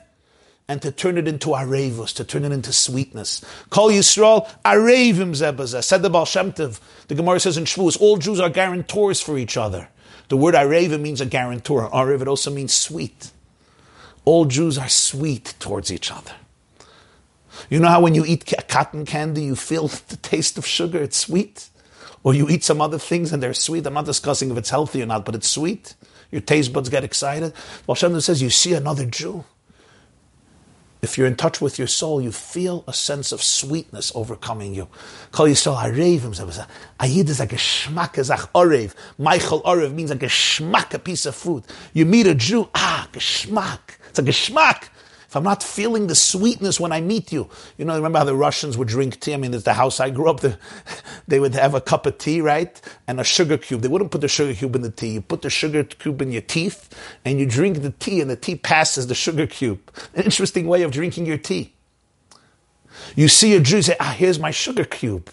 and 0.70 0.80
to 0.82 0.92
turn 0.92 1.18
it 1.18 1.26
into 1.26 1.48
arevus, 1.48 2.14
to 2.14 2.22
turn 2.22 2.44
it 2.44 2.52
into 2.52 2.72
sweetness. 2.72 3.44
Kol 3.70 3.88
Yisrael 3.90 4.48
arevim 4.64 5.32
zebazah. 5.32 5.82
Said 5.82 6.02
the 6.02 6.08
Baal 6.08 6.24
Shem 6.24 6.52
Tov. 6.52 6.78
The 7.08 7.16
Gemara 7.16 7.40
says 7.40 7.56
in 7.56 7.64
Shavuos, 7.64 8.00
all 8.00 8.18
Jews 8.18 8.38
are 8.38 8.48
guarantors 8.48 9.20
for 9.20 9.36
each 9.36 9.56
other. 9.56 9.88
The 10.28 10.36
word 10.36 10.54
arevim 10.54 11.00
means 11.00 11.20
a 11.20 11.26
guarantor. 11.26 11.90
Arev, 11.90 12.22
it 12.22 12.28
also 12.28 12.52
means 12.52 12.72
sweet. 12.72 13.32
All 14.24 14.44
Jews 14.44 14.78
are 14.78 14.88
sweet 14.88 15.54
towards 15.58 15.92
each 15.92 16.12
other. 16.12 16.34
You 17.68 17.80
know 17.80 17.88
how 17.88 18.00
when 18.00 18.14
you 18.14 18.24
eat 18.24 18.54
cotton 18.68 19.04
candy, 19.04 19.42
you 19.42 19.56
feel 19.56 19.88
the 20.08 20.18
taste 20.18 20.56
of 20.56 20.64
sugar, 20.64 21.02
it's 21.02 21.16
sweet? 21.16 21.68
Or 22.22 22.32
you 22.32 22.48
eat 22.48 22.62
some 22.62 22.80
other 22.80 22.98
things 23.00 23.32
and 23.32 23.42
they're 23.42 23.54
sweet. 23.54 23.84
I'm 23.88 23.94
not 23.94 24.04
discussing 24.04 24.52
if 24.52 24.56
it's 24.56 24.70
healthy 24.70 25.02
or 25.02 25.06
not, 25.06 25.24
but 25.24 25.34
it's 25.34 25.50
sweet. 25.50 25.96
Your 26.30 26.42
taste 26.42 26.72
buds 26.72 26.88
get 26.88 27.02
excited. 27.02 27.54
Baal 27.88 27.96
Shem 27.96 28.20
says, 28.20 28.40
you 28.40 28.50
see 28.50 28.74
another 28.74 29.04
Jew 29.04 29.44
if 31.02 31.16
you're 31.16 31.26
in 31.26 31.36
touch 31.36 31.60
with 31.60 31.78
your 31.78 31.88
soul, 31.88 32.20
you 32.20 32.32
feel 32.32 32.84
a 32.86 32.92
sense 32.92 33.32
of 33.32 33.42
sweetness 33.42 34.12
overcoming 34.14 34.74
you. 34.74 34.88
Call 35.32 35.48
yourself 35.48 35.78
arevim. 35.78 36.66
Ayid 37.00 37.28
is 37.28 37.40
like 37.40 37.52
a 37.52 37.56
shmak 37.56 38.14
ezach 38.14 38.50
orev. 38.52 38.94
Michael 39.18 39.62
orev 39.62 39.94
means 39.94 40.10
like 40.10 40.22
a 40.22 40.26
shmak, 40.26 40.92
a 40.92 40.98
piece 40.98 41.26
of 41.26 41.34
food. 41.34 41.64
You 41.94 42.04
meet 42.04 42.26
a 42.26 42.34
Jew, 42.34 42.68
ah, 42.74 43.08
geschmack. 43.12 43.78
It's 44.08 44.18
like 44.18 44.28
a 44.28 44.30
schmack 44.30 44.88
if 45.30 45.36
I'm 45.36 45.44
not 45.44 45.62
feeling 45.62 46.08
the 46.08 46.16
sweetness 46.16 46.80
when 46.80 46.90
I 46.90 47.00
meet 47.00 47.30
you, 47.30 47.48
you 47.78 47.84
know, 47.84 47.94
remember 47.94 48.18
how 48.18 48.24
the 48.24 48.34
Russians 48.34 48.76
would 48.76 48.88
drink 48.88 49.20
tea? 49.20 49.32
I 49.32 49.36
mean, 49.36 49.54
it's 49.54 49.62
the 49.62 49.74
house 49.74 50.00
I 50.00 50.10
grew 50.10 50.28
up, 50.28 50.40
the, 50.40 50.58
they 51.28 51.38
would 51.38 51.54
have 51.54 51.72
a 51.72 51.80
cup 51.80 52.04
of 52.04 52.18
tea, 52.18 52.40
right? 52.40 52.80
And 53.06 53.20
a 53.20 53.22
sugar 53.22 53.56
cube. 53.56 53.82
They 53.82 53.86
wouldn't 53.86 54.10
put 54.10 54.22
the 54.22 54.26
sugar 54.26 54.52
cube 54.54 54.74
in 54.74 54.82
the 54.82 54.90
tea. 54.90 55.10
You 55.10 55.20
put 55.20 55.42
the 55.42 55.48
sugar 55.48 55.84
cube 55.84 56.20
in 56.20 56.32
your 56.32 56.42
teeth 56.42 56.92
and 57.24 57.38
you 57.38 57.46
drink 57.46 57.80
the 57.82 57.92
tea 57.92 58.20
and 58.20 58.28
the 58.28 58.34
tea 58.34 58.56
passes 58.56 59.06
the 59.06 59.14
sugar 59.14 59.46
cube. 59.46 59.78
An 60.16 60.24
interesting 60.24 60.66
way 60.66 60.82
of 60.82 60.90
drinking 60.90 61.26
your 61.26 61.38
tea. 61.38 61.74
You 63.14 63.28
see 63.28 63.54
a 63.54 63.60
Jew 63.60 63.82
say, 63.82 63.94
ah, 64.00 64.12
here's 64.18 64.40
my 64.40 64.50
sugar 64.50 64.84
cube. 64.84 65.30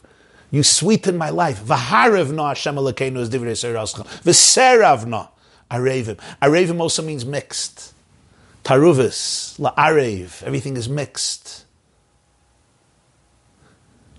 You 0.51 0.61
sweeten 0.61 1.17
my 1.17 1.31
life. 1.31 1.63
V'harevna 1.63 2.49
Hashem 2.49 2.75
Elokeinu 2.75 3.17
is 3.17 3.31
divrei 3.31 3.55
V'seravna 3.55 5.29
arevim. 5.71 6.19
Arevim 6.39 6.79
also 6.79 7.01
means 7.01 7.25
mixed. 7.25 7.95
Taruvis, 8.67 9.57
la'arev, 9.59 10.43
everything 10.43 10.75
is 10.75 10.89
mixed. 10.89 11.63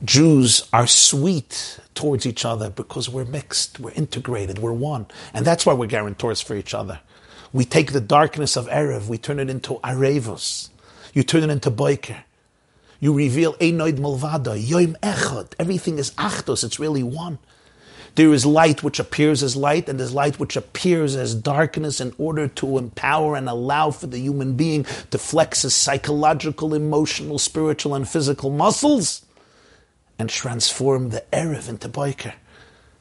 Jews 0.02 0.66
are 0.72 0.86
sweet 0.86 1.78
towards 1.94 2.24
each 2.24 2.46
other 2.46 2.70
because 2.70 3.10
we're 3.10 3.26
mixed, 3.26 3.78
we're 3.78 3.90
integrated, 3.90 4.58
we're 4.58 4.72
one. 4.72 5.04
And 5.34 5.44
that's 5.44 5.66
why 5.66 5.74
we're 5.74 5.86
guarantors 5.86 6.40
for 6.40 6.56
each 6.56 6.72
other. 6.72 7.00
We 7.52 7.66
take 7.66 7.92
the 7.92 8.00
darkness 8.00 8.56
of 8.56 8.68
Erev, 8.68 9.06
we 9.06 9.18
turn 9.18 9.38
it 9.38 9.50
into 9.50 9.74
Arevos. 9.84 10.70
You 11.12 11.24
turn 11.24 11.42
it 11.42 11.50
into 11.50 11.70
Boiker. 11.70 12.24
You 13.00 13.12
reveal 13.12 13.52
Einoid 13.56 13.98
Mulvada, 13.98 14.58
Yoim 14.58 14.98
Echad. 15.00 15.52
Everything 15.58 15.98
is 15.98 16.12
Achdos, 16.12 16.64
it's 16.64 16.80
really 16.80 17.02
one. 17.02 17.38
There 18.18 18.34
is 18.34 18.44
light 18.44 18.82
which 18.82 18.98
appears 18.98 19.44
as 19.44 19.54
light, 19.54 19.88
and 19.88 20.00
there's 20.00 20.12
light 20.12 20.40
which 20.40 20.56
appears 20.56 21.14
as 21.14 21.36
darkness 21.36 22.00
in 22.00 22.12
order 22.18 22.48
to 22.48 22.76
empower 22.76 23.36
and 23.36 23.48
allow 23.48 23.92
for 23.92 24.08
the 24.08 24.18
human 24.18 24.56
being 24.56 24.82
to 25.12 25.18
flex 25.18 25.62
his 25.62 25.76
psychological, 25.76 26.74
emotional, 26.74 27.38
spiritual, 27.38 27.94
and 27.94 28.08
physical 28.08 28.50
muscles 28.50 29.24
and 30.18 30.28
transform 30.28 31.10
the 31.10 31.22
Erev 31.32 31.68
into 31.68 31.88
Boiker. 31.88 32.34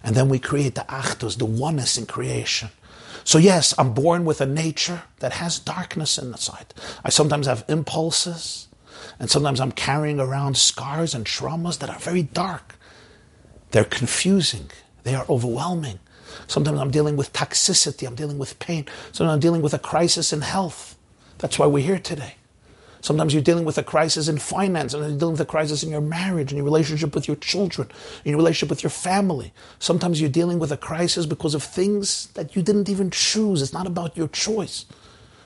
And 0.03 0.15
then 0.15 0.29
we 0.29 0.37
create 0.37 0.75
the 0.75 0.81
Achdos, 0.81 1.39
the 1.39 1.45
oneness 1.45 1.97
in 1.97 2.05
creation. 2.05 2.69
So, 3.23 3.39
yes, 3.39 3.73
I'm 3.79 3.95
born 3.95 4.23
with 4.23 4.39
a 4.39 4.45
nature 4.45 5.01
that 5.17 5.33
has 5.33 5.57
darkness 5.57 6.19
inside. 6.19 6.75
I 7.03 7.09
sometimes 7.09 7.47
have 7.47 7.65
impulses, 7.67 8.67
and 9.17 9.31
sometimes 9.31 9.59
I'm 9.59 9.71
carrying 9.71 10.19
around 10.19 10.57
scars 10.57 11.15
and 11.15 11.25
traumas 11.25 11.79
that 11.79 11.89
are 11.89 11.97
very 11.97 12.21
dark. 12.21 12.75
They're 13.71 13.83
confusing. 13.83 14.69
They 15.07 15.15
are 15.15 15.25
overwhelming. 15.29 15.99
Sometimes 16.47 16.81
I'm 16.81 16.91
dealing 16.91 17.15
with 17.15 17.31
toxicity, 17.31 18.05
I'm 18.05 18.15
dealing 18.15 18.37
with 18.37 18.59
pain. 18.59 18.85
Sometimes 19.13 19.35
I'm 19.35 19.39
dealing 19.39 19.61
with 19.61 19.73
a 19.73 19.79
crisis 19.79 20.33
in 20.33 20.41
health. 20.41 20.97
That's 21.37 21.57
why 21.57 21.65
we're 21.65 21.85
here 21.85 21.97
today. 21.97 22.35
Sometimes 22.99 23.33
you're 23.33 23.41
dealing 23.41 23.63
with 23.63 23.77
a 23.77 23.83
crisis 23.83 24.27
in 24.27 24.37
finance, 24.37 24.93
and 24.93 25.01
you're 25.01 25.17
dealing 25.17 25.35
with 25.35 25.39
a 25.39 25.45
crisis 25.45 25.81
in 25.81 25.91
your 25.91 26.01
marriage, 26.01 26.51
in 26.51 26.57
your 26.57 26.65
relationship 26.65 27.15
with 27.15 27.25
your 27.25 27.37
children, 27.37 27.89
in 28.25 28.31
your 28.31 28.37
relationship 28.37 28.69
with 28.69 28.83
your 28.83 28.89
family. 28.89 29.53
Sometimes 29.79 30.19
you're 30.19 30.29
dealing 30.29 30.59
with 30.59 30.73
a 30.73 30.77
crisis 30.77 31.25
because 31.25 31.55
of 31.55 31.63
things 31.63 32.27
that 32.33 32.57
you 32.57 32.61
didn't 32.61 32.89
even 32.89 33.09
choose. 33.09 33.61
It's 33.61 33.71
not 33.71 33.87
about 33.87 34.17
your 34.17 34.27
choice. 34.27 34.87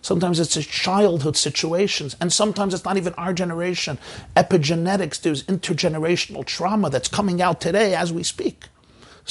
Sometimes 0.01 0.39
it's 0.39 0.57
a 0.57 0.63
childhood 0.63 1.37
situations, 1.37 2.15
and 2.19 2.33
sometimes 2.33 2.73
it's 2.73 2.85
not 2.85 2.97
even 2.97 3.13
our 3.13 3.31
generation. 3.31 3.99
Epigenetics, 4.35 5.21
there's 5.21 5.43
intergenerational 5.43 6.43
trauma 6.43 6.89
that's 6.89 7.07
coming 7.07 7.43
out 7.43 7.61
today 7.61 7.93
as 7.93 8.11
we 8.11 8.23
speak 8.23 8.65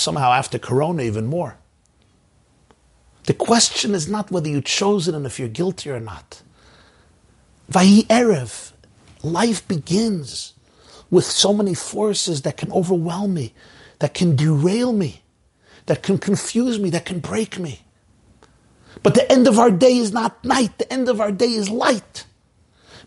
somehow 0.01 0.32
after 0.32 0.59
Corona 0.59 1.03
even 1.03 1.26
more. 1.26 1.57
The 3.24 3.34
question 3.34 3.94
is 3.94 4.09
not 4.09 4.30
whether 4.30 4.48
you 4.48 4.61
chose 4.61 5.07
it 5.07 5.14
and 5.14 5.26
if 5.26 5.38
you're 5.38 5.48
guilty 5.48 5.90
or 5.90 6.01
not. 6.01 6.42
Vahi 7.70 8.07
Erev, 8.07 8.72
life 9.22 9.66
begins 9.68 10.55
with 11.11 11.24
so 11.24 11.53
many 11.53 11.74
forces 11.74 12.42
that 12.42 12.57
can 12.57 12.72
overwhelm 12.72 13.34
me, 13.34 13.53
that 13.98 14.14
can 14.14 14.34
derail 14.36 14.92
me, 14.92 15.22
that 15.86 16.03
can 16.03 16.18
confuse 16.18 16.78
me, 16.78 16.90
that 16.90 17.05
can 17.05 17.20
break 17.20 17.59
me. 17.59 17.80
But 19.03 19.14
the 19.14 19.30
end 19.30 19.46
of 19.46 19.59
our 19.59 19.70
day 19.70 19.96
is 19.96 20.12
not 20.12 20.44
night, 20.44 20.78
the 20.78 20.92
end 20.92 21.09
of 21.09 21.20
our 21.20 21.32
day 21.32 21.53
is 21.53 21.68
light. 21.68 22.24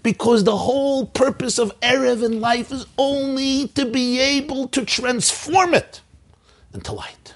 Because 0.01 0.43
the 0.43 0.57
whole 0.57 1.05
purpose 1.05 1.57
of 1.57 1.77
Erev 1.79 2.23
in 2.23 2.41
life 2.41 2.71
is 2.71 2.85
only 2.97 3.69
to 3.69 3.85
be 3.85 4.19
able 4.19 4.67
to 4.69 4.85
transform 4.85 5.73
it 5.73 6.01
into 6.73 6.93
light. 6.93 7.33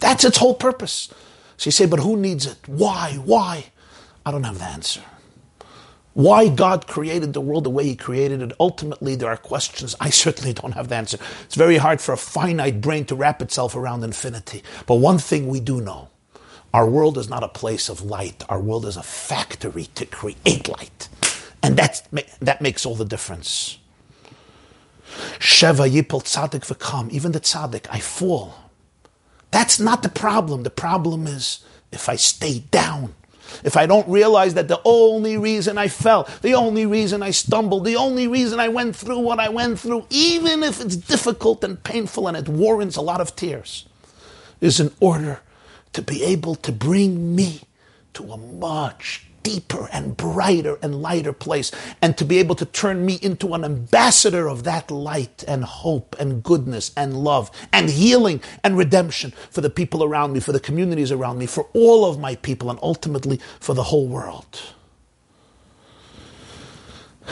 That's 0.00 0.24
its 0.24 0.38
whole 0.38 0.54
purpose. 0.54 1.12
So 1.56 1.68
you 1.68 1.72
say, 1.72 1.86
but 1.86 2.00
who 2.00 2.16
needs 2.16 2.46
it? 2.46 2.58
Why? 2.66 3.18
Why? 3.24 3.66
I 4.26 4.30
don't 4.30 4.44
have 4.44 4.58
the 4.58 4.64
answer. 4.64 5.02
Why 6.14 6.48
God 6.48 6.86
created 6.86 7.32
the 7.32 7.40
world 7.40 7.64
the 7.64 7.70
way 7.70 7.84
He 7.84 7.96
created 7.96 8.42
it, 8.42 8.52
ultimately 8.60 9.14
there 9.16 9.30
are 9.30 9.36
questions. 9.36 9.96
I 10.00 10.10
certainly 10.24 10.52
don't 10.52 10.72
have 10.72 10.88
the 10.88 10.96
answer. 10.96 11.18
It's 11.44 11.54
very 11.54 11.78
hard 11.78 12.00
for 12.00 12.12
a 12.12 12.16
finite 12.18 12.80
brain 12.80 13.04
to 13.06 13.14
wrap 13.14 13.40
itself 13.40 13.76
around 13.76 14.04
infinity. 14.04 14.62
But 14.86 14.96
one 14.96 15.18
thing 15.18 15.48
we 15.48 15.60
do 15.60 15.80
know 15.80 16.08
our 16.74 16.88
world 16.88 17.18
is 17.18 17.28
not 17.28 17.42
a 17.44 17.48
place 17.48 17.88
of 17.90 18.02
light, 18.02 18.44
our 18.48 18.60
world 18.60 18.86
is 18.86 18.96
a 18.96 19.02
factory 19.02 19.84
to 19.94 20.06
create 20.06 20.68
light. 20.68 21.08
And 21.62 21.76
that's, 21.76 22.02
that 22.40 22.60
makes 22.62 22.86
all 22.86 22.94
the 22.96 23.04
difference. 23.04 23.78
Sheva 25.38 25.88
yipol 25.90 26.22
tzaddik 26.22 26.66
v'kam. 26.66 27.10
Even 27.10 27.32
the 27.32 27.40
tzaddik, 27.40 27.86
I 27.90 28.00
fall. 28.00 28.54
That's 29.50 29.78
not 29.78 30.02
the 30.02 30.08
problem. 30.08 30.62
The 30.62 30.70
problem 30.70 31.26
is 31.26 31.64
if 31.90 32.08
I 32.08 32.16
stay 32.16 32.60
down. 32.70 33.14
If 33.64 33.76
I 33.76 33.84
don't 33.86 34.08
realize 34.08 34.54
that 34.54 34.68
the 34.68 34.80
only 34.84 35.36
reason 35.36 35.76
I 35.76 35.88
fell, 35.88 36.28
the 36.40 36.54
only 36.54 36.86
reason 36.86 37.22
I 37.22 37.32
stumbled, 37.32 37.84
the 37.84 37.96
only 37.96 38.26
reason 38.26 38.58
I 38.58 38.68
went 38.68 38.96
through 38.96 39.18
what 39.18 39.38
I 39.38 39.50
went 39.50 39.78
through, 39.78 40.06
even 40.08 40.62
if 40.62 40.80
it's 40.80 40.96
difficult 40.96 41.62
and 41.62 41.82
painful 41.82 42.28
and 42.28 42.36
it 42.36 42.48
warrants 42.48 42.96
a 42.96 43.02
lot 43.02 43.20
of 43.20 43.36
tears, 43.36 43.86
is 44.62 44.80
in 44.80 44.90
order 45.00 45.40
to 45.92 46.00
be 46.00 46.22
able 46.22 46.54
to 46.56 46.72
bring 46.72 47.36
me 47.36 47.60
to 48.14 48.32
a 48.32 48.38
much 48.38 49.26
deeper 49.42 49.88
and 49.92 50.16
brighter 50.16 50.78
and 50.82 51.02
lighter 51.02 51.32
place, 51.32 51.70
and 52.00 52.16
to 52.18 52.24
be 52.24 52.38
able 52.38 52.54
to 52.56 52.64
turn 52.64 53.04
me 53.04 53.18
into 53.22 53.54
an 53.54 53.64
ambassador 53.64 54.48
of 54.48 54.64
that 54.64 54.90
light 54.90 55.44
and 55.46 55.64
hope 55.64 56.16
and 56.18 56.42
goodness 56.42 56.92
and 56.96 57.16
love 57.16 57.50
and 57.72 57.90
healing 57.90 58.40
and 58.64 58.76
redemption 58.76 59.32
for 59.50 59.60
the 59.60 59.70
people 59.70 60.04
around 60.04 60.32
me, 60.32 60.40
for 60.40 60.52
the 60.52 60.60
communities 60.60 61.12
around 61.12 61.38
me, 61.38 61.46
for 61.46 61.68
all 61.72 62.04
of 62.04 62.18
my 62.18 62.34
people, 62.36 62.70
and 62.70 62.78
ultimately 62.82 63.40
for 63.60 63.74
the 63.74 63.84
whole 63.84 64.06
world. 64.06 64.60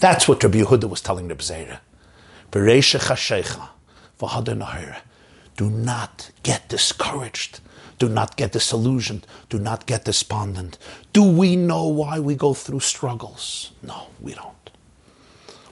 That's 0.00 0.26
what 0.26 0.42
Rabbi 0.42 0.58
Yehuda 0.58 0.88
was 0.88 1.00
telling 1.00 1.28
Rabbi 1.28 1.42
Zera. 1.42 1.78
Do 5.56 5.70
not 5.70 6.30
get 6.42 6.68
discouraged. 6.68 7.60
Do 8.02 8.08
not 8.08 8.36
get 8.36 8.50
disillusioned. 8.50 9.28
Do 9.48 9.60
not 9.60 9.86
get 9.86 10.06
despondent. 10.06 10.76
Do 11.12 11.22
we 11.22 11.54
know 11.54 11.86
why 11.86 12.18
we 12.18 12.34
go 12.34 12.52
through 12.52 12.80
struggles? 12.80 13.70
No, 13.80 14.08
we 14.20 14.34
don't. 14.34 14.70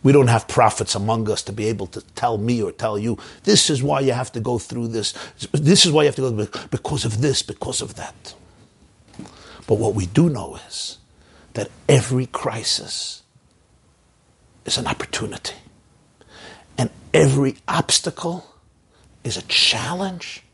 We 0.05 0.13
don't 0.13 0.29
have 0.29 0.47
prophets 0.47 0.95
among 0.95 1.29
us 1.29 1.43
to 1.43 1.53
be 1.53 1.67
able 1.67 1.89
to 1.89 2.03
tell 2.15 2.39
me 2.39 2.63
or 2.63 2.71
tell 2.71 2.97
you, 2.97 3.19
this 3.43 3.69
is 3.69 3.83
why 3.83 3.99
you 3.99 4.13
have 4.13 4.31
to 4.31 4.39
go 4.39 4.61
through 4.61 4.87
this. 4.87 5.13
This 5.51 5.85
is 5.85 5.91
why 5.91 6.05
you 6.05 6.07
have 6.07 6.15
to 6.15 6.31
go 6.31 6.69
because 6.71 7.05
of 7.05 7.21
this, 7.21 7.43
because 7.43 7.83
of 7.83 7.97
that. 7.97 8.35
But 9.67 9.79
what 9.81 9.97
we 9.97 10.07
do 10.07 10.31
know 10.31 10.55
is 10.69 10.99
that 11.55 11.69
every 11.89 12.27
crisis 12.27 13.25
is 14.65 14.79
an 14.79 14.87
opportunity. 14.87 15.57
And 16.79 16.91
every 17.13 17.57
obstacle 17.67 18.55
is 19.25 19.37
a 19.37 19.43
challenge 19.49 20.45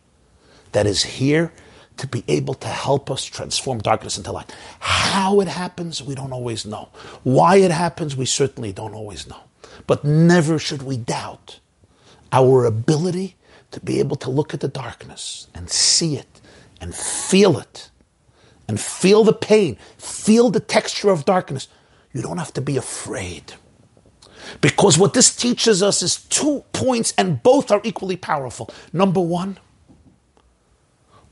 that 0.72 0.86
is 0.86 1.02
here 1.02 1.52
to 1.96 2.06
be 2.06 2.24
able 2.28 2.54
to 2.54 2.68
help 2.68 3.10
us 3.10 3.24
transform 3.24 3.78
darkness 3.78 4.18
into 4.18 4.32
light. 4.32 4.54
How 4.80 5.40
it 5.40 5.48
happens, 5.48 6.02
we 6.02 6.14
don't 6.14 6.32
always 6.32 6.66
know. 6.66 6.88
Why 7.22 7.56
it 7.56 7.70
happens, 7.70 8.16
we 8.16 8.26
certainly 8.26 8.72
don't 8.72 8.94
always 8.94 9.26
know. 9.26 9.40
But 9.86 10.04
never 10.04 10.58
should 10.58 10.82
we 10.82 10.96
doubt 10.96 11.60
our 12.32 12.64
ability 12.64 13.36
to 13.70 13.80
be 13.80 13.98
able 13.98 14.16
to 14.16 14.30
look 14.30 14.54
at 14.54 14.60
the 14.60 14.68
darkness 14.68 15.48
and 15.54 15.70
see 15.70 16.16
it 16.16 16.40
and 16.80 16.94
feel 16.94 17.58
it 17.58 17.90
and 18.68 18.80
feel 18.80 19.24
the 19.24 19.32
pain, 19.32 19.76
feel 19.96 20.50
the 20.50 20.60
texture 20.60 21.10
of 21.10 21.24
darkness. 21.24 21.68
You 22.12 22.22
don't 22.22 22.38
have 22.38 22.52
to 22.54 22.60
be 22.60 22.76
afraid. 22.76 23.54
Because 24.60 24.98
what 24.98 25.14
this 25.14 25.34
teaches 25.34 25.82
us 25.82 26.02
is 26.02 26.16
two 26.16 26.64
points, 26.72 27.12
and 27.18 27.42
both 27.42 27.70
are 27.70 27.80
equally 27.84 28.16
powerful. 28.16 28.70
Number 28.92 29.20
one, 29.20 29.58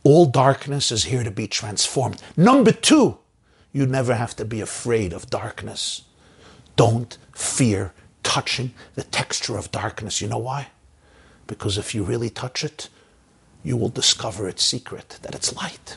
all 0.04 0.26
darkness 0.26 0.92
is 0.92 1.04
here 1.04 1.24
to 1.24 1.30
be 1.30 1.48
transformed. 1.48 2.22
Number 2.36 2.72
two, 2.72 3.18
you 3.72 3.86
never 3.86 4.14
have 4.14 4.36
to 4.36 4.44
be 4.44 4.60
afraid 4.60 5.12
of 5.12 5.30
darkness. 5.30 6.02
Don't 6.76 7.16
fear 7.32 7.92
touching 8.22 8.72
the 8.94 9.02
texture 9.02 9.56
of 9.56 9.72
darkness. 9.72 10.20
You 10.20 10.28
know 10.28 10.38
why? 10.38 10.68
Because 11.46 11.78
if 11.78 11.94
you 11.94 12.04
really 12.04 12.30
touch 12.30 12.62
it, 12.62 12.88
you 13.64 13.76
will 13.76 13.88
discover 13.88 14.46
its 14.46 14.62
secret, 14.62 15.18
that 15.22 15.34
it's 15.34 15.56
light. 15.56 15.96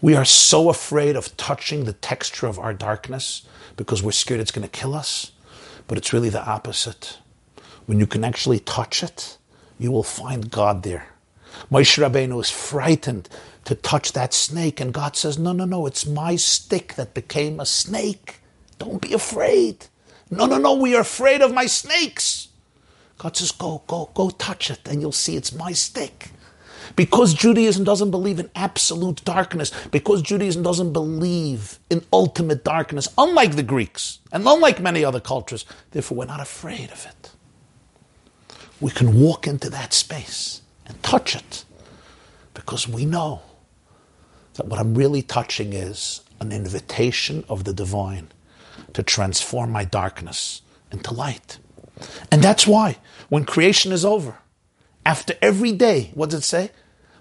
We 0.00 0.14
are 0.16 0.24
so 0.24 0.70
afraid 0.70 1.14
of 1.14 1.36
touching 1.36 1.84
the 1.84 1.92
texture 1.92 2.46
of 2.46 2.58
our 2.58 2.72
darkness 2.72 3.42
because 3.76 4.02
we're 4.02 4.12
scared 4.12 4.40
it's 4.40 4.50
going 4.50 4.66
to 4.66 4.80
kill 4.80 4.94
us. 4.94 5.32
But 5.86 5.98
it's 5.98 6.12
really 6.12 6.30
the 6.30 6.44
opposite. 6.44 7.18
When 7.84 8.00
you 8.00 8.06
can 8.06 8.24
actually 8.24 8.60
touch 8.60 9.02
it, 9.02 9.36
you 9.78 9.92
will 9.92 10.02
find 10.02 10.50
God 10.50 10.82
there. 10.84 11.09
Moshe 11.70 11.98
Rabbeinu 11.98 12.40
is 12.40 12.50
frightened 12.50 13.28
to 13.64 13.74
touch 13.74 14.12
that 14.12 14.32
snake, 14.34 14.80
and 14.80 14.92
God 14.94 15.16
says, 15.16 15.38
No, 15.38 15.52
no, 15.52 15.64
no, 15.64 15.86
it's 15.86 16.06
my 16.06 16.36
stick 16.36 16.94
that 16.94 17.14
became 17.14 17.60
a 17.60 17.66
snake. 17.66 18.36
Don't 18.78 19.00
be 19.00 19.12
afraid. 19.12 19.86
No, 20.30 20.46
no, 20.46 20.58
no, 20.58 20.74
we 20.74 20.94
are 20.94 21.02
afraid 21.02 21.42
of 21.42 21.52
my 21.52 21.66
snakes. 21.66 22.48
God 23.18 23.36
says, 23.36 23.52
Go, 23.52 23.82
go, 23.86 24.10
go 24.14 24.30
touch 24.30 24.70
it, 24.70 24.80
and 24.88 25.00
you'll 25.00 25.12
see 25.12 25.36
it's 25.36 25.52
my 25.52 25.72
stick. 25.72 26.30
Because 26.96 27.34
Judaism 27.34 27.84
doesn't 27.84 28.10
believe 28.10 28.40
in 28.40 28.50
absolute 28.56 29.24
darkness, 29.24 29.70
because 29.90 30.22
Judaism 30.22 30.62
doesn't 30.62 30.92
believe 30.92 31.78
in 31.88 32.04
ultimate 32.12 32.64
darkness, 32.64 33.08
unlike 33.16 33.54
the 33.54 33.62
Greeks 33.62 34.18
and 34.32 34.46
unlike 34.46 34.80
many 34.80 35.04
other 35.04 35.20
cultures, 35.20 35.64
therefore 35.92 36.18
we're 36.18 36.24
not 36.24 36.40
afraid 36.40 36.90
of 36.90 37.06
it. 37.06 37.30
We 38.80 38.90
can 38.90 39.20
walk 39.20 39.46
into 39.46 39.70
that 39.70 39.92
space 39.92 40.59
and 40.90 41.02
touch 41.02 41.34
it 41.34 41.64
because 42.54 42.88
we 42.88 43.04
know 43.04 43.42
that 44.54 44.66
what 44.66 44.78
I'm 44.78 44.94
really 44.94 45.22
touching 45.22 45.72
is 45.72 46.22
an 46.40 46.52
invitation 46.52 47.44
of 47.48 47.64
the 47.64 47.72
divine 47.72 48.28
to 48.92 49.02
transform 49.02 49.70
my 49.70 49.84
darkness 49.84 50.62
into 50.90 51.14
light. 51.14 51.58
And 52.30 52.42
that's 52.42 52.66
why 52.66 52.98
when 53.28 53.44
creation 53.44 53.92
is 53.92 54.04
over, 54.04 54.38
after 55.06 55.34
every 55.40 55.72
day, 55.72 56.10
what 56.14 56.30
does 56.30 56.40
it 56.40 56.42
say? 56.42 56.70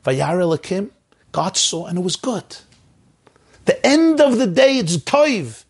Vayar 0.04 0.40
Elakim, 0.40 0.90
God 1.32 1.56
saw 1.56 1.86
and 1.86 1.98
it 2.00 2.02
was 2.02 2.16
good. 2.16 2.58
The 3.66 3.86
end 3.86 4.20
of 4.20 4.38
the 4.38 4.48
day, 4.48 4.78
it's 4.78 4.98
toiv. 4.98 5.64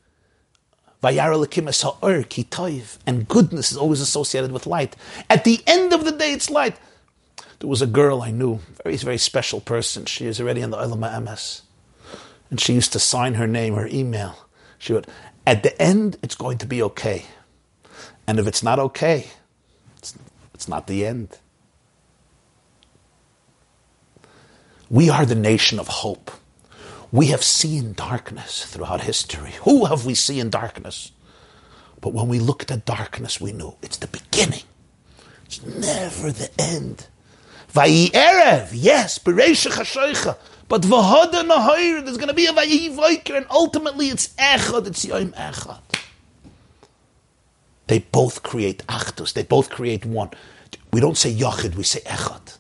Vayar 1.04 1.34
Elakim 1.34 1.68
es 1.68 1.82
ki 2.30 2.44
toiv. 2.46 2.98
And 3.06 3.28
goodness 3.28 3.72
is 3.72 3.78
always 3.78 4.00
associated 4.00 4.52
with 4.52 4.66
light. 4.66 4.96
At 5.30 5.44
the 5.44 5.62
end 5.68 5.92
of 5.92 6.06
the 6.06 6.12
day, 6.12 6.32
it's 6.32 6.50
light. 6.50 6.78
There 7.60 7.70
was 7.70 7.82
a 7.82 7.88
girl 7.88 8.22
I 8.22 8.32
knew, 8.32 8.60
very, 8.84 8.96
very 8.98 9.18
special 9.18 9.60
person. 9.60 10.06
She 10.06 10.26
is 10.26 10.40
already 10.40 10.62
in 10.62 10.70
the 10.70 10.82
Ilma 10.82 11.20
MS. 11.20 11.64
And 12.50 12.60
she 12.60 12.74
used 12.74 12.94
to 12.94 13.00
sign 13.00 13.36
her 13.36 13.48
name, 13.48 13.76
her 13.76 13.88
email. 13.88 14.48
She 14.78 14.94
would, 14.94 15.08
at 15.46 15.64
the 15.64 15.80
end, 15.82 16.18
it's 16.24 16.36
going 16.36 16.58
to 16.60 16.66
be 16.66 16.82
okay. 16.82 17.26
And 18.26 18.40
if 18.40 18.48
it's 18.48 18.64
not 18.64 18.80
okay, 18.80 19.28
it's, 19.98 20.18
it's 20.54 20.68
not 20.68 20.88
the 20.88 21.06
end. 21.06 21.38
We 24.90 25.10
are 25.10 25.26
the 25.26 25.36
nation 25.36 25.80
of 25.80 25.88
hope. 25.88 26.32
We 27.12 27.28
have 27.28 27.44
seen 27.44 27.94
darkness 27.94 28.66
throughout 28.66 29.02
history. 29.02 29.52
Who 29.64 29.86
have 29.86 30.06
we 30.06 30.16
seen 30.16 30.50
darkness? 30.50 31.12
But 32.02 32.14
when 32.14 32.28
we 32.28 32.40
looked 32.40 32.72
at 32.72 32.86
the 32.86 32.96
darkness, 32.96 33.42
we 33.42 33.52
knew 33.52 33.76
it's 33.82 33.98
the 33.98 34.08
beginning. 34.08 34.64
It's 35.46 35.64
never 35.66 36.32
the 36.32 36.50
end. 36.60 37.08
Vayi 37.74 38.12
Erev, 38.12 38.70
yes, 38.74 39.20
Bereisha 39.20 39.72
Chashoicha. 39.72 40.38
But 40.68 40.84
Vahada 40.84 41.44
Nahir, 41.44 42.04
there's 42.04 42.18
going 42.18 42.28
to 42.30 42.34
be 42.34 42.46
a 42.46 42.54
Vayi 42.54 42.96
Vaiker, 42.96 43.38
and 43.38 43.46
ultimately 43.50 44.08
it's 44.10 44.30
Echad, 44.36 44.88
it's 44.88 45.06
Yom 45.06 45.32
Echad. 45.32 45.82
They 47.88 48.00
both 48.00 48.44
create 48.44 48.86
Achdus, 48.88 49.34
they 49.34 49.44
both 49.44 49.70
create 49.70 50.06
one. 50.06 50.30
We 50.92 51.00
don't 51.00 51.18
say 51.18 51.34
Yachid, 51.34 51.76
we 51.76 51.84
say 51.84 52.02
Echad. 52.02 52.58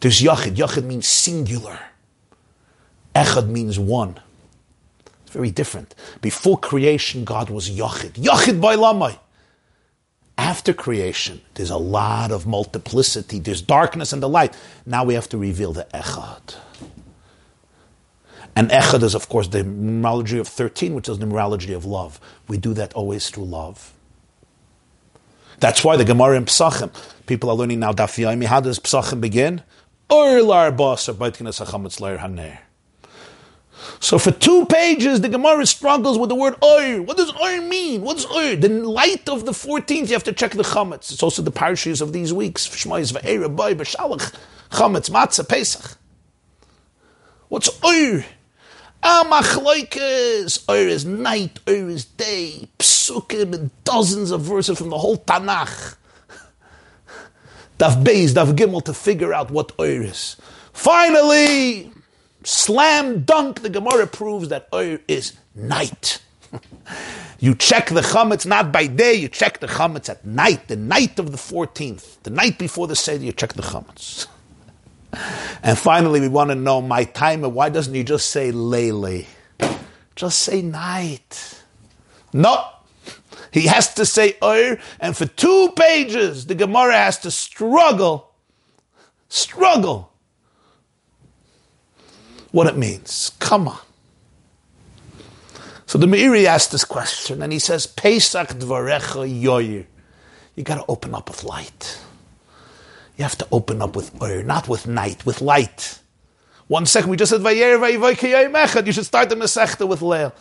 There's 0.00 0.20
Yachid. 0.20 0.56
Yachid 0.56 0.84
means 0.84 1.06
singular. 1.06 1.78
Echad 3.14 3.48
means 3.48 3.78
one. 3.78 4.20
It's 5.22 5.32
very 5.32 5.50
different. 5.50 5.94
Before 6.20 6.58
creation, 6.58 7.24
God 7.24 7.50
was 7.50 7.70
Yachid. 7.70 8.12
Yachid 8.12 8.60
by 8.60 8.76
Lamai. 8.76 9.18
After 10.38 10.74
creation, 10.74 11.40
there's 11.54 11.70
a 11.70 11.78
lot 11.78 12.30
of 12.30 12.46
multiplicity. 12.46 13.38
There's 13.38 13.62
darkness 13.62 14.12
and 14.12 14.22
the 14.22 14.28
light. 14.28 14.54
Now 14.84 15.04
we 15.04 15.14
have 15.14 15.28
to 15.30 15.38
reveal 15.38 15.72
the 15.72 15.86
Echad. 15.94 16.56
And 18.54 18.70
Echad 18.70 19.02
is, 19.02 19.14
of 19.14 19.28
course, 19.28 19.48
the 19.48 19.62
numerology 19.62 20.38
of 20.38 20.48
13, 20.48 20.94
which 20.94 21.08
is 21.08 21.18
the 21.18 21.26
numerology 21.26 21.74
of 21.74 21.84
love. 21.84 22.20
We 22.48 22.58
do 22.58 22.74
that 22.74 22.92
always 22.94 23.28
through 23.30 23.44
love. 23.44 23.92
That's 25.58 25.82
why 25.82 25.96
the 25.96 26.04
Gemara 26.04 26.36
in 26.36 26.44
Psachim, 26.44 26.90
people 27.26 27.50
are 27.50 27.56
learning 27.56 27.80
now 27.80 27.92
Daf 27.92 28.22
Yomi. 28.22 28.44
How 28.44 28.60
does 28.60 28.78
Psachim 28.78 29.20
begin? 29.20 29.62
So 34.00 34.18
for 34.18 34.30
two 34.30 34.66
pages, 34.66 35.20
the 35.20 35.28
Gemara 35.28 35.66
struggles 35.66 36.18
with 36.18 36.28
the 36.28 36.34
word 36.34 36.54
oir. 36.62 37.02
What 37.02 37.16
does 37.16 37.32
oir 37.32 37.60
mean? 37.62 38.02
What's 38.02 38.24
oir? 38.26 38.56
The 38.56 38.68
light 38.68 39.28
of 39.28 39.46
the 39.46 39.52
14th, 39.52 40.08
you 40.08 40.14
have 40.14 40.24
to 40.24 40.32
check 40.32 40.52
the 40.52 40.62
chametz. 40.62 41.12
It's 41.12 41.22
also 41.22 41.42
the 41.42 41.52
parashas 41.52 42.02
of 42.02 42.12
these 42.12 42.32
weeks. 42.32 42.68
Shmoyes 42.68 43.12
v'eira, 43.12 43.54
boy, 43.54 43.74
b'shalach, 43.74 44.34
chametz, 44.70 45.10
matzah, 45.10 45.48
pesach. 45.48 45.98
What's 47.48 47.70
oir? 47.84 48.24
Ah, 49.02 49.24
Amachloikes. 49.24 50.68
Oir 50.68 50.88
is 50.88 51.04
night, 51.04 51.60
oir 51.68 51.90
is 51.90 52.04
day. 52.06 52.68
Psukim 52.78 53.54
and 53.54 53.70
dozens 53.84 54.30
of 54.32 54.42
verses 54.42 54.78
from 54.78 54.90
the 54.90 54.98
whole 54.98 55.18
Tanakh. 55.18 55.96
Daf 57.78 58.02
Beis, 58.02 58.30
Daf 58.30 58.54
Gimel 58.56 58.84
to 58.84 58.94
figure 58.94 59.34
out 59.34 59.50
what 59.50 59.72
Oir 59.78 60.02
is. 60.02 60.36
Finally, 60.72 61.92
slam 62.46 63.24
dunk, 63.24 63.62
the 63.62 63.70
Gemara 63.70 64.06
proves 64.06 64.48
that 64.48 64.68
Oir 64.72 65.00
is 65.08 65.34
night. 65.54 66.22
you 67.40 67.54
check 67.54 67.88
the 67.88 68.00
chametz 68.00 68.46
not 68.46 68.72
by 68.72 68.86
day, 68.86 69.14
you 69.14 69.28
check 69.28 69.58
the 69.60 69.66
chametz 69.66 70.08
at 70.08 70.24
night, 70.24 70.68
the 70.68 70.76
night 70.76 71.18
of 71.18 71.32
the 71.32 71.38
14th, 71.38 72.22
the 72.22 72.30
night 72.30 72.58
before 72.58 72.86
the 72.86 72.96
Seder, 72.96 73.24
you 73.24 73.32
check 73.32 73.52
the 73.54 73.62
chametz. 73.62 74.26
And 75.62 75.78
finally, 75.78 76.20
we 76.20 76.28
want 76.28 76.50
to 76.50 76.54
know 76.54 76.82
my 76.82 77.04
time. 77.04 77.40
Why 77.40 77.70
doesn't 77.70 77.94
he 77.94 78.04
just 78.04 78.30
say 78.30 78.50
Lele? 78.50 79.22
Just 80.14 80.40
say 80.40 80.60
night. 80.60 81.62
No. 82.34 82.68
He 83.50 83.66
has 83.66 83.94
to 83.94 84.04
say 84.04 84.36
Ur, 84.42 84.78
and 85.00 85.16
for 85.16 85.24
two 85.24 85.72
pages, 85.74 86.46
the 86.46 86.54
Gemara 86.54 86.94
has 86.94 87.18
to 87.20 87.30
struggle, 87.30 88.34
struggle. 89.30 90.12
What 92.56 92.68
it 92.68 92.78
means. 92.78 93.32
Come 93.38 93.68
on. 93.68 93.78
So 95.84 95.98
the 95.98 96.06
Meiri 96.06 96.46
asked 96.46 96.72
this 96.72 96.86
question, 96.86 97.42
and 97.42 97.52
he 97.52 97.58
says, 97.58 97.86
Pesach 97.86 98.48
dvarecha 98.48 99.28
yoyer. 99.42 99.84
You 100.54 100.64
got 100.64 100.76
to 100.76 100.84
open 100.88 101.14
up 101.14 101.28
with 101.28 101.44
light. 101.44 102.00
You 103.18 103.24
have 103.24 103.36
to 103.36 103.46
open 103.52 103.82
up 103.82 103.94
with 103.94 104.10
Ur, 104.22 104.42
not 104.42 104.70
with 104.70 104.86
night, 104.86 105.26
with 105.26 105.42
light. 105.42 105.98
One 106.66 106.86
second, 106.86 107.10
we 107.10 107.18
just 107.18 107.30
said, 107.30 107.42
You 107.42 108.92
should 108.92 109.04
start 109.04 109.28
the 109.28 109.36
Masechta 109.36 109.86
with 109.86 110.00
Leil. 110.00 110.32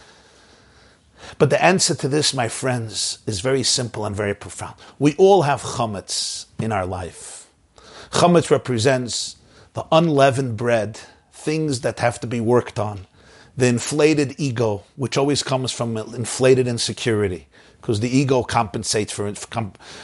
But 1.37 1.49
the 1.49 1.61
answer 1.61 1.95
to 1.95 2.07
this, 2.07 2.33
my 2.33 2.47
friends, 2.47 3.19
is 3.27 3.41
very 3.41 3.63
simple 3.63 4.05
and 4.05 4.15
very 4.15 4.33
profound. 4.33 4.75
We 4.99 5.15
all 5.15 5.41
have 5.41 5.61
chametz 5.61 6.45
in 6.59 6.71
our 6.71 6.85
life. 6.85 7.49
Chametz 8.11 8.49
represents 8.49 9.35
the 9.73 9.85
unleavened 9.91 10.55
bread, 10.55 11.01
things 11.45 11.81
that 11.81 11.99
have 11.99 12.19
to 12.19 12.27
be 12.27 12.41
worked 12.41 12.77
on 12.79 13.07
the 13.57 13.67
inflated 13.67 14.35
ego, 14.37 14.83
which 14.95 15.17
always 15.17 15.41
comes 15.41 15.71
from 15.71 15.95
inflated 15.95 16.67
insecurity, 16.67 17.47
because 17.79 17.99
the 18.01 18.09
ego 18.09 18.43
compensates 18.43 19.13
for 19.13 19.27
it. 19.27 19.45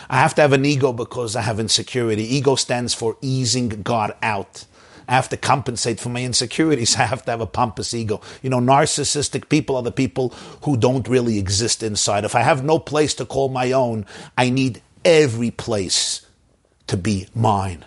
I 0.10 0.18
have 0.18 0.36
to 0.36 0.42
have 0.42 0.54
an 0.54 0.66
ego 0.66 0.94
because 0.94 1.36
I 1.36 1.42
have 1.42 1.60
insecurity. 1.60 2.24
Ego 2.24 2.56
stands 2.56 2.94
for 2.94 3.18
easing 3.22 3.70
God 3.70 4.16
out. 4.22 4.66
I 5.08 5.14
have 5.16 5.28
to 5.30 5.38
compensate 5.38 6.00
for 6.00 6.10
my 6.10 6.24
insecurities. 6.24 6.96
I 7.04 7.04
have 7.04 7.26
to 7.26 7.32
have 7.32 7.42
a 7.42 7.48
pompous 7.48 7.94
ego. 7.94 8.22
You 8.42 8.50
know, 8.50 8.60
narcissistic 8.60 9.50
people 9.50 9.76
are 9.76 9.84
the 9.84 9.92
people 9.92 10.30
who 10.64 10.78
don't 10.78 11.08
really 11.08 11.38
exist 11.38 11.84
inside. 11.84 12.24
If 12.24 12.36
I 12.36 12.42
have 12.42 12.64
no 12.64 12.80
place 12.80 13.14
to 13.16 13.26
call 13.26 13.50
my 13.50 13.74
own, 13.74 14.06
I 14.38 14.50
need 14.50 14.82
every 15.04 15.52
place 15.52 16.26
to 16.88 16.96
be 16.96 17.28
mine. 17.36 17.84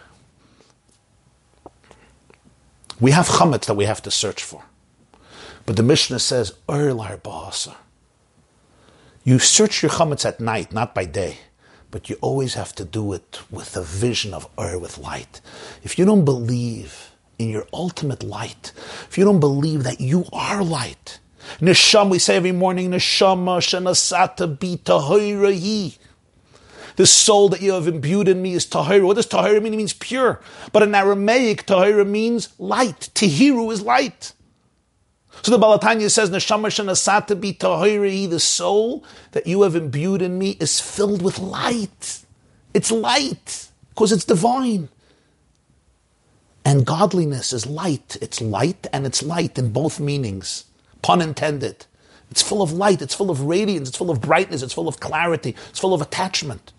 We 3.01 3.11
have 3.11 3.27
chametz 3.27 3.67
that 3.67 3.75
we 3.75 3.85
have 3.85 4.03
to 4.03 4.11
search 4.11 4.43
for. 4.43 4.63
But 5.67 5.77
the 5.77 5.83
Mishnah 5.83 6.19
says, 6.19 6.53
Erlar. 6.69 7.19
You 9.25 9.39
search 9.39 9.83
your 9.83 9.91
chametz 9.91 10.25
at 10.25 10.41
night, 10.41 10.73
not 10.73 10.95
by 10.95 11.07
day, 11.07 11.39
but 11.91 12.11
you 12.11 12.17
always 12.21 12.55
have 12.55 12.75
to 12.75 12.85
do 12.85 13.13
it 13.13 13.41
with 13.51 13.77
a 13.77 13.83
vision 13.83 14.35
of 14.35 14.49
Ur, 14.59 14.79
with 14.79 14.99
light. 14.99 15.41
If 15.83 15.99
you 15.99 16.05
don't 16.05 16.25
believe 16.25 17.11
in 17.39 17.49
your 17.49 17.67
ultimate 17.73 18.23
light, 18.23 18.73
if 19.09 19.17
you 19.17 19.25
don't 19.25 19.41
believe 19.41 19.85
that 19.85 20.01
you 20.01 20.27
are 20.33 20.63
light, 20.63 21.19
Neshama, 21.61 22.11
we 22.11 22.19
say 22.19 22.37
every 22.37 22.53
morning, 22.53 22.91
Neshama 22.91 23.59
shenasata 23.61 24.59
bi 24.59 24.77
tahirahi. 24.77 25.99
The 26.97 27.07
soul 27.07 27.49
that 27.49 27.61
you 27.61 27.73
have 27.73 27.89
imbued 27.89 28.29
in 28.29 28.41
me 28.41 28.55
is 28.55 28.67
tahira. 28.67 29.05
What 29.05 29.17
does 29.17 29.27
tahira 29.27 29.61
mean? 29.63 29.75
It 29.75 29.79
means 29.79 29.93
pure. 29.93 30.41
But 30.73 30.85
in 30.85 30.95
Aramaic, 30.95 31.67
tahira 31.67 32.07
means 32.07 32.49
light. 32.59 33.11
Tahiru 33.15 33.73
is 33.73 33.83
light. 33.83 34.33
So 35.43 35.51
the 35.51 35.59
Baal 35.59 35.79
HaTanya 35.79 36.11
says, 36.11 36.31
Neshama 36.31 36.69
shenasata 36.69 37.41
bi 37.41 37.53
tahiri, 37.53 38.31
the 38.31 38.39
soul 38.39 39.05
that 39.33 39.47
you 39.47 39.63
have 39.63 39.75
imbued 39.75 40.23
in 40.23 40.39
me 40.39 40.51
is 40.61 40.81
filled 40.81 41.23
with 41.23 41.39
light. 41.39 42.21
It's 42.73 42.91
light, 42.91 43.69
because 43.91 44.13
it's 44.13 44.25
divine. 44.25 44.89
And 46.65 46.87
godliness 46.87 47.53
is 47.53 47.67
light. 47.67 48.17
It's 48.23 48.41
light 48.41 48.87
and 48.93 49.07
it's 49.07 49.23
light 49.23 49.59
in 49.59 49.71
both 49.71 50.01
meanings. 50.01 50.65
Pun 51.03 51.21
intended. 51.21 51.87
It's 52.31 52.43
full 52.43 52.63
of 52.63 52.73
light, 52.73 53.03
it's 53.03 53.15
full 53.15 53.31
of 53.31 53.43
radiance, 53.43 53.89
it's 53.89 53.99
full 53.99 54.11
of 54.11 54.21
brightness, 54.21 54.63
it's 54.63 54.73
full 54.73 54.89
of 54.89 54.99
clarity, 54.99 55.55
it's 55.69 55.79
full 55.79 55.95
of 55.95 56.01
attachment. 56.01 56.73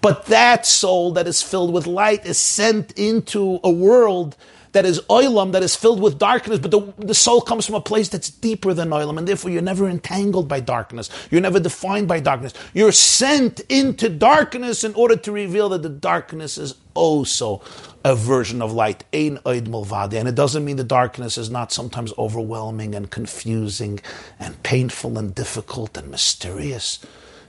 But 0.00 0.26
that 0.26 0.66
soul 0.66 1.12
that 1.12 1.26
is 1.26 1.42
filled 1.42 1.72
with 1.72 1.86
light 1.86 2.26
is 2.26 2.38
sent 2.38 2.92
into 2.98 3.60
a 3.62 3.70
world 3.70 4.36
that 4.72 4.84
is 4.84 5.00
oilam, 5.02 5.52
that 5.52 5.62
is 5.62 5.76
filled 5.76 6.00
with 6.00 6.18
darkness, 6.18 6.58
but 6.58 6.70
the, 6.70 6.80
the 6.98 7.14
soul 7.14 7.40
comes 7.40 7.66
from 7.66 7.74
a 7.74 7.80
place 7.80 8.08
that's 8.08 8.30
deeper 8.30 8.74
than 8.74 8.88
oilam, 8.88 9.18
and 9.18 9.28
therefore 9.28 9.50
you're 9.50 9.62
never 9.62 9.88
entangled 9.88 10.48
by 10.48 10.60
darkness. 10.60 11.10
You're 11.30 11.40
never 11.40 11.60
defined 11.60 12.08
by 12.08 12.20
darkness. 12.20 12.54
You're 12.74 12.92
sent 12.92 13.60
into 13.68 14.08
darkness 14.08 14.82
in 14.82 14.94
order 14.94 15.16
to 15.16 15.32
reveal 15.32 15.68
that 15.70 15.82
the 15.82 15.88
darkness 15.88 16.58
is 16.58 16.74
also 16.94 17.62
a 18.04 18.16
version 18.16 18.60
of 18.62 18.72
light. 18.72 19.04
Ein 19.12 19.38
oid 19.44 19.66
mulvadi. 19.66 20.14
And 20.14 20.28
it 20.28 20.34
doesn't 20.34 20.64
mean 20.64 20.76
the 20.76 20.84
darkness 20.84 21.38
is 21.38 21.50
not 21.50 21.72
sometimes 21.72 22.12
overwhelming 22.18 22.94
and 22.94 23.10
confusing 23.10 24.00
and 24.38 24.62
painful 24.62 25.18
and 25.18 25.34
difficult 25.34 25.96
and 25.96 26.10
mysterious. 26.10 26.98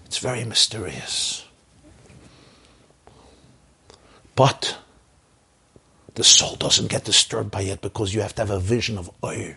It's 0.06 0.20
very 0.20 0.44
mysterious. 0.44 1.46
But 4.36 4.78
the 6.16 6.24
soul 6.24 6.56
doesn't 6.56 6.90
get 6.90 7.06
disturbed 7.06 7.52
by 7.52 7.62
it 7.62 7.82
because 7.82 8.14
you 8.14 8.22
have 8.22 8.36
to 8.36 8.42
have 8.42 8.52
a 8.52 8.60
vision 8.60 8.98
of 8.98 9.10
oil. 9.24 9.54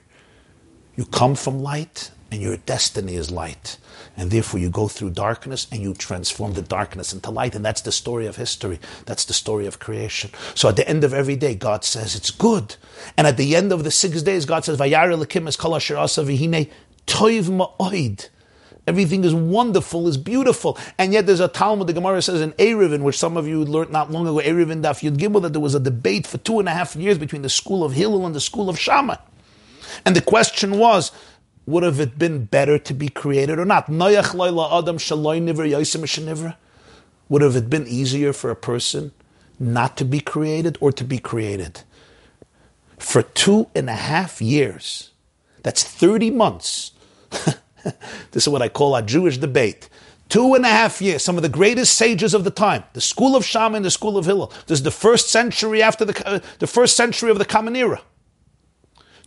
You 0.96 1.04
come 1.04 1.34
from 1.34 1.62
light 1.62 2.10
and 2.30 2.40
your 2.40 2.56
destiny 2.56 3.14
is 3.14 3.30
light. 3.30 3.78
And 4.16 4.30
therefore 4.30 4.60
you 4.60 4.70
go 4.70 4.88
through 4.88 5.10
darkness 5.10 5.66
and 5.70 5.82
you 5.82 5.94
transform 5.94 6.54
the 6.54 6.62
darkness 6.62 7.12
into 7.12 7.30
light. 7.30 7.54
And 7.54 7.64
that's 7.64 7.82
the 7.82 7.92
story 7.92 8.26
of 8.26 8.36
history. 8.36 8.80
That's 9.04 9.26
the 9.26 9.34
story 9.34 9.66
of 9.66 9.78
creation. 9.78 10.30
So 10.54 10.68
at 10.68 10.76
the 10.76 10.88
end 10.88 11.04
of 11.04 11.12
every 11.12 11.36
day, 11.36 11.54
God 11.54 11.84
says 11.84 12.14
it's 12.16 12.30
good. 12.30 12.76
And 13.16 13.26
at 13.26 13.36
the 13.36 13.54
end 13.54 13.72
of 13.72 13.84
the 13.84 13.90
six 13.90 14.22
days, 14.22 14.46
God 14.46 14.64
says, 14.64 14.78
Vayara 14.78 15.22
lekim 15.22 15.46
es 15.46 15.56
kol 15.56 15.72
v'hine 15.72 16.70
toiv 17.06 17.44
ma'oid. 17.78 18.28
Everything 18.86 19.24
is 19.24 19.34
wonderful, 19.34 20.06
is 20.06 20.16
beautiful. 20.16 20.78
And 20.96 21.12
yet 21.12 21.26
there's 21.26 21.40
a 21.40 21.48
Talmud, 21.48 21.88
the 21.88 21.92
Gemara 21.92 22.22
says 22.22 22.40
in 22.40 22.52
Eruvin, 22.52 23.02
which 23.02 23.18
some 23.18 23.36
of 23.36 23.46
you 23.46 23.64
learned 23.64 23.90
not 23.90 24.12
long 24.12 24.28
ago, 24.28 24.38
Eruvin 24.38 24.82
Daf 24.82 25.02
Yud 25.02 25.16
Gimel, 25.16 25.42
that 25.42 25.52
there 25.52 25.60
was 25.60 25.74
a 25.74 25.80
debate 25.80 26.26
for 26.26 26.38
two 26.38 26.60
and 26.60 26.68
a 26.68 26.72
half 26.72 26.94
years 26.94 27.18
between 27.18 27.42
the 27.42 27.48
school 27.48 27.82
of 27.82 27.94
Hillel 27.94 28.24
and 28.24 28.34
the 28.34 28.40
school 28.40 28.68
of 28.68 28.78
Shammai. 28.78 29.16
And 30.04 30.14
the 30.14 30.20
question 30.20 30.78
was, 30.78 31.10
would 31.66 31.82
have 31.82 31.98
it 31.98 32.16
been 32.16 32.44
better 32.44 32.78
to 32.78 32.94
be 32.94 33.08
created 33.08 33.58
or 33.58 33.64
not? 33.64 33.88
Adam. 33.88 33.98
Would 37.28 37.42
have 37.42 37.56
it 37.56 37.68
been 37.68 37.88
easier 37.88 38.32
for 38.32 38.50
a 38.50 38.56
person 38.56 39.10
not 39.58 39.96
to 39.96 40.04
be 40.04 40.20
created 40.20 40.78
or 40.80 40.92
to 40.92 41.02
be 41.02 41.18
created? 41.18 41.82
For 42.98 43.22
two 43.22 43.66
and 43.74 43.90
a 43.90 43.94
half 43.94 44.40
years, 44.40 45.10
that's 45.64 45.82
30 45.82 46.30
months. 46.30 46.92
this 48.32 48.44
is 48.44 48.48
what 48.48 48.62
I 48.62 48.68
call 48.68 48.96
a 48.96 49.02
Jewish 49.02 49.38
debate. 49.38 49.88
Two 50.28 50.54
and 50.54 50.64
a 50.64 50.68
half 50.68 51.00
years, 51.00 51.22
some 51.22 51.36
of 51.36 51.42
the 51.42 51.48
greatest 51.48 51.94
sages 51.94 52.34
of 52.34 52.42
the 52.42 52.50
time, 52.50 52.82
the 52.94 53.00
school 53.00 53.36
of 53.36 53.44
Shammai 53.44 53.76
and 53.76 53.84
the 53.84 53.90
school 53.90 54.18
of 54.18 54.26
Hillel. 54.26 54.52
This 54.66 54.78
is 54.78 54.82
the 54.82 54.90
first 54.90 55.30
century 55.30 55.82
after 55.82 56.04
the, 56.04 56.28
uh, 56.28 56.40
the 56.58 56.66
first 56.66 56.96
century 56.96 57.30
of 57.30 57.38
the 57.38 57.44
Common 57.44 57.76
Era. 57.76 58.00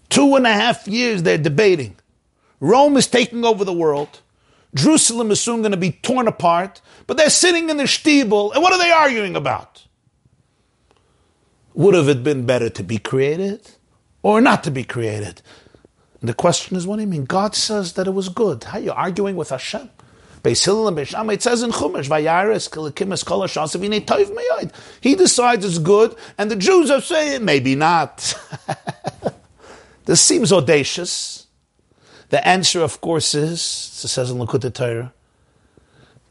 Two 0.09 0.35
and 0.35 0.45
a 0.45 0.51
half 0.51 0.87
years 0.87 1.23
they're 1.23 1.37
debating. 1.37 1.95
Rome 2.59 2.97
is 2.97 3.07
taking 3.07 3.45
over 3.45 3.63
the 3.63 3.73
world. 3.73 4.21
Jerusalem 4.75 5.31
is 5.31 5.39
soon 5.39 5.61
going 5.61 5.71
to 5.71 5.77
be 5.77 5.91
torn 5.91 6.27
apart, 6.27 6.81
but 7.07 7.17
they're 7.17 7.29
sitting 7.29 7.69
in 7.69 7.77
the 7.77 7.83
stiebel, 7.83 8.53
and 8.53 8.61
what 8.61 8.73
are 8.73 8.79
they 8.79 8.91
arguing 8.91 9.35
about? 9.35 9.85
Would 11.73 11.95
have 11.95 12.09
it 12.09 12.23
been 12.23 12.45
better 12.45 12.69
to 12.69 12.83
be 12.83 12.97
created 12.97 13.71
or 14.21 14.41
not 14.41 14.63
to 14.65 14.71
be 14.71 14.83
created? 14.83 15.41
And 16.21 16.29
the 16.29 16.33
question 16.33 16.75
is, 16.75 16.85
what 16.85 16.97
do 16.97 17.01
you 17.01 17.07
mean? 17.07 17.25
God 17.25 17.55
says 17.55 17.93
that 17.93 18.07
it 18.07 18.13
was 18.13 18.29
good. 18.29 18.65
How 18.65 18.77
are 18.77 18.81
you 18.81 18.91
arguing 18.91 19.35
with 19.35 19.49
Hashem? 19.49 19.89
It 20.43 20.55
says 20.55 21.63
in 21.63 21.71
Chumash, 21.71 22.09
He 25.01 25.15
decides 25.15 25.65
it's 25.65 25.77
good, 25.79 26.15
and 26.37 26.49
the 26.49 26.55
Jews 26.55 26.89
are 26.89 27.01
saying 27.01 27.43
maybe 27.43 27.75
not. 27.75 28.33
this 30.05 30.21
seems 30.21 30.53
audacious. 30.53 31.47
The 32.29 32.47
answer, 32.47 32.81
of 32.81 33.01
course, 33.01 33.35
is, 33.35 33.59
it 34.03 34.07
says 34.07 34.31
in 34.31 34.37
Likkutei 34.37 34.73
Torah, 34.73 35.13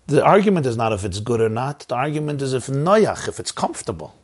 the 0.07 0.25
argument 0.25 0.65
is 0.65 0.77
not 0.77 0.95
if 0.95 1.05
it's 1.05 1.21
good 1.21 1.43
or 1.43 1.51
not. 1.51 1.81
The 1.81 1.97
argument 1.97 2.41
is 2.41 2.55
if 2.55 2.67
noyach, 2.67 3.29
if 3.29 3.39
it's 3.39 3.53
comfortable. 3.53 4.15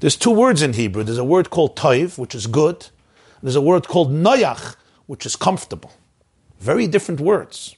There's 0.00 0.16
two 0.16 0.32
words 0.32 0.62
in 0.62 0.72
Hebrew. 0.72 1.04
There's 1.04 1.18
a 1.18 1.24
word 1.24 1.50
called 1.50 1.76
toiv, 1.76 2.18
which 2.18 2.34
is 2.34 2.48
good, 2.48 2.88
there's 3.42 3.56
a 3.56 3.60
word 3.60 3.88
called 3.88 4.10
noyach, 4.12 4.76
which 5.06 5.26
is 5.26 5.36
comfortable. 5.36 5.92
Very 6.58 6.86
different 6.86 7.20
words. 7.20 7.76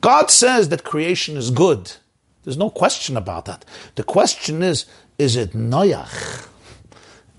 God 0.00 0.30
says 0.30 0.68
that 0.68 0.84
creation 0.84 1.36
is 1.36 1.50
good. 1.50 1.92
There's 2.44 2.56
no 2.56 2.70
question 2.70 3.16
about 3.16 3.46
that. 3.46 3.64
The 3.96 4.04
question 4.04 4.62
is, 4.62 4.86
is 5.18 5.36
it 5.36 5.52
noyach? 5.52 6.48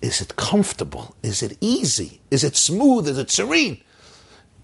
Is 0.01 0.21
it 0.21 0.35
comfortable? 0.35 1.15
Is 1.23 1.41
it 1.41 1.57
easy? 1.61 2.21
Is 2.29 2.43
it 2.43 2.55
smooth? 2.55 3.07
Is 3.07 3.17
it 3.17 3.31
serene? 3.31 3.81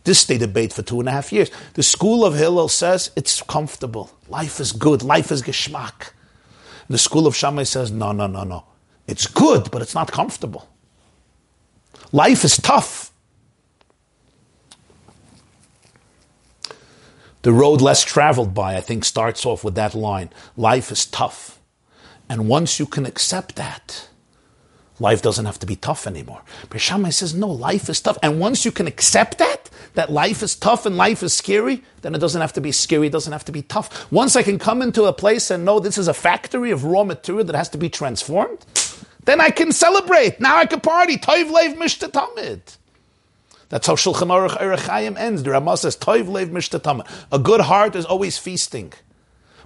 This 0.04 0.26
they 0.26 0.38
debate 0.38 0.74
for 0.74 0.82
two 0.82 1.00
and 1.00 1.08
a 1.08 1.14
half 1.14 1.32
years. 1.32 1.50
The 1.76 1.84
school 1.84 2.26
of 2.26 2.36
Hillel 2.36 2.68
says 2.68 3.10
it's 3.16 3.42
comfortable. 3.42 4.12
Life 4.28 4.60
is 4.60 4.74
good. 4.74 5.02
Life 5.02 5.32
is 5.32 5.42
geschmack. 5.42 6.12
The 6.90 6.98
school 6.98 7.26
of 7.26 7.36
Shammai 7.36 7.64
says, 7.64 7.92
no, 7.92 8.12
no, 8.12 8.28
no, 8.28 8.44
no. 8.44 8.66
It's 9.08 9.28
good, 9.28 9.72
but 9.72 9.82
it's 9.82 9.96
not 9.96 10.12
comfortable. 10.12 10.68
Life 12.14 12.46
is 12.46 12.58
tough. 12.58 13.12
The 17.42 17.52
road 17.52 17.82
less 17.82 18.04
traveled 18.04 18.54
by, 18.54 18.78
I 18.78 18.82
think, 18.82 19.04
starts 19.04 19.46
off 19.46 19.64
with 19.64 19.74
that 19.76 19.96
line 19.96 20.30
life 20.56 20.92
is 20.92 21.08
tough. 21.08 21.60
And 22.30 22.48
once 22.48 22.80
you 22.80 22.86
can 22.86 23.08
accept 23.08 23.56
that, 23.56 24.08
life 25.00 25.24
doesn't 25.24 25.46
have 25.46 25.58
to 25.60 25.66
be 25.66 25.76
tough 25.76 26.06
anymore. 26.06 26.44
But 26.70 26.82
says, 26.82 27.34
no, 27.34 27.48
life 27.48 27.90
is 27.90 28.00
tough. 28.00 28.20
And 28.22 28.40
once 28.40 28.64
you 28.64 28.72
can 28.72 28.86
accept 28.86 29.40
that, 29.40 29.72
that 29.96 30.12
life 30.12 30.44
is 30.44 30.56
tough 30.56 30.86
and 30.86 30.96
life 30.96 31.24
is 31.24 31.34
scary, 31.34 31.84
then 32.02 32.14
it 32.14 32.20
doesn't 32.20 32.40
have 32.40 32.54
to 32.54 32.62
be 32.62 32.72
scary, 32.72 33.08
it 33.08 33.12
doesn't 33.12 33.34
have 33.34 33.46
to 33.46 33.52
be 33.52 33.64
tough. 33.64 34.12
Once 34.12 34.36
I 34.36 34.44
can 34.44 34.60
come 34.60 34.84
into 34.84 35.06
a 35.06 35.14
place 35.14 35.50
and 35.50 35.66
know 35.66 35.80
this 35.80 35.98
is 35.98 36.08
a 36.08 36.14
factory 36.14 36.70
of 36.70 36.86
raw 36.86 37.04
material 37.04 37.44
that 37.46 37.56
has 37.56 37.70
to 37.70 37.78
be 37.80 37.90
transformed, 37.90 38.66
then 39.26 39.42
I 39.42 39.50
can 39.50 39.72
celebrate. 39.72 40.40
Now 40.40 40.58
I 40.58 40.66
can 40.66 40.80
party. 40.80 41.18
Toiv 41.18 41.52
leiv 41.52 41.76
mishtatamid. 41.76 42.78
That's 43.70 43.88
how 43.88 43.96
Shulchan 43.96 44.28
Aruch 44.28 44.58
Orach 44.58 44.82
Chayim 44.88 45.18
ends. 45.18 45.44
The 45.44 45.52
Ramah 45.52 45.78
says, 45.78 45.98
Toiv 45.98 46.26
leiv 46.26 46.50
mishtatamid. 46.50 47.08
A 47.32 47.40
good 47.40 47.62
heart 47.62 47.96
is 47.96 48.06
always 48.06 48.38
feasting. 48.38 48.94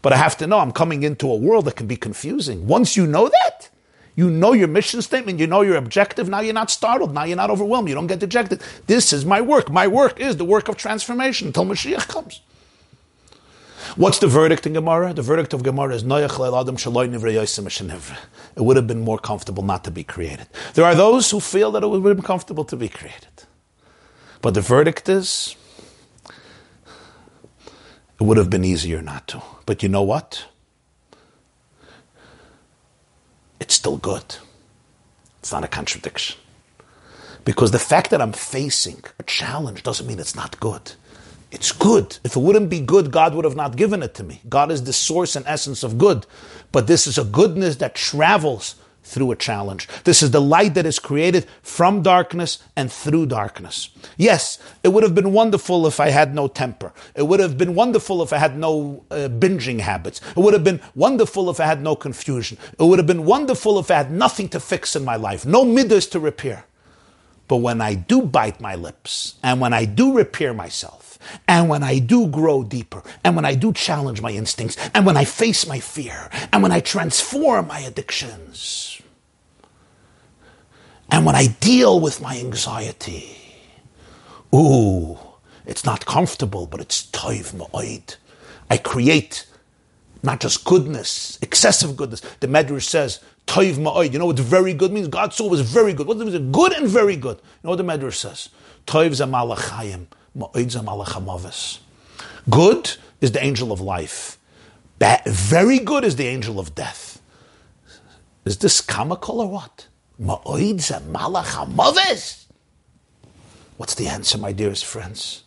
But 0.02 0.14
I 0.14 0.18
have 0.18 0.38
to 0.38 0.48
know 0.48 0.60
I'm 0.60 0.72
coming 0.72 1.04
into 1.04 1.30
a 1.30 1.36
world 1.36 1.66
that 1.66 1.76
can 1.76 1.88
be 1.88 1.98
confusing. 1.98 2.68
Once 2.68 2.96
you 2.96 3.08
know 3.08 3.30
that, 3.30 3.70
you 4.16 4.30
know 4.30 4.54
your 4.54 4.68
mission 4.68 5.02
statement, 5.02 5.40
you 5.40 5.48
know 5.48 5.62
your 5.62 5.76
objective, 5.76 6.30
now 6.30 6.40
you're 6.40 6.54
not 6.54 6.72
startled, 6.72 7.14
now 7.14 7.24
you're 7.24 7.38
not 7.38 7.50
overwhelmed, 7.50 7.90
you 7.90 7.96
don't 7.96 8.08
get 8.08 8.20
dejected. 8.20 8.62
This 8.86 9.12
is 9.12 9.26
my 9.26 9.42
work. 9.42 9.70
My 9.70 9.88
work 9.88 10.20
is 10.20 10.38
the 10.38 10.46
work 10.46 10.70
of 10.70 10.78
transformation 10.78 11.48
until 11.48 11.66
Mashiach 11.66 12.08
comes. 12.08 12.42
What's 13.96 14.20
the 14.20 14.28
verdict 14.28 14.66
in 14.68 14.74
Gemara? 14.74 15.14
The 15.14 15.22
verdict 15.22 15.54
of 15.54 15.64
Gemara 15.64 15.96
is 15.96 16.04
Noyach 16.04 16.60
Adam 16.60 16.76
Shaloi 16.76 18.18
It 18.56 18.62
would 18.62 18.76
have 18.76 18.88
been 18.88 19.02
more 19.02 19.18
comfortable 19.18 19.64
not 19.64 19.84
to 19.86 19.92
be 19.92 20.04
created. 20.04 20.48
There 20.74 20.86
are 20.86 20.96
those 20.96 21.32
who 21.32 21.40
feel 21.40 21.72
that 21.72 21.84
it 21.84 21.88
would 21.88 22.04
have 22.04 22.18
been 22.18 22.26
comfortable 22.26 22.66
to 22.66 22.76
be 22.76 22.90
created. 22.90 23.46
But 24.42 24.54
the 24.54 24.62
verdict 24.62 25.10
is 25.10 25.56
it 28.20 28.24
would 28.24 28.38
have 28.38 28.50
been 28.50 28.66
easier 28.66 29.02
not 29.02 29.28
to. 29.30 29.42
But 29.66 29.84
you 29.84 29.90
know 29.90 30.04
what? 30.04 30.46
It's 33.60 33.74
still 33.74 33.98
good. 33.98 34.36
It's 35.40 35.52
not 35.52 35.64
a 35.64 35.68
contradiction. 35.68 36.38
Because 37.46 37.72
the 37.72 37.80
fact 37.80 38.10
that 38.10 38.22
I'm 38.22 38.34
facing 38.34 39.04
a 39.20 39.24
challenge 39.24 39.84
doesn't 39.84 40.06
mean 40.06 40.20
it's 40.20 40.36
not 40.36 40.60
good. 40.60 40.94
It's 41.52 41.72
good. 41.72 42.18
If 42.24 42.36
it 42.36 42.40
wouldn't 42.40 42.70
be 42.70 42.82
good, 42.82 43.12
God 43.12 43.34
would 43.34 43.46
have 43.46 43.56
not 43.56 43.78
given 43.78 44.04
it 44.04 44.14
to 44.16 44.24
me. 44.24 44.42
God 44.50 44.72
is 44.72 44.84
the 44.84 44.94
source 44.94 45.36
and 45.36 45.46
essence 45.48 45.84
of 45.84 45.98
good. 45.98 46.26
But 46.72 46.88
this 46.88 47.08
is 47.08 47.18
a 47.18 47.24
goodness 47.24 47.78
that 47.78 47.96
travels 47.96 48.76
through 49.08 49.32
a 49.32 49.36
challenge. 49.38 49.88
This 50.04 50.22
is 50.22 50.32
the 50.32 50.42
light 50.42 50.74
that 50.74 50.86
is 50.86 51.00
created 51.00 51.48
from 51.62 52.02
darkness 52.04 52.60
and 52.76 52.92
through 52.92 53.28
darkness. 53.28 53.90
Yes, 54.18 54.60
it 54.84 54.90
would 54.90 55.04
have 55.04 55.16
been 55.16 55.32
wonderful 55.32 55.88
if 55.88 56.02
I 56.02 56.10
had 56.10 56.36
no 56.36 56.50
temper. 56.50 56.92
It 57.16 57.24
would 57.24 57.40
have 57.40 57.58
been 57.58 57.74
wonderful 57.74 58.22
if 58.22 58.34
I 58.34 58.38
had 58.38 58.58
no 58.58 59.06
uh, 59.10 59.30
binging 59.30 59.80
habits. 59.80 60.20
It 60.36 60.40
would 60.42 60.54
have 60.54 60.66
been 60.66 60.82
wonderful 60.94 61.50
if 61.50 61.62
I 61.62 61.66
had 61.66 61.82
no 61.82 61.96
confusion. 61.96 62.58
It 62.78 62.84
would 62.84 63.00
have 63.00 63.08
been 63.08 63.24
wonderful 63.24 63.80
if 63.80 63.90
I 63.90 63.96
had 63.96 64.12
nothing 64.12 64.50
to 64.50 64.60
fix 64.60 64.94
in 64.98 65.06
my 65.06 65.16
life, 65.16 65.46
no 65.46 65.64
midas 65.64 66.08
to 66.08 66.20
repair. 66.20 66.66
But 67.48 67.58
when 67.58 67.80
I 67.80 67.94
do 67.94 68.22
bite 68.24 68.60
my 68.60 68.76
lips 68.76 69.36
and 69.42 69.62
when 69.62 69.72
I 69.72 69.86
do 69.86 70.18
repair 70.18 70.54
myself 70.54 71.07
and 71.48 71.70
when 71.70 71.84
I 71.84 72.00
do 72.00 72.28
grow 72.28 72.64
deeper 72.64 73.04
and 73.24 73.36
when 73.36 73.46
I 73.46 73.56
do 73.56 73.74
challenge 73.74 74.22
my 74.22 74.32
instincts 74.32 74.78
and 74.94 75.06
when 75.06 75.18
I 75.18 75.26
face 75.26 75.68
my 75.68 75.80
fear 75.80 76.30
and 76.52 76.64
when 76.64 76.72
I 76.72 76.80
transform 76.80 77.68
my 77.68 77.80
addictions, 77.80 79.02
and 81.10 81.26
when 81.26 81.36
I 81.36 81.48
deal 81.48 82.00
with 82.00 82.22
my 82.22 82.38
anxiety, 82.38 83.38
ooh, 84.54 85.18
it's 85.66 85.86
not 85.86 86.06
comfortable, 86.06 86.68
but 86.68 86.82
it's 86.82 87.06
toiv 87.08 87.54
ma'oid. 87.54 88.18
I 88.70 88.78
create 88.78 89.46
not 90.24 90.40
just 90.42 90.66
goodness, 90.66 91.38
excessive 91.42 91.96
goodness. 91.96 92.22
The 92.40 92.48
Medrash 92.48 92.84
says, 92.84 93.22
toiv 93.46 93.76
ma'oid. 93.76 94.12
You 94.12 94.20
know 94.20 94.26
what 94.26 94.40
very 94.40 94.74
good 94.74 94.92
means? 94.92 95.08
God 95.08 95.34
saw 95.34 95.48
was 95.48 95.62
very 95.62 95.94
good. 95.94 96.08
What 96.08 96.18
does 96.18 96.34
it 96.34 96.42
mean? 96.42 96.52
Good 96.52 96.74
and 96.74 96.88
very 96.88 97.16
good. 97.16 97.38
You 97.38 97.44
know 97.64 97.70
what 97.72 97.78
the 97.78 97.84
Medrash 97.84 98.16
says? 98.16 98.50
Toiv 98.86 99.12
zamalachayim. 99.12 100.08
Good 102.50 102.98
is 103.22 103.32
the 103.32 103.44
angel 103.44 103.72
of 103.72 103.82
life. 103.82 104.38
Very 105.26 105.80
good 105.80 106.04
is 106.04 106.16
the 106.16 106.28
angel 106.28 106.60
of 106.60 106.76
death. 106.76 107.22
Is 108.46 108.58
this 108.58 108.82
comical 108.82 109.42
or 109.42 109.50
what? 109.50 109.88
What's 113.78 113.96
the 113.96 114.08
answer, 114.08 114.38
my 114.38 114.52
dearest 114.52 114.86
friends? 114.86 115.44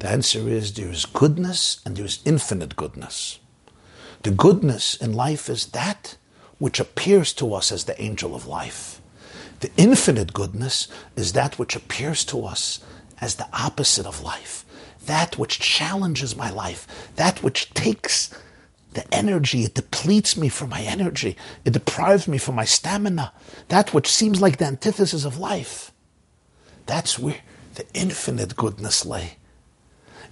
The 0.00 0.08
answer 0.08 0.48
is 0.48 0.72
there 0.72 0.88
is 0.88 1.04
goodness 1.04 1.80
and 1.84 1.96
there 1.96 2.06
is 2.06 2.20
infinite 2.24 2.74
goodness. 2.74 3.38
The 4.22 4.30
goodness 4.30 4.96
in 4.96 5.12
life 5.12 5.48
is 5.48 5.66
that 5.66 6.16
which 6.58 6.80
appears 6.80 7.32
to 7.34 7.54
us 7.54 7.70
as 7.70 7.84
the 7.84 8.00
angel 8.00 8.34
of 8.34 8.46
life. 8.46 9.00
The 9.60 9.70
infinite 9.76 10.32
goodness 10.32 10.88
is 11.16 11.32
that 11.34 11.58
which 11.58 11.76
appears 11.76 12.24
to 12.26 12.44
us 12.44 12.80
as 13.20 13.34
the 13.36 13.48
opposite 13.52 14.06
of 14.06 14.22
life, 14.22 14.64
that 15.06 15.38
which 15.38 15.60
challenges 15.60 16.36
my 16.36 16.50
life, 16.50 16.86
that 17.16 17.42
which 17.42 17.72
takes 17.74 18.30
the 18.92 19.14
energy, 19.14 19.64
it 19.64 19.74
depletes 19.74 20.36
me 20.36 20.48
from 20.48 20.70
my 20.70 20.82
energy. 20.82 21.36
It 21.64 21.72
deprives 21.72 22.26
me 22.26 22.38
from 22.38 22.56
my 22.56 22.64
stamina. 22.64 23.32
That 23.68 23.94
which 23.94 24.08
seems 24.08 24.40
like 24.40 24.56
the 24.56 24.66
antithesis 24.66 25.24
of 25.24 25.38
life. 25.38 25.92
That's 26.86 27.18
where 27.18 27.38
the 27.76 27.86
infinite 27.94 28.56
goodness 28.56 29.06
lay. 29.06 29.36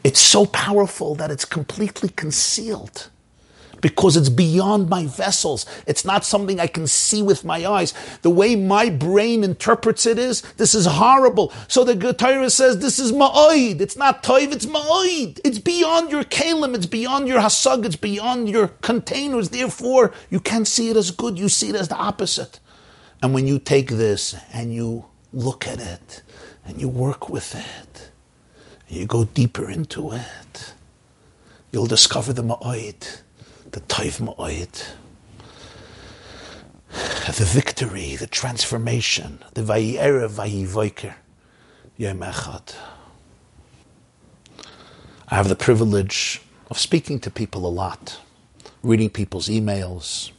It's 0.02 0.20
so 0.20 0.44
powerful 0.46 1.14
that 1.16 1.30
it's 1.30 1.44
completely 1.44 2.08
concealed 2.08 3.10
because 3.80 4.16
it's 4.16 4.28
beyond 4.28 4.88
my 4.88 5.06
vessels. 5.06 5.66
It's 5.86 6.04
not 6.04 6.24
something 6.24 6.60
I 6.60 6.66
can 6.66 6.86
see 6.86 7.22
with 7.22 7.44
my 7.44 7.66
eyes. 7.66 7.94
The 8.22 8.30
way 8.30 8.56
my 8.56 8.90
brain 8.90 9.44
interprets 9.44 10.06
it 10.06 10.18
is, 10.18 10.42
this 10.56 10.74
is 10.74 10.86
horrible. 10.86 11.52
So 11.68 11.84
the 11.84 12.12
Torah 12.12 12.50
says, 12.50 12.78
this 12.78 12.98
is 12.98 13.12
ma'oid. 13.12 13.80
It's 13.80 13.96
not 13.96 14.22
toiv, 14.22 14.52
it's 14.52 14.66
ma'oid. 14.66 15.40
It's 15.44 15.58
beyond 15.58 16.10
your 16.10 16.24
kalim, 16.24 16.74
it's 16.74 16.86
beyond 16.86 17.28
your 17.28 17.40
hasag, 17.40 17.84
it's 17.84 17.96
beyond 17.96 18.48
your 18.48 18.68
containers. 18.82 19.50
Therefore, 19.50 20.12
you 20.30 20.40
can't 20.40 20.66
see 20.66 20.90
it 20.90 20.96
as 20.96 21.10
good, 21.10 21.38
you 21.38 21.48
see 21.48 21.70
it 21.70 21.76
as 21.76 21.88
the 21.88 21.96
opposite. 21.96 22.60
And 23.22 23.34
when 23.34 23.46
you 23.46 23.58
take 23.58 23.88
this 23.88 24.36
and 24.52 24.72
you 24.72 25.06
look 25.32 25.66
at 25.66 25.80
it 25.80 26.22
and 26.64 26.80
you 26.80 26.88
work 26.88 27.28
with 27.28 27.54
it, 27.54 28.10
you 28.88 29.06
go 29.06 29.24
deeper 29.24 29.68
into 29.68 30.12
it, 30.12 30.72
you'll 31.72 31.86
discover 31.86 32.32
the 32.32 32.42
ma'oid 32.42 33.20
the 33.78 33.84
Toiv 33.94 34.20
Ma'oid, 34.20 34.86
the 37.36 37.44
victory, 37.44 38.16
the 38.16 38.26
transformation, 38.26 39.38
the 39.54 39.62
Vayera 39.62 40.28
Vayivoiker, 40.28 41.14
Yom 41.96 42.18
Echad. 42.18 42.74
I 45.28 45.36
have 45.36 45.48
the 45.48 45.54
privilege 45.54 46.42
of 46.68 46.76
speaking 46.76 47.20
to 47.20 47.30
people 47.30 47.64
a 47.66 47.68
lot, 47.70 48.18
reading 48.82 49.10
people's 49.10 49.48
emails, 49.48 50.32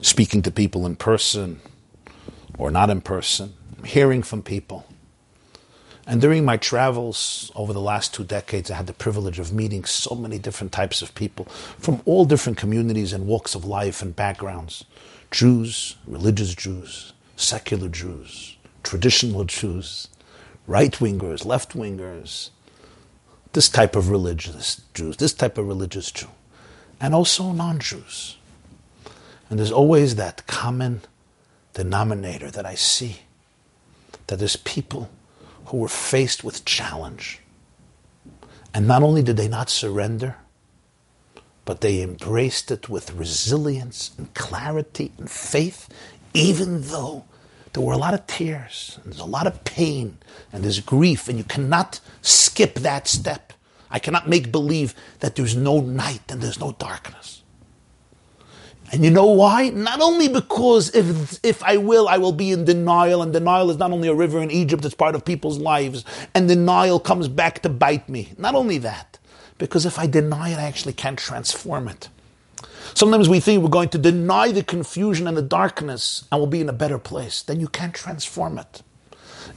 speaking 0.00 0.40
to 0.42 0.50
people 0.50 0.86
in 0.86 0.96
person 0.96 1.60
or 2.56 2.70
not 2.70 2.88
in 2.88 3.02
person, 3.02 3.52
hearing 3.84 4.22
from 4.22 4.42
people. 4.42 4.86
And 6.06 6.20
during 6.20 6.44
my 6.44 6.58
travels 6.58 7.50
over 7.54 7.72
the 7.72 7.80
last 7.80 8.12
two 8.12 8.24
decades, 8.24 8.70
I 8.70 8.74
had 8.74 8.86
the 8.86 8.92
privilege 8.92 9.38
of 9.38 9.52
meeting 9.52 9.84
so 9.84 10.14
many 10.14 10.38
different 10.38 10.72
types 10.72 11.00
of 11.00 11.14
people 11.14 11.46
from 11.78 12.02
all 12.04 12.26
different 12.26 12.58
communities 12.58 13.12
and 13.12 13.26
walks 13.26 13.54
of 13.54 13.64
life 13.64 14.02
and 14.02 14.14
backgrounds 14.14 14.84
Jews, 15.30 15.96
religious 16.06 16.54
Jews, 16.54 17.12
secular 17.36 17.88
Jews, 17.88 18.56
traditional 18.82 19.44
Jews, 19.44 20.08
right 20.66 20.92
wingers, 20.92 21.44
left 21.44 21.72
wingers, 21.72 22.50
this 23.52 23.68
type 23.68 23.96
of 23.96 24.10
religious 24.10 24.82
Jews, 24.92 25.16
this 25.16 25.32
type 25.32 25.58
of 25.58 25.66
religious 25.66 26.10
Jew, 26.10 26.28
and 27.00 27.14
also 27.14 27.52
non 27.52 27.78
Jews. 27.78 28.36
And 29.48 29.58
there's 29.58 29.72
always 29.72 30.16
that 30.16 30.46
common 30.46 31.00
denominator 31.72 32.50
that 32.50 32.66
I 32.66 32.74
see 32.74 33.20
that 34.26 34.38
there's 34.38 34.56
people 34.56 35.10
who 35.74 35.80
were 35.80 35.88
faced 35.88 36.44
with 36.44 36.64
challenge. 36.64 37.40
And 38.72 38.86
not 38.86 39.02
only 39.02 39.24
did 39.24 39.36
they 39.36 39.48
not 39.48 39.68
surrender, 39.68 40.36
but 41.64 41.80
they 41.80 42.00
embraced 42.00 42.70
it 42.70 42.88
with 42.88 43.12
resilience 43.12 44.12
and 44.16 44.32
clarity 44.34 45.10
and 45.18 45.28
faith, 45.28 45.88
even 46.32 46.82
though 46.82 47.24
there 47.72 47.82
were 47.82 47.92
a 47.92 47.98
lot 47.98 48.14
of 48.14 48.24
tears, 48.28 49.00
and 49.02 49.12
there's 49.12 49.18
a 49.18 49.24
lot 49.24 49.48
of 49.48 49.64
pain, 49.64 50.18
and 50.52 50.62
there's 50.62 50.78
grief, 50.78 51.28
and 51.28 51.38
you 51.38 51.44
cannot 51.44 51.98
skip 52.22 52.76
that 52.76 53.08
step. 53.08 53.52
I 53.90 53.98
cannot 53.98 54.28
make 54.28 54.52
believe 54.52 54.94
that 55.18 55.34
there's 55.34 55.56
no 55.56 55.80
night 55.80 56.22
and 56.28 56.40
there's 56.40 56.60
no 56.60 56.70
darkness. 56.78 57.42
And 58.94 59.04
you 59.04 59.10
know 59.10 59.26
why? 59.26 59.70
Not 59.70 60.00
only 60.00 60.28
because 60.28 60.94
if, 60.94 61.40
if 61.42 61.64
I 61.64 61.78
will, 61.78 62.06
I 62.06 62.16
will 62.16 62.30
be 62.30 62.52
in 62.52 62.64
denial, 62.64 63.22
and 63.22 63.32
denial 63.32 63.68
is 63.68 63.76
not 63.76 63.90
only 63.90 64.06
a 64.06 64.14
river 64.14 64.40
in 64.40 64.52
Egypt, 64.52 64.84
it's 64.84 64.94
part 64.94 65.16
of 65.16 65.24
people's 65.24 65.58
lives, 65.58 66.04
and 66.32 66.46
denial 66.46 67.00
comes 67.00 67.26
back 67.26 67.60
to 67.62 67.68
bite 67.68 68.08
me. 68.08 68.34
Not 68.38 68.54
only 68.54 68.78
that, 68.78 69.18
because 69.58 69.84
if 69.84 69.98
I 69.98 70.06
deny 70.06 70.50
it, 70.50 70.58
I 70.60 70.62
actually 70.62 70.92
can't 70.92 71.18
transform 71.18 71.88
it. 71.88 72.08
Sometimes 72.94 73.28
we 73.28 73.40
think 73.40 73.64
we're 73.64 73.68
going 73.68 73.88
to 73.88 73.98
deny 73.98 74.52
the 74.52 74.62
confusion 74.62 75.26
and 75.26 75.36
the 75.36 75.42
darkness 75.42 76.28
and 76.30 76.40
we'll 76.40 76.46
be 76.48 76.60
in 76.60 76.68
a 76.68 76.72
better 76.72 76.98
place. 76.98 77.42
Then 77.42 77.58
you 77.58 77.66
can't 77.66 77.94
transform 77.94 78.58
it. 78.58 78.82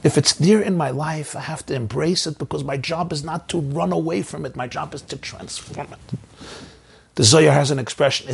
If 0.02 0.18
it's 0.18 0.32
there 0.32 0.60
in 0.60 0.76
my 0.76 0.90
life, 0.90 1.36
I 1.36 1.42
have 1.42 1.64
to 1.66 1.74
embrace 1.74 2.26
it 2.26 2.38
because 2.38 2.64
my 2.64 2.76
job 2.76 3.12
is 3.12 3.22
not 3.22 3.48
to 3.50 3.60
run 3.60 3.92
away 3.92 4.22
from 4.22 4.44
it. 4.44 4.56
My 4.56 4.66
job 4.66 4.92
is 4.92 5.02
to 5.02 5.16
transform 5.16 5.86
it. 5.92 6.18
The 7.18 7.24
Zohar 7.24 7.52
has 7.52 7.72
an 7.72 7.80
expression, 7.80 8.28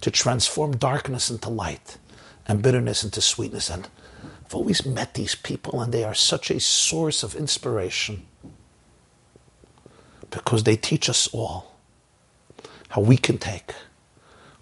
to 0.00 0.10
transform 0.10 0.78
darkness 0.78 1.28
into 1.28 1.50
light 1.50 1.98
and 2.46 2.62
bitterness 2.62 3.04
into 3.04 3.20
sweetness. 3.20 3.68
And 3.68 3.90
I've 4.46 4.54
always 4.54 4.86
met 4.86 5.12
these 5.12 5.34
people, 5.34 5.82
and 5.82 5.92
they 5.92 6.02
are 6.02 6.14
such 6.14 6.50
a 6.50 6.58
source 6.58 7.22
of 7.22 7.34
inspiration 7.36 8.26
because 10.30 10.64
they 10.64 10.76
teach 10.76 11.10
us 11.10 11.28
all 11.34 11.76
how 12.88 13.02
we 13.02 13.18
can 13.18 13.36
take 13.36 13.74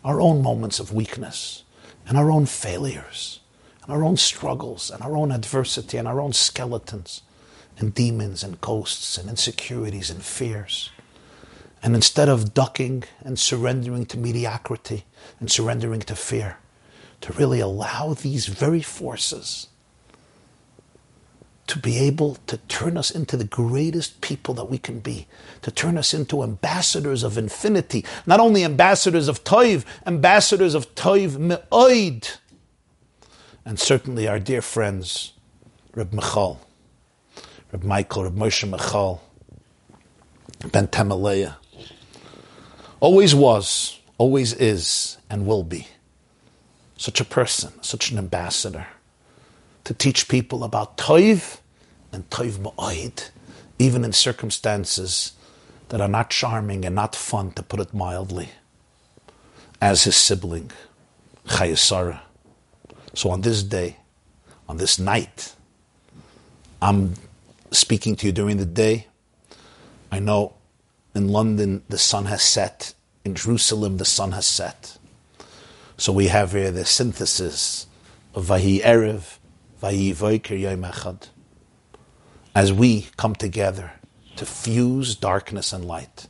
our 0.05 0.21
own 0.21 0.43
moments 0.43 0.81
of 0.81 0.93
weakness 0.93 1.63
and 2.09 2.19
our 2.19 2.29
own 2.29 2.45
failures 2.45 3.39
and 3.85 3.93
our 3.93 4.03
own 4.03 4.17
struggles 4.17 4.91
and 4.91 5.01
our 5.05 5.17
own 5.17 5.31
adversity 5.31 5.97
and 5.97 6.09
our 6.09 6.21
own 6.21 6.33
skeletons 6.33 7.23
and 7.79 7.95
demons 7.95 8.43
and 8.43 8.61
ghosts 8.61 9.19
and 9.19 9.29
insecurities 9.29 10.11
and 10.11 10.23
fears. 10.23 10.91
And 11.83 11.95
instead 11.95 12.29
of 12.29 12.55
ducking 12.55 13.05
and 13.21 13.39
surrendering 13.39 14.07
to 14.07 14.19
mediocrity 14.19 15.05
and 15.41 15.51
surrendering 15.51 16.01
to 16.01 16.17
fear, 16.17 16.59
to 17.21 17.33
really 17.33 17.61
allow 17.61 18.15
these 18.15 18.47
very 18.47 18.83
forces 18.83 19.69
to 21.67 21.79
be 21.79 21.99
able 21.99 22.37
to 22.47 22.59
turn 22.69 22.97
us 22.97 23.11
into 23.11 23.37
the 23.37 23.45
greatest 23.45 24.21
people 24.21 24.55
that 24.55 24.67
we 24.67 24.79
can 24.79 25.01
be, 25.01 25.27
to 25.63 25.71
turn 25.71 25.99
us 25.99 26.15
into 26.15 26.43
ambassadors 26.43 27.23
of 27.23 27.37
infinity, 27.37 28.05
not 28.25 28.39
only 28.39 28.65
ambassadors 28.65 29.27
of 29.27 29.43
Toiv, 29.43 29.85
ambassadors 30.07 30.75
of 30.75 30.95
Toiv 30.95 31.39
Me'oid, 31.39 32.37
and 33.65 33.81
certainly 33.81 34.29
our 34.29 34.39
dear 34.39 34.63
friends, 34.63 35.33
Reb 35.95 36.13
Michal, 36.13 36.61
Reb 37.77 37.85
Michael, 37.85 38.25
Reb 38.25 38.37
Moshe 38.37 38.67
Michal, 38.67 39.23
Ben 40.73 40.89
Temeleya, 40.89 41.57
always 43.01 43.35
was, 43.35 44.01
always 44.17 44.55
is, 44.55 45.19
and 45.29 45.47
will 45.47 45.63
be 45.63 45.87
such 46.97 47.21
a 47.21 47.25
person, 47.25 47.75
such 47.83 48.11
an 48.11 48.17
ambassador 48.17 48.87
to 49.85 49.93
teach 49.93 50.27
people 50.27 50.65
about 50.65 50.97
toiv 50.97 51.59
and 52.13 52.31
toiv 52.31 52.61
ma'oid, 52.61 53.29
even 53.79 54.05
in 54.05 54.13
circumstances 54.15 55.33
that 55.91 56.01
are 56.01 56.09
not 56.09 56.31
charming 56.31 56.83
and 56.87 56.95
not 56.95 57.15
fun, 57.15 57.51
to 57.53 57.63
put 57.63 57.79
it 57.79 57.93
mildly, 57.93 58.49
as 59.83 60.05
his 60.05 60.17
sibling, 60.17 60.71
Chayesara. 61.47 62.21
So 63.13 63.29
on 63.29 63.43
this 63.43 63.63
day, 63.63 63.99
on 64.67 64.79
this 64.79 64.99
night, 64.99 65.55
I'm 66.81 67.17
speaking 67.71 68.17
to 68.17 68.27
you 68.27 68.33
during 68.33 68.57
the 68.57 68.67
day. 68.67 69.07
I 70.11 70.19
know 70.19 70.55
in 71.15 71.29
London 71.29 71.83
the 71.89 71.99
sun 71.99 72.27
has 72.27 72.43
set, 72.43 72.95
in 73.25 73.35
Jerusalem 73.35 73.97
the 73.97 74.05
sun 74.05 74.33
has 74.33 74.47
set. 74.47 74.99
So 75.97 76.13
we 76.13 76.29
have 76.29 76.53
here 76.53 76.71
the 76.71 76.85
synthesis 76.85 77.87
of 78.35 78.47
Vahi 78.47 78.83
Erev, 78.83 79.39
as 82.55 82.73
we 82.73 83.09
come 83.17 83.35
together 83.35 83.93
to 84.37 84.47
fuse 84.47 85.15
darkness 85.15 85.73
and 85.73 85.85
light, 85.85 86.27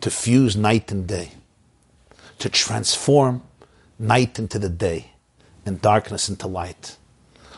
to 0.00 0.10
fuse 0.10 0.56
night 0.56 0.90
and 0.90 1.06
day, 1.06 1.32
to 2.38 2.48
transform 2.48 3.42
night 3.98 4.38
into 4.38 4.58
the 4.58 4.68
day 4.68 5.12
and 5.64 5.80
darkness 5.80 6.28
into 6.28 6.46
light. 6.46 6.96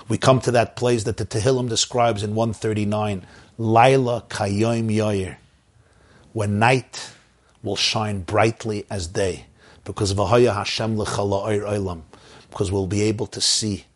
We 0.08 0.18
come 0.18 0.40
to 0.40 0.50
that 0.50 0.76
place 0.76 1.04
that 1.04 1.16
the 1.16 1.24
Tehillim 1.24 1.68
describes 1.68 2.22
in 2.22 2.34
139, 2.34 3.26
Laila 3.56 4.24
Kayom 4.28 4.94
Yoyer, 4.94 5.36
when 6.32 6.58
night 6.58 7.12
will 7.62 7.76
shine 7.76 8.20
brightly 8.20 8.84
as 8.90 9.06
day, 9.06 9.46
because 9.84 10.12
Vahaya 10.12 10.54
Hashem 10.54 10.96
Olam, 10.96 12.02
because 12.50 12.70
we'll 12.70 12.86
be 12.86 13.02
able 13.02 13.26
to 13.28 13.40
see 13.40 13.86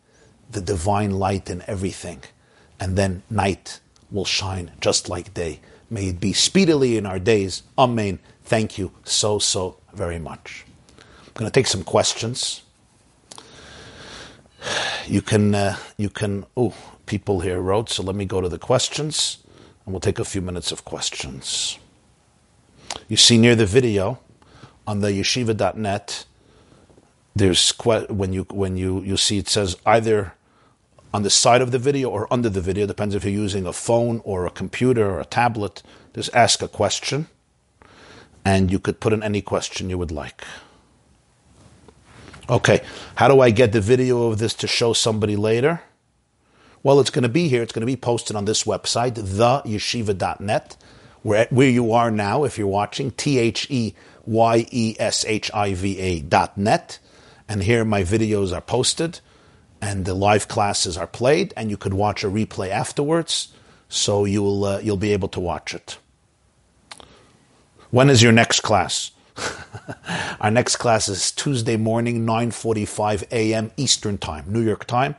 the 0.49 0.61
divine 0.61 1.11
light 1.11 1.49
in 1.49 1.63
everything, 1.67 2.23
and 2.79 2.97
then 2.97 3.21
night 3.29 3.79
will 4.09 4.25
shine 4.25 4.71
just 4.81 5.09
like 5.09 5.33
day. 5.33 5.59
May 5.89 6.07
it 6.07 6.19
be 6.19 6.33
speedily 6.33 6.97
in 6.97 7.05
our 7.05 7.19
days. 7.19 7.63
Amen. 7.77 8.19
Thank 8.43 8.77
you 8.77 8.91
so, 9.03 9.39
so 9.39 9.77
very 9.93 10.19
much. 10.19 10.65
I'm 10.97 11.33
going 11.33 11.49
to 11.49 11.53
take 11.53 11.67
some 11.67 11.83
questions. 11.83 12.63
You 15.07 15.21
can, 15.21 15.55
uh, 15.55 15.77
you 15.97 16.09
can, 16.09 16.45
oh, 16.55 16.73
people 17.05 17.39
here 17.39 17.59
wrote, 17.59 17.89
so 17.89 18.03
let 18.03 18.15
me 18.15 18.25
go 18.25 18.41
to 18.41 18.49
the 18.49 18.59
questions, 18.59 19.39
and 19.85 19.93
we'll 19.93 19.99
take 19.99 20.19
a 20.19 20.25
few 20.25 20.41
minutes 20.41 20.71
of 20.71 20.85
questions. 20.85 21.79
You 23.07 23.17
see 23.17 23.37
near 23.37 23.55
the 23.55 23.65
video 23.65 24.19
on 24.85 24.99
the 24.99 25.09
yeshiva.net, 25.09 26.25
there's 27.35 27.71
when 28.09 28.33
you 28.33 28.43
when 28.49 28.75
you 28.75 29.01
you 29.01 29.15
see 29.15 29.37
it 29.37 29.47
says 29.47 29.77
either 29.85 30.33
on 31.13 31.23
the 31.23 31.29
side 31.29 31.61
of 31.61 31.71
the 31.71 31.79
video 31.79 32.09
or 32.09 32.31
under 32.31 32.49
the 32.49 32.61
video, 32.61 32.85
depends 32.85 33.15
if 33.15 33.23
you're 33.23 33.33
using 33.33 33.65
a 33.65 33.73
phone 33.73 34.21
or 34.23 34.45
a 34.45 34.51
computer 34.51 35.09
or 35.09 35.19
a 35.19 35.25
tablet. 35.25 35.81
Just 36.13 36.33
ask 36.35 36.61
a 36.61 36.67
question, 36.67 37.27
and 38.43 38.71
you 38.71 38.79
could 38.79 38.99
put 38.99 39.13
in 39.13 39.23
any 39.23 39.41
question 39.41 39.89
you 39.89 39.97
would 39.97 40.11
like. 40.11 40.43
Okay, 42.49 42.81
how 43.15 43.27
do 43.27 43.41
I 43.41 43.51
get 43.51 43.71
the 43.71 43.81
video 43.81 44.23
of 44.27 44.39
this 44.39 44.55
to 44.55 44.67
show 44.67 44.93
somebody 44.93 45.35
later? 45.35 45.81
Well, 46.81 46.99
it's 46.99 47.11
going 47.11 47.23
to 47.23 47.29
be 47.29 47.47
here. 47.47 47.61
It's 47.61 47.73
going 47.73 47.81
to 47.81 47.85
be 47.85 47.97
posted 47.97 48.35
on 48.35 48.45
this 48.45 48.63
website, 48.63 49.13
theyeshiva.net, 49.13 50.77
where, 51.21 51.47
where 51.51 51.69
you 51.69 51.91
are 51.91 52.09
now 52.09 52.45
if 52.45 52.57
you're 52.57 52.67
watching, 52.67 53.11
T 53.11 53.37
H 53.37 53.67
E 53.69 53.93
Y 54.25 54.65
E 54.71 54.95
S 54.97 55.25
H 55.25 55.51
I 55.53 55.73
V 55.73 55.99
A 55.99 56.19
dot 56.21 56.57
net. 56.57 56.99
And 57.47 57.63
here 57.63 57.85
my 57.85 58.03
videos 58.03 58.55
are 58.55 58.61
posted 58.61 59.19
and 59.81 60.05
the 60.05 60.13
live 60.13 60.47
classes 60.47 60.97
are 60.97 61.07
played, 61.07 61.53
and 61.55 61.69
you 61.69 61.77
could 61.77 61.93
watch 61.93 62.23
a 62.23 62.27
replay 62.27 62.69
afterwards, 62.69 63.53
so 63.87 64.25
you'll 64.25 64.65
uh, 64.65 64.79
you'll 64.79 64.97
be 64.97 65.13
able 65.13 65.29
to 65.29 65.39
watch 65.39 65.73
it. 65.73 65.97
When 67.91 68.09
is 68.09 68.21
your 68.21 68.31
next 68.31 68.61
class? 68.61 69.11
Our 70.41 70.51
next 70.51 70.77
class 70.77 71.09
is 71.09 71.31
Tuesday 71.31 71.77
morning, 71.77 72.25
9:45 72.25 73.31
a.m. 73.31 73.71
Eastern 73.77 74.17
Time, 74.17 74.45
New 74.47 74.61
York 74.61 74.85
time. 74.85 75.15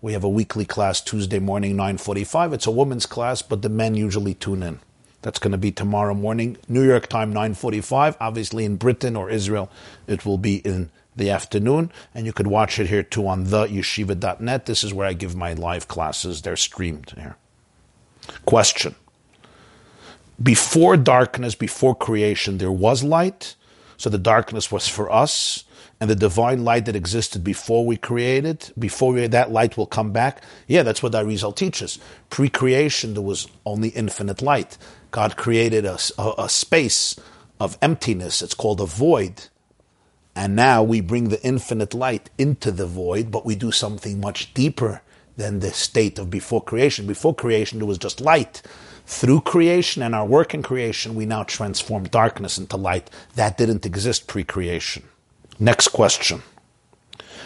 We 0.00 0.12
have 0.12 0.24
a 0.24 0.28
weekly 0.28 0.64
class 0.64 1.00
Tuesday 1.00 1.38
morning, 1.38 1.76
9:45. 1.76 2.52
It's 2.52 2.66
a 2.66 2.70
women's 2.70 3.06
class, 3.06 3.42
but 3.42 3.62
the 3.62 3.68
men 3.68 3.94
usually 3.94 4.34
tune 4.34 4.62
in. 4.62 4.80
That's 5.22 5.38
going 5.38 5.52
to 5.52 5.58
be 5.58 5.72
tomorrow 5.72 6.14
morning, 6.14 6.56
New 6.68 6.84
York 6.84 7.08
time, 7.08 7.32
9:45. 7.34 8.16
Obviously, 8.20 8.64
in 8.64 8.76
Britain 8.76 9.16
or 9.16 9.30
Israel, 9.30 9.70
it 10.06 10.24
will 10.24 10.38
be 10.38 10.56
in 10.58 10.90
the 11.16 11.30
afternoon, 11.30 11.90
and 12.14 12.26
you 12.26 12.32
could 12.32 12.46
watch 12.46 12.78
it 12.78 12.88
here 12.88 13.02
too 13.02 13.26
on 13.26 13.44
the 13.50 13.66
yeshiva.net. 13.66 14.66
This 14.66 14.84
is 14.84 14.94
where 14.94 15.08
I 15.08 15.12
give 15.12 15.34
my 15.34 15.52
live 15.52 15.88
classes. 15.88 16.42
They're 16.42 16.56
streamed 16.56 17.12
here. 17.16 17.36
Question. 18.44 18.94
Before 20.40 20.96
darkness, 20.96 21.56
before 21.56 21.96
creation, 21.96 22.58
there 22.58 22.70
was 22.70 23.02
light. 23.02 23.56
So 23.98 24.10
the 24.10 24.18
darkness 24.18 24.72
was 24.72 24.88
for 24.88 25.12
us, 25.12 25.64
and 26.00 26.08
the 26.08 26.16
divine 26.16 26.64
light 26.64 26.86
that 26.86 26.96
existed 26.96 27.44
before 27.44 27.84
we 27.86 27.98
created, 27.98 28.72
before 28.78 29.12
we, 29.12 29.26
that 29.26 29.52
light 29.52 29.76
will 29.76 29.86
come 29.86 30.12
back. 30.12 30.42
Yeah, 30.68 30.84
that's 30.84 31.02
what 31.02 31.12
Arizal 31.12 31.54
teaches. 31.54 31.98
Pre 32.30 32.48
creation, 32.48 33.14
there 33.14 33.22
was 33.22 33.48
only 33.66 33.90
infinite 33.90 34.42
light. 34.42 34.78
God 35.10 35.36
created 35.36 35.84
a, 35.84 35.98
a, 36.18 36.34
a 36.44 36.48
space 36.48 37.16
of 37.60 37.78
emptiness. 37.82 38.42
It's 38.42 38.54
called 38.54 38.80
a 38.80 38.86
void 38.86 39.44
and 40.36 40.54
now 40.54 40.84
we 40.84 41.00
bring 41.00 41.30
the 41.30 41.42
infinite 41.42 41.94
light 41.94 42.30
into 42.38 42.70
the 42.70 42.86
void, 42.86 43.32
but 43.32 43.44
we 43.44 43.56
do 43.56 43.72
something 43.72 44.20
much 44.20 44.54
deeper 44.54 45.02
than 45.36 45.58
the 45.58 45.72
state 45.72 46.16
of 46.16 46.30
before 46.30 46.62
creation. 46.62 47.08
Before 47.08 47.34
creation, 47.34 47.80
there 47.80 47.88
was 47.88 47.98
just 47.98 48.20
light. 48.20 48.62
Through 49.08 49.40
creation 49.40 50.02
and 50.02 50.14
our 50.14 50.26
work 50.26 50.52
in 50.52 50.62
creation, 50.62 51.14
we 51.14 51.24
now 51.24 51.42
transform 51.42 52.04
darkness 52.04 52.58
into 52.58 52.76
light. 52.76 53.08
That 53.36 53.56
didn't 53.56 53.86
exist 53.86 54.26
pre 54.26 54.44
creation. 54.44 55.08
Next 55.58 55.88
question 55.88 56.42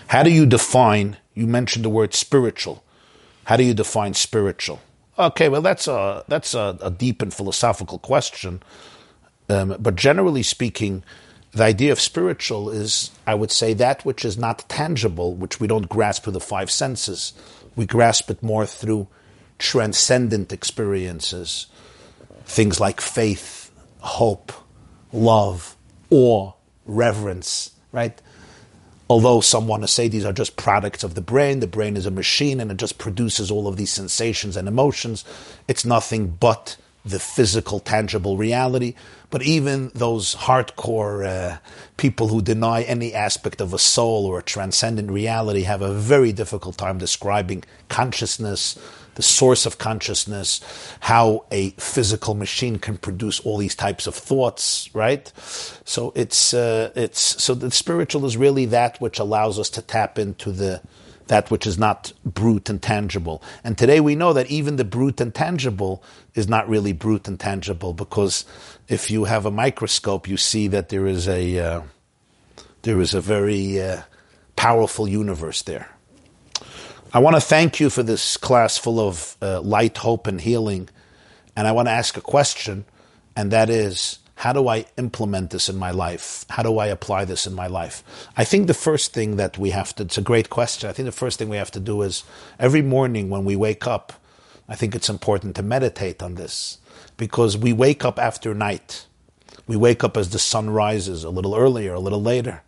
How 0.09 0.25
do 0.25 0.31
you 0.31 0.45
define, 0.45 1.19
you 1.35 1.47
mentioned 1.47 1.85
the 1.85 1.89
word 1.89 2.15
spiritual. 2.15 2.83
How 3.45 3.57
do 3.57 3.63
you 3.63 3.75
define 3.75 4.15
spiritual? 4.15 4.81
Okay, 5.17 5.49
well, 5.49 5.63
that's 5.63 5.87
a, 5.87 6.25
that's 6.27 6.53
a, 6.53 6.77
a 6.83 6.91
deep 6.91 7.23
and 7.23 7.33
philosophical 7.33 8.01
question. 8.01 8.61
Um, 9.49 9.77
but 9.79 9.95
generally 9.95 10.43
speaking, 10.43 11.05
the 11.53 11.63
idea 11.63 11.93
of 11.93 12.01
spiritual 12.01 12.71
is, 12.71 13.13
I 13.25 13.37
would 13.37 13.53
say, 13.53 13.73
that 13.75 14.05
which 14.05 14.25
is 14.25 14.37
not 14.37 14.69
tangible, 14.69 15.37
which 15.37 15.61
we 15.61 15.69
don't 15.69 15.89
grasp 15.89 16.25
through 16.25 16.33
the 16.33 16.41
five 16.41 16.73
senses. 16.73 17.35
We 17.77 17.87
grasp 17.87 18.31
it 18.33 18.43
more 18.43 18.67
through 18.67 19.07
transcendent 19.63 20.53
experiences, 20.53 21.69
things 22.45 22.81
like 22.81 23.01
faith, 23.01 23.71
hope, 24.01 24.53
love, 25.13 25.77
awe, 26.11 26.53
reverence, 26.85 27.71
right? 27.93 28.21
Although 29.09 29.41
some 29.41 29.69
want 29.69 29.85
to 29.85 29.89
say 29.89 30.09
these 30.09 30.25
are 30.25 30.33
just 30.33 30.57
products 30.57 31.05
of 31.05 31.15
the 31.15 31.21
brain, 31.21 31.61
the 31.61 31.69
brain 31.69 31.97
is 31.97 32.07
a 32.07 32.11
machine 32.11 32.61
and 32.61 32.73
it 32.73 32.77
just 32.77 32.99
produces 32.99 33.53
all 33.53 33.69
of 33.69 33.77
these 33.77 33.93
sensations 33.93 34.57
and 34.57 34.67
emotions. 34.67 35.25
It's 35.69 35.85
nothing 35.85 36.27
but 36.41 36.77
the 37.05 37.21
physical, 37.21 37.79
tangible 37.79 38.37
reality. 38.37 38.95
But 39.33 39.43
even 39.45 39.91
those 39.95 40.35
hardcore 40.35 41.27
uh, 41.27 41.59
people 41.97 42.29
who 42.29 42.43
deny 42.43 42.83
any 42.83 43.15
aspect 43.15 43.63
of 43.63 43.73
a 43.73 43.79
soul 43.79 44.27
or 44.27 44.39
a 44.39 44.43
transcendent 44.43 45.11
reality 45.11 45.63
have 45.63 45.81
a 45.81 45.95
very 45.95 46.33
difficult 46.33 46.77
time 46.77 46.99
describing 46.99 47.65
consciousness, 47.89 48.79
the 49.15 49.23
source 49.23 49.65
of 49.65 49.79
consciousness, 49.79 50.61
how 51.01 51.47
a 51.51 51.71
physical 51.71 52.35
machine 52.35 52.79
can 52.79 52.99
produce 52.99 53.41
all 53.41 53.57
these 53.57 53.75
types 53.75 54.07
of 54.07 54.15
thoughts, 54.15 54.91
right? 54.95 55.33
So 55.87 56.13
it's 56.15 56.53
uh, 56.53 56.91
it's 56.95 57.43
so 57.43 57.55
the 57.55 57.71
spiritual 57.71 58.27
is 58.27 58.37
really 58.37 58.67
that 58.67 59.01
which 59.01 59.19
allows 59.19 59.59
us 59.59 59.71
to 59.71 59.81
tap 59.81 60.19
into 60.19 60.53
the 60.53 60.83
that 61.29 61.51
which 61.51 61.67
is 61.67 61.79
not 61.79 62.13
brute 62.25 62.69
and 62.69 62.83
tangible. 62.83 63.43
And 63.65 63.77
today 63.77 64.01
we 64.01 64.15
know 64.15 64.33
that 64.33 64.51
even 64.51 64.77
the 64.77 64.85
brute 64.85 65.21
and 65.21 65.35
tangible 65.35 66.03
is 66.35 66.49
not 66.49 66.69
really 66.69 66.93
brute 66.93 67.29
and 67.29 67.39
tangible 67.39 67.93
because 67.93 68.45
if 68.89 69.11
you 69.11 69.25
have 69.25 69.47
a 69.47 69.51
microscope, 69.51 70.29
you 70.29 70.37
see 70.37 70.69
that 70.69 70.89
there 70.89 71.07
is 71.07 71.29
a 71.29 71.59
uh, 71.59 71.83
there 72.83 73.01
is 73.01 73.15
a 73.15 73.21
very 73.21 73.81
uh, 73.81 74.03
powerful 74.57 75.09
universe 75.09 75.63
there. 75.63 75.89
I 77.15 77.19
want 77.19 77.37
to 77.37 77.41
thank 77.41 77.79
you 77.79 77.91
for 77.91 78.03
this 78.03 78.37
class 78.37 78.79
full 78.79 78.99
of 78.99 79.37
uh, 79.43 79.61
light, 79.61 79.99
hope, 79.99 80.27
and 80.27 80.41
healing. 80.41 80.89
And 81.55 81.69
I 81.69 81.73
want 81.73 81.89
to 81.89 81.93
ask 81.93 82.17
a 82.17 82.23
question, 82.23 82.87
and 83.37 83.51
that 83.51 83.69
is 83.69 84.19
how 84.43 84.53
do 84.53 84.67
I 84.67 84.87
implement 84.99 85.51
this 85.51 85.69
in 85.69 85.77
my 85.77 85.93
life? 85.93 86.45
How 86.51 86.65
do 86.65 86.79
I 86.79 86.89
apply 86.89 87.25
this 87.25 87.47
in 87.47 87.55
my 87.55 87.69
life? 87.69 88.03
I 88.37 88.43
think 88.43 88.67
the 88.67 88.75
first 88.75 89.13
thing 89.13 89.37
that 89.37 89.57
we 89.57 89.71
have 89.71 89.95
to, 89.95 90.03
it's 90.03 90.19
a 90.19 90.21
great 90.21 90.51
question. 90.51 90.91
I 90.91 90.93
think 90.93 91.07
the 91.07 91.13
first 91.13 91.39
thing 91.39 91.49
we 91.49 91.59
have 91.59 91.71
to 91.71 91.79
do 91.79 92.03
is 92.03 92.25
every 92.59 92.83
morning 92.83 93.31
when 93.31 93.45
we 93.45 93.55
wake 93.55 93.87
up, 93.87 94.15
I 94.69 94.75
think 94.75 94.97
it's 94.97 95.09
important 95.09 95.55
to 95.55 95.63
meditate 95.63 96.25
on 96.25 96.35
this 96.35 96.79
because 97.17 97.57
we 97.57 97.73
wake 97.73 98.05
up 98.05 98.19
after 98.19 98.53
night. 98.53 99.07
We 99.69 99.77
wake 99.77 100.03
up 100.03 100.17
as 100.17 100.31
the 100.31 100.41
sun 100.41 100.71
rises, 100.71 101.23
a 101.23 101.31
little 101.31 101.55
earlier, 101.55 101.95
a 101.95 102.01
little 102.01 102.21
later. 102.21 102.65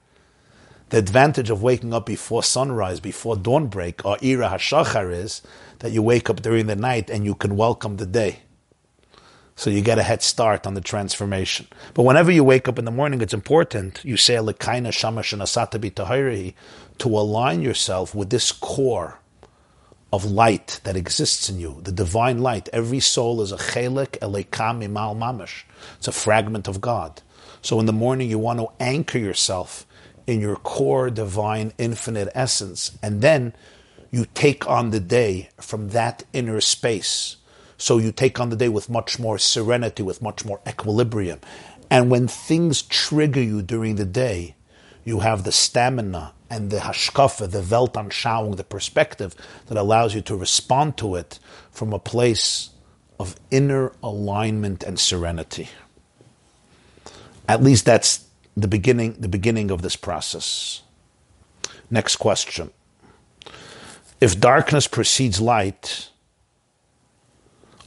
The 0.90 0.98
advantage 0.98 1.50
of 1.50 1.60
waking 1.60 1.92
up 1.92 2.06
before 2.06 2.44
sunrise, 2.44 3.00
before 3.00 3.34
dawnbreak, 3.34 4.04
or 4.04 4.16
ira 4.22 4.48
hashachar 4.48 5.12
is 5.12 5.42
that 5.80 5.90
you 5.90 6.02
wake 6.02 6.30
up 6.30 6.40
during 6.40 6.68
the 6.68 6.76
night 6.76 7.10
and 7.10 7.24
you 7.24 7.34
can 7.34 7.56
welcome 7.56 7.96
the 7.96 8.06
day. 8.06 8.42
So 9.56 9.70
you 9.70 9.82
get 9.82 9.98
a 9.98 10.02
head 10.02 10.22
start 10.22 10.66
on 10.66 10.74
the 10.74 10.80
transformation. 10.80 11.68
But 11.94 12.02
whenever 12.02 12.32
you 12.32 12.42
wake 12.42 12.68
up 12.68 12.78
in 12.78 12.84
the 12.84 12.90
morning, 12.90 13.20
it's 13.20 13.34
important 13.34 14.04
you 14.04 14.16
say 14.16 14.34
Lekaina 14.34 14.92
Shamash 14.92 15.32
and 15.32 16.54
to 16.98 17.08
align 17.08 17.62
yourself 17.62 18.14
with 18.14 18.30
this 18.30 18.52
core 18.52 19.18
of 20.12 20.24
light 20.24 20.80
that 20.84 20.96
exists 20.96 21.48
in 21.48 21.58
you, 21.58 21.80
the 21.82 21.90
divine 21.90 22.38
light. 22.38 22.68
Every 22.72 23.00
soul 23.00 23.40
is 23.40 23.50
a 23.50 23.56
chelek 23.56 24.18
Eloka 24.20 24.72
mima'al 24.72 25.16
mamash. 25.16 25.64
It's 25.96 26.06
a 26.06 26.12
fragment 26.12 26.68
of 26.68 26.80
God. 26.80 27.20
So 27.62 27.80
in 27.80 27.86
the 27.86 27.92
morning, 27.92 28.30
you 28.30 28.38
want 28.38 28.60
to 28.60 28.68
anchor 28.78 29.18
yourself 29.18 29.86
in 30.26 30.40
your 30.40 30.56
core 30.56 31.10
divine 31.10 31.72
infinite 31.78 32.28
essence, 32.34 32.96
and 33.02 33.22
then 33.22 33.54
you 34.10 34.26
take 34.34 34.68
on 34.68 34.90
the 34.90 35.00
day 35.00 35.48
from 35.60 35.88
that 35.90 36.24
inner 36.32 36.60
space. 36.60 37.36
So 37.76 37.98
you 37.98 38.12
take 38.12 38.40
on 38.40 38.50
the 38.50 38.56
day 38.56 38.68
with 38.68 38.88
much 38.88 39.18
more 39.18 39.38
serenity, 39.38 40.02
with 40.02 40.22
much 40.22 40.44
more 40.44 40.60
equilibrium. 40.66 41.40
And 41.90 42.10
when 42.10 42.28
things 42.28 42.82
trigger 42.82 43.42
you 43.42 43.62
during 43.62 43.96
the 43.96 44.04
day, 44.04 44.56
you 45.04 45.20
have 45.20 45.44
the 45.44 45.52
stamina 45.52 46.32
and 46.48 46.70
the 46.70 46.78
hashkafa, 46.78 47.50
the 47.50 47.60
Weltanschauung, 47.60 48.56
the 48.56 48.64
perspective 48.64 49.34
that 49.66 49.76
allows 49.76 50.14
you 50.14 50.20
to 50.22 50.36
respond 50.36 50.96
to 50.98 51.16
it 51.16 51.38
from 51.70 51.92
a 51.92 51.98
place 51.98 52.70
of 53.18 53.36
inner 53.50 53.92
alignment 54.02 54.82
and 54.82 54.98
serenity. 54.98 55.68
At 57.48 57.62
least 57.62 57.84
that's 57.84 58.26
the 58.56 58.68
beginning, 58.68 59.14
the 59.14 59.28
beginning 59.28 59.70
of 59.70 59.82
this 59.82 59.96
process. 59.96 60.82
Next 61.90 62.16
question. 62.16 62.70
If 64.20 64.40
darkness 64.40 64.88
precedes 64.88 65.40
light, 65.40 66.08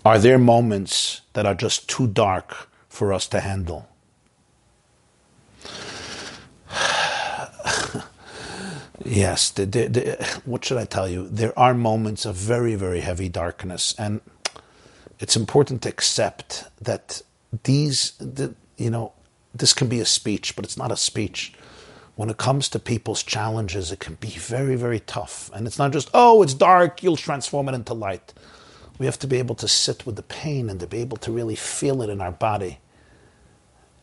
are 0.08 0.18
there 0.18 0.40
moments 0.40 1.22
that 1.34 1.46
are 1.46 1.54
just 1.54 1.90
too 1.90 2.08
dark 2.08 2.70
for 2.88 3.12
us 3.12 3.28
to 3.28 3.42
handle? 3.42 3.88
Yes, 9.06 9.52
the, 9.52 9.66
the, 9.66 9.88
the, 9.88 10.42
what 10.44 10.66
should 10.66 10.78
I 10.78 10.84
tell 10.84 11.08
you? 11.08 11.30
There 11.30 11.58
are 11.58 11.74
moments 11.74 12.26
of 12.26 12.36
very, 12.36 12.76
very 12.76 13.00
heavy 13.00 13.30
darkness, 13.30 13.96
and 13.98 14.20
it's 15.20 15.38
important 15.38 15.82
to 15.84 15.90
accept 15.90 16.66
that 16.82 17.22
these, 17.64 18.12
the, 18.20 18.54
you 18.76 18.90
know, 18.90 19.14
this 19.56 19.74
can 19.74 19.88
be 19.88 20.02
a 20.02 20.06
speech, 20.06 20.58
but 20.58 20.66
it's 20.66 20.76
not 20.76 20.92
a 20.92 20.98
speech. 20.98 21.54
When 22.16 22.30
it 22.30 22.38
comes 22.38 22.68
to 22.70 22.80
people's 22.80 23.24
challenges, 23.24 23.94
it 23.94 24.00
can 24.02 24.16
be 24.16 24.32
very, 24.32 24.76
very 24.76 25.00
tough. 25.00 25.50
And 25.54 25.68
it's 25.68 25.80
not 25.80 25.94
just, 25.94 26.10
oh, 26.14 26.42
it's 26.44 26.54
dark, 26.54 27.02
you'll 27.02 27.16
transform 27.16 27.70
it 27.70 27.76
into 27.76 27.94
light. 27.94 28.34
We 29.00 29.06
have 29.06 29.20
to 29.20 29.28
be 29.28 29.38
able 29.38 29.56
to 29.56 29.68
sit 29.68 30.06
with 30.06 30.16
the 30.16 30.24
pain 30.24 30.70
and 30.70 30.80
to 30.80 30.88
be 30.88 31.00
able 31.00 31.18
to 31.18 31.32
really 31.32 31.56
feel 31.56 32.02
it 32.02 32.10
in 32.10 32.22
our 32.22 32.32
body. 32.32 32.80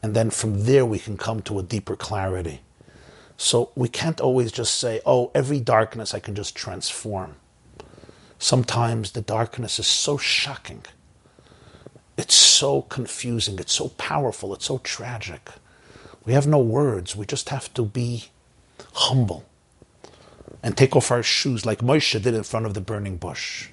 And 0.03 0.15
then 0.15 0.31
from 0.31 0.65
there, 0.65 0.85
we 0.85 0.99
can 0.99 1.17
come 1.17 1.43
to 1.43 1.59
a 1.59 1.63
deeper 1.63 1.97
clarity. 1.97 2.61
So 3.37 3.71
we 3.75 3.89
can't 3.89 4.21
always 4.21 4.53
just 4.53 4.77
say, 4.77 5.01
oh, 5.05 5.31
every 5.35 5.61
darkness 5.61 6.15
I 6.15 6.21
can 6.21 6.35
just 6.35 6.55
transform. 6.55 7.37
Sometimes 8.39 9.13
the 9.13 9.23
darkness 9.23 9.79
is 9.79 9.87
so 9.87 10.17
shocking. 10.19 10.85
It's 12.17 12.35
so 12.35 12.83
confusing. 12.83 13.59
It's 13.59 13.73
so 13.73 13.89
powerful. 13.89 14.55
It's 14.55 14.67
so 14.67 14.79
tragic. 14.79 15.51
We 16.25 16.33
have 16.35 16.47
no 16.47 16.59
words. 16.59 17.17
We 17.17 17.27
just 17.27 17.49
have 17.49 17.73
to 17.75 17.85
be 17.85 18.27
humble 18.93 19.45
and 20.63 20.77
take 20.77 20.95
off 20.95 21.11
our 21.11 21.23
shoes 21.23 21.67
like 21.67 21.81
Moshe 21.81 22.23
did 22.23 22.35
in 22.35 22.43
front 22.43 22.67
of 22.67 22.75
the 22.75 22.81
burning 22.81 23.17
bush. 23.17 23.69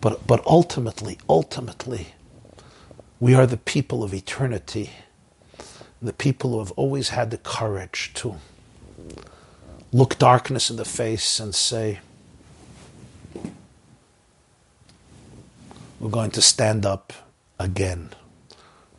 But, 0.00 0.26
but 0.26 0.46
ultimately, 0.46 1.18
ultimately, 1.28 2.14
we 3.18 3.34
are 3.34 3.46
the 3.46 3.56
people 3.56 4.04
of 4.04 4.14
eternity 4.14 4.90
the 6.00 6.12
people 6.12 6.52
who 6.52 6.58
have 6.60 6.70
always 6.72 7.10
had 7.10 7.30
the 7.30 7.38
courage 7.38 8.12
to 8.14 8.36
look 9.92 10.18
darkness 10.18 10.70
in 10.70 10.76
the 10.76 10.84
face 10.84 11.40
and 11.40 11.54
say, 11.54 12.00
We're 15.98 16.10
going 16.10 16.30
to 16.32 16.42
stand 16.42 16.86
up 16.86 17.12
again. 17.58 18.10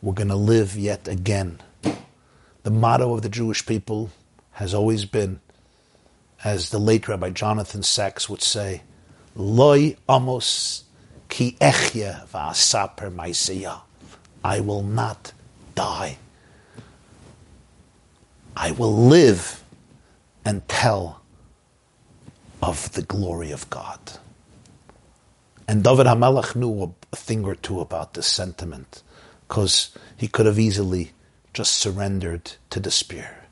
We're 0.02 0.12
going 0.12 0.28
to 0.28 0.36
live 0.36 0.76
yet 0.76 1.08
again. 1.08 1.60
The 2.62 2.70
motto 2.70 3.14
of 3.14 3.22
the 3.22 3.30
Jewish 3.30 3.64
people 3.64 4.10
has 4.52 4.74
always 4.74 5.06
been, 5.06 5.40
as 6.44 6.68
the 6.68 6.78
late 6.78 7.08
Rabbi 7.08 7.30
Jonathan 7.30 7.82
Sacks 7.82 8.28
would 8.28 8.42
say, 8.42 8.82
Loi 9.34 9.96
amos 10.10 10.84
ki 11.30 11.56
echya 11.60 12.28
va'asaper 12.28 13.84
I 14.44 14.60
will 14.60 14.82
not 14.82 15.32
die 15.74 16.18
I 18.56 18.72
will 18.72 18.94
live 18.94 19.62
and 20.44 20.66
tell 20.68 21.22
of 22.62 22.92
the 22.92 23.02
glory 23.02 23.50
of 23.50 23.70
God. 23.70 23.98
And 25.66 25.82
David 25.82 26.06
Hamelech 26.06 26.54
knew 26.56 26.94
a 27.10 27.16
thing 27.16 27.44
or 27.44 27.54
two 27.54 27.80
about 27.80 28.14
this 28.14 28.26
sentiment 28.26 29.02
because 29.48 29.96
he 30.16 30.28
could 30.28 30.46
have 30.46 30.58
easily 30.58 31.12
just 31.54 31.76
surrendered 31.76 32.52
to 32.70 32.80
despair. 32.80 33.46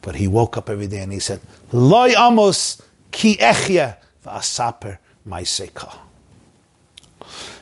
But 0.00 0.14
he 0.14 0.26
woke 0.26 0.56
up 0.56 0.70
every 0.70 0.86
day 0.86 1.00
and 1.00 1.12
he 1.12 1.18
said, 1.18 1.40
Loi 1.72 2.14
amos 2.16 2.80
ki 3.10 3.36
echya 3.36 3.96
v'asaper 4.24 4.98
ma'iseka. 5.28 5.98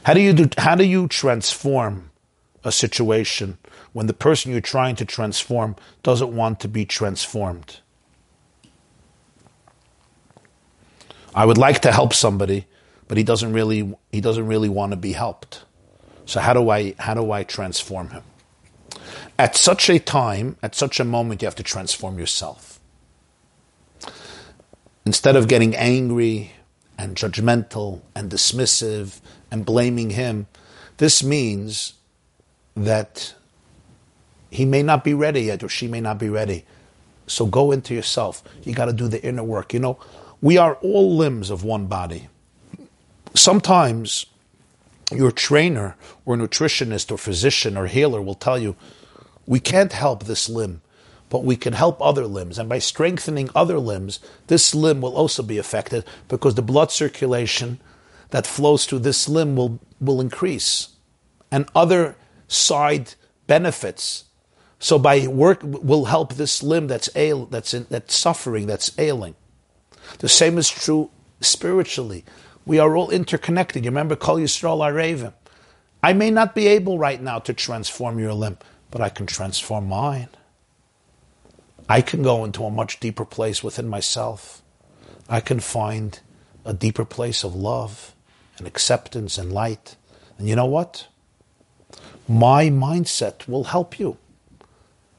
How 0.08 0.14
do 0.14 0.22
you 0.22 0.32
do, 0.32 0.48
how 0.56 0.74
do 0.74 0.84
you 0.84 1.06
transform 1.06 2.10
a 2.64 2.72
situation 2.72 3.58
when 3.92 4.06
the 4.06 4.14
person 4.14 4.52
you're 4.52 4.62
trying 4.62 4.96
to 4.96 5.04
transform 5.04 5.76
doesn't 6.02 6.34
want 6.34 6.60
to 6.60 6.68
be 6.68 6.86
transformed. 6.86 7.80
I 11.34 11.44
would 11.44 11.58
like 11.58 11.80
to 11.80 11.92
help 11.92 12.14
somebody, 12.14 12.64
but 13.06 13.18
he 13.18 13.22
doesn't 13.22 13.52
really 13.52 13.94
he 14.10 14.22
doesn't 14.22 14.46
really 14.46 14.70
want 14.70 14.92
to 14.92 14.96
be 14.96 15.12
helped. 15.12 15.64
So 16.24 16.40
how 16.40 16.54
do 16.54 16.70
I 16.70 16.94
how 16.98 17.12
do 17.12 17.30
I 17.30 17.44
transform 17.44 18.08
him? 18.08 18.22
At 19.38 19.56
such 19.56 19.90
a 19.90 19.98
time, 19.98 20.56
at 20.62 20.74
such 20.74 21.00
a 21.00 21.04
moment, 21.04 21.42
you 21.42 21.46
have 21.46 21.54
to 21.56 21.62
transform 21.62 22.18
yourself. 22.18 22.80
Instead 25.04 25.36
of 25.36 25.48
getting 25.48 25.76
angry 25.76 26.52
and 26.96 27.14
judgmental 27.14 28.00
and 28.14 28.30
dismissive 28.30 29.20
and 29.50 29.64
blaming 29.64 30.10
him, 30.10 30.46
this 30.98 31.22
means 31.22 31.94
that 32.76 33.34
he 34.50 34.64
may 34.64 34.82
not 34.82 35.04
be 35.04 35.14
ready 35.14 35.42
yet 35.42 35.62
or 35.62 35.68
she 35.68 35.88
may 35.88 36.00
not 36.00 36.18
be 36.18 36.28
ready. 36.28 36.64
So 37.26 37.46
go 37.46 37.72
into 37.72 37.94
yourself. 37.94 38.42
You 38.62 38.74
got 38.74 38.86
to 38.86 38.92
do 38.92 39.08
the 39.08 39.22
inner 39.22 39.44
work. 39.44 39.74
You 39.74 39.80
know, 39.80 39.98
we 40.40 40.56
are 40.56 40.74
all 40.76 41.16
limbs 41.16 41.50
of 41.50 41.64
one 41.64 41.86
body. 41.86 42.28
Sometimes 43.34 44.26
your 45.12 45.30
trainer 45.30 45.96
or 46.24 46.36
nutritionist 46.36 47.10
or 47.10 47.18
physician 47.18 47.76
or 47.76 47.86
healer 47.86 48.22
will 48.22 48.34
tell 48.34 48.58
you, 48.58 48.76
we 49.46 49.60
can't 49.60 49.92
help 49.92 50.24
this 50.24 50.48
limb, 50.48 50.82
but 51.30 51.44
we 51.44 51.56
can 51.56 51.72
help 51.72 52.00
other 52.00 52.26
limbs. 52.26 52.58
And 52.58 52.68
by 52.68 52.78
strengthening 52.78 53.50
other 53.54 53.78
limbs, 53.78 54.20
this 54.46 54.74
limb 54.74 55.00
will 55.00 55.14
also 55.14 55.42
be 55.42 55.58
affected 55.58 56.04
because 56.28 56.54
the 56.54 56.62
blood 56.62 56.90
circulation 56.90 57.80
that 58.30 58.46
flows 58.46 58.86
through 58.86 59.00
this 59.00 59.28
limb 59.28 59.56
will, 59.56 59.80
will 60.00 60.20
increase. 60.20 60.88
And 61.50 61.68
other 61.74 62.16
side 62.46 63.14
benefits. 63.46 64.24
So 64.78 64.98
by 64.98 65.26
work 65.26 65.60
will 65.62 66.06
help 66.06 66.34
this 66.34 66.62
limb 66.62 66.86
that's 66.86 67.08
ail, 67.16 67.46
that's 67.46 67.74
in, 67.74 67.86
that's 67.90 68.14
suffering, 68.14 68.66
that's 68.66 68.96
ailing. 68.98 69.34
The 70.18 70.28
same 70.28 70.58
is 70.58 70.68
true 70.68 71.10
spiritually. 71.40 72.24
We 72.64 72.78
are 72.78 72.96
all 72.96 73.10
interconnected. 73.10 73.84
You 73.84 73.90
remember 73.90 74.16
Kol 74.16 74.36
Yisrael 74.36 74.80
Arevim. 74.80 75.32
I 76.02 76.12
may 76.12 76.30
not 76.30 76.54
be 76.54 76.68
able 76.68 76.98
right 76.98 77.20
now 77.20 77.38
to 77.40 77.52
transform 77.52 78.18
your 78.18 78.34
limb, 78.34 78.58
but 78.90 79.00
I 79.00 79.08
can 79.08 79.26
transform 79.26 79.88
mine. 79.88 80.28
I 81.88 82.02
can 82.02 82.22
go 82.22 82.44
into 82.44 82.64
a 82.64 82.70
much 82.70 83.00
deeper 83.00 83.24
place 83.24 83.64
within 83.64 83.88
myself. 83.88 84.62
I 85.28 85.40
can 85.40 85.58
find 85.58 86.20
a 86.64 86.72
deeper 86.72 87.04
place 87.04 87.42
of 87.42 87.54
love 87.54 88.14
and 88.58 88.66
acceptance 88.66 89.38
and 89.38 89.52
light. 89.52 89.96
And 90.38 90.48
you 90.48 90.56
know 90.56 90.66
what? 90.66 91.08
My 92.28 92.66
mindset 92.66 93.48
will 93.48 93.64
help 93.64 93.98
you. 93.98 94.18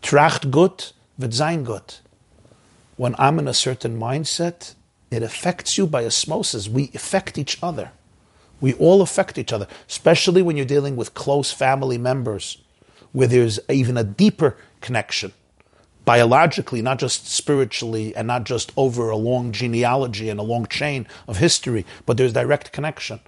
Tracht 0.02 0.52
gut 0.52 0.94
wird 1.18 1.34
sein 1.34 1.64
gut. 1.64 2.02
When 2.98 3.16
I'm 3.18 3.40
in 3.40 3.48
a 3.48 3.54
certain 3.54 4.00
mindset, 4.00 4.76
it 5.12 5.24
affects 5.24 5.78
you 5.78 5.88
by 5.88 6.06
osmosis. 6.06 6.70
We 6.70 6.92
affect 6.94 7.38
each 7.38 7.58
other. 7.64 7.92
We 8.62 8.74
all 8.74 9.02
affect 9.02 9.38
each 9.38 9.54
other, 9.54 9.68
especially 9.88 10.42
when 10.42 10.58
you're 10.58 10.66
dealing 10.66 10.96
with 10.96 11.14
close 11.14 11.52
family 11.52 11.98
members 11.98 12.58
where 13.12 13.28
there's 13.28 13.60
even 13.70 13.98
a 13.98 14.04
deeper 14.04 14.58
connection 14.82 15.34
biologically, 16.06 16.82
not 16.82 16.98
just 16.98 17.28
spiritually, 17.28 18.16
and 18.16 18.28
not 18.28 18.44
just 18.44 18.72
over 18.76 19.12
a 19.12 19.16
long 19.16 19.52
genealogy 19.52 20.30
and 20.30 20.40
a 20.40 20.44
long 20.44 20.66
chain 20.66 21.06
of 21.28 21.38
history, 21.38 21.86
but 22.08 22.18
there's 22.18 22.34
direct 22.34 22.72
connection. 22.72 23.20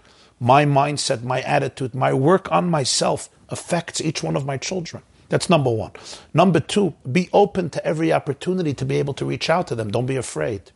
My 0.43 0.65
mindset, 0.65 1.21
my 1.21 1.41
attitude, 1.41 1.93
my 1.93 2.15
work 2.15 2.51
on 2.51 2.67
myself 2.67 3.29
affects 3.49 4.01
each 4.01 4.23
one 4.23 4.35
of 4.35 4.43
my 4.43 4.57
children. 4.57 5.03
That's 5.29 5.51
number 5.51 5.69
one. 5.69 5.91
Number 6.33 6.59
two, 6.59 6.95
be 7.09 7.29
open 7.31 7.69
to 7.69 7.85
every 7.85 8.11
opportunity 8.11 8.73
to 8.73 8.83
be 8.83 8.97
able 8.97 9.13
to 9.13 9.25
reach 9.25 9.51
out 9.51 9.67
to 9.67 9.75
them. 9.75 9.91
Don't 9.91 10.07
be 10.07 10.15
afraid. 10.15 10.71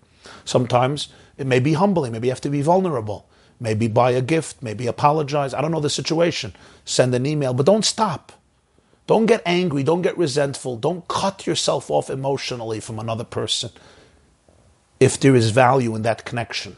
Sometimes 0.46 1.08
it 1.36 1.48
may 1.48 1.60
be 1.60 1.74
humbling, 1.74 2.12
maybe 2.12 2.28
you 2.28 2.32
have 2.32 2.42
to 2.42 2.50
be 2.50 2.62
vulnerable, 2.62 3.28
maybe 3.60 3.88
buy 3.88 4.12
a 4.12 4.22
gift, 4.22 4.62
maybe 4.62 4.86
apologize. 4.86 5.56
I 5.56 5.62
don't 5.62 5.72
know 5.72 5.80
the 5.80 5.90
situation. 5.90 6.54
Send 6.86 7.16
an 7.16 7.26
email, 7.26 7.56
but 7.56 7.66
don't 7.66 7.84
stop. 7.84 8.34
Don't 9.08 9.26
get 9.26 9.42
angry, 9.48 9.82
don't 9.82 10.04
get 10.04 10.16
resentful, 10.16 10.78
don't 10.78 11.08
cut 11.08 11.48
yourself 11.48 11.90
off 11.90 12.12
emotionally 12.12 12.80
from 12.80 13.00
another 13.00 13.24
person 13.24 13.72
if 15.00 15.20
there 15.20 15.36
is 15.36 15.50
value 15.50 15.96
in 15.96 16.04
that 16.04 16.24
connection. 16.24 16.78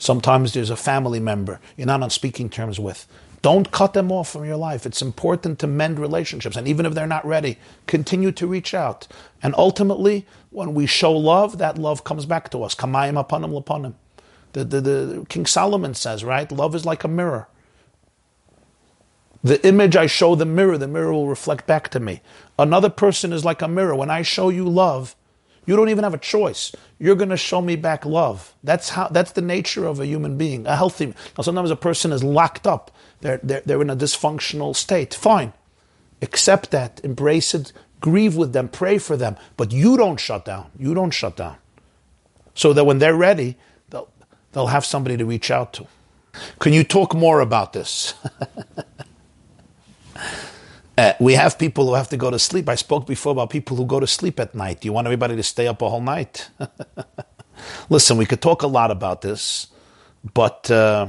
Sometimes 0.00 0.54
there's 0.54 0.70
a 0.70 0.76
family 0.76 1.20
member 1.20 1.60
you're 1.76 1.86
not 1.86 2.02
on 2.02 2.10
speaking 2.10 2.48
terms 2.48 2.80
with. 2.80 3.06
Don't 3.42 3.70
cut 3.70 3.92
them 3.92 4.10
off 4.10 4.30
from 4.30 4.46
your 4.46 4.56
life. 4.56 4.86
It's 4.86 5.02
important 5.02 5.58
to 5.60 5.66
mend 5.66 5.98
relationships. 5.98 6.56
And 6.56 6.66
even 6.66 6.86
if 6.86 6.94
they're 6.94 7.06
not 7.06 7.24
ready, 7.26 7.58
continue 7.86 8.32
to 8.32 8.46
reach 8.46 8.74
out. 8.74 9.06
And 9.42 9.54
ultimately, 9.56 10.26
when 10.50 10.74
we 10.74 10.86
show 10.86 11.12
love, 11.12 11.58
that 11.58 11.78
love 11.78 12.02
comes 12.02 12.26
back 12.26 12.50
to 12.50 12.62
us. 12.62 12.74
Kamayim 12.74 13.18
upon 13.20 13.44
him, 13.44 13.94
The, 14.52 14.64
the, 14.64 14.80
the 14.80 15.26
King 15.28 15.46
Solomon 15.46 15.94
says, 15.94 16.24
right? 16.24 16.50
Love 16.50 16.74
is 16.74 16.86
like 16.86 17.04
a 17.04 17.08
mirror. 17.08 17.48
The 19.44 19.66
image 19.66 19.96
I 19.96 20.06
show 20.06 20.34
the 20.34 20.46
mirror, 20.46 20.78
the 20.78 20.88
mirror 20.88 21.12
will 21.12 21.28
reflect 21.28 21.66
back 21.66 21.88
to 21.90 22.00
me. 22.00 22.22
Another 22.58 22.90
person 22.90 23.32
is 23.32 23.44
like 23.44 23.62
a 23.62 23.68
mirror. 23.68 23.94
When 23.94 24.10
I 24.10 24.22
show 24.22 24.50
you 24.50 24.68
love, 24.68 25.14
you 25.70 25.76
don't 25.76 25.88
even 25.88 26.02
have 26.02 26.14
a 26.14 26.18
choice. 26.18 26.74
You're 26.98 27.14
going 27.14 27.28
to 27.28 27.36
show 27.36 27.60
me 27.60 27.76
back 27.76 28.04
love. 28.04 28.56
That's 28.64 28.88
how. 28.88 29.06
That's 29.06 29.30
the 29.30 29.40
nature 29.40 29.86
of 29.86 30.00
a 30.00 30.06
human 30.06 30.36
being, 30.36 30.66
a 30.66 30.74
healthy. 30.74 31.06
Now, 31.06 31.42
sometimes 31.42 31.70
a 31.70 31.76
person 31.76 32.10
is 32.10 32.24
locked 32.24 32.66
up. 32.66 32.90
They're, 33.20 33.38
they're, 33.40 33.62
they're 33.64 33.80
in 33.80 33.88
a 33.88 33.94
dysfunctional 33.94 34.74
state. 34.74 35.14
Fine. 35.14 35.52
Accept 36.22 36.72
that. 36.72 37.00
Embrace 37.04 37.54
it. 37.54 37.72
Grieve 38.00 38.34
with 38.34 38.52
them. 38.52 38.68
Pray 38.68 38.98
for 38.98 39.16
them. 39.16 39.36
But 39.56 39.70
you 39.70 39.96
don't 39.96 40.18
shut 40.18 40.44
down. 40.44 40.72
You 40.76 40.92
don't 40.92 41.12
shut 41.12 41.36
down. 41.36 41.56
So 42.54 42.72
that 42.72 42.82
when 42.82 42.98
they're 42.98 43.14
ready, 43.14 43.56
they'll, 43.90 44.08
they'll 44.50 44.66
have 44.66 44.84
somebody 44.84 45.16
to 45.18 45.24
reach 45.24 45.52
out 45.52 45.72
to. 45.74 45.86
Can 46.58 46.72
you 46.72 46.82
talk 46.82 47.14
more 47.14 47.38
about 47.38 47.74
this? 47.74 48.14
Uh, 51.00 51.14
we 51.18 51.32
have 51.32 51.58
people 51.58 51.86
who 51.86 51.94
have 51.94 52.10
to 52.10 52.18
go 52.18 52.30
to 52.30 52.38
sleep. 52.38 52.68
I 52.68 52.74
spoke 52.74 53.06
before 53.06 53.32
about 53.32 53.48
people 53.48 53.74
who 53.74 53.86
go 53.86 54.00
to 54.00 54.06
sleep 54.06 54.38
at 54.38 54.54
night. 54.54 54.84
You 54.84 54.92
want 54.92 55.06
everybody 55.06 55.34
to 55.34 55.42
stay 55.42 55.66
up 55.66 55.80
a 55.80 55.88
whole 55.88 56.02
night? 56.02 56.50
Listen, 57.88 58.18
we 58.18 58.26
could 58.26 58.42
talk 58.42 58.62
a 58.62 58.66
lot 58.66 58.90
about 58.90 59.22
this, 59.22 59.68
but 60.34 60.70
uh, 60.70 61.06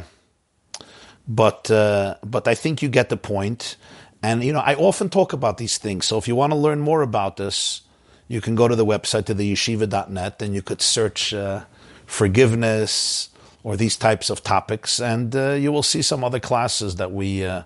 but 1.27 1.69
uh, 1.69 2.15
but 2.23 2.47
I 2.47 2.55
think 2.55 2.81
you 2.81 2.87
get 2.87 3.09
the 3.09 3.17
point. 3.17 3.75
And 4.23 4.45
you 4.45 4.53
know, 4.53 4.61
I 4.61 4.75
often 4.75 5.09
talk 5.09 5.33
about 5.33 5.57
these 5.57 5.77
things. 5.77 6.05
So 6.05 6.17
if 6.17 6.25
you 6.25 6.37
want 6.37 6.53
to 6.53 6.57
learn 6.57 6.79
more 6.79 7.01
about 7.01 7.35
this, 7.35 7.81
you 8.29 8.39
can 8.39 8.55
go 8.55 8.69
to 8.69 8.77
the 8.77 8.85
website 8.85 9.25
to 9.25 9.33
the 9.33 9.51
yeshiva.net 9.51 10.41
and 10.41 10.55
you 10.55 10.61
could 10.61 10.81
search 10.81 11.33
uh, 11.33 11.65
forgiveness 12.05 13.27
or 13.61 13.75
these 13.75 13.97
types 13.97 14.29
of 14.29 14.41
topics, 14.41 15.01
and 15.01 15.35
uh, 15.35 15.51
you 15.51 15.69
will 15.69 15.83
see 15.83 16.01
some 16.01 16.23
other 16.23 16.39
classes 16.39 16.95
that 16.95 17.11
we 17.11 17.43
uh, 17.43 17.63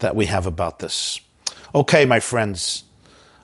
that 0.00 0.16
we 0.16 0.26
have 0.26 0.48
about 0.48 0.80
this. 0.80 1.20
Okay, 1.74 2.04
my 2.04 2.20
friends, 2.20 2.84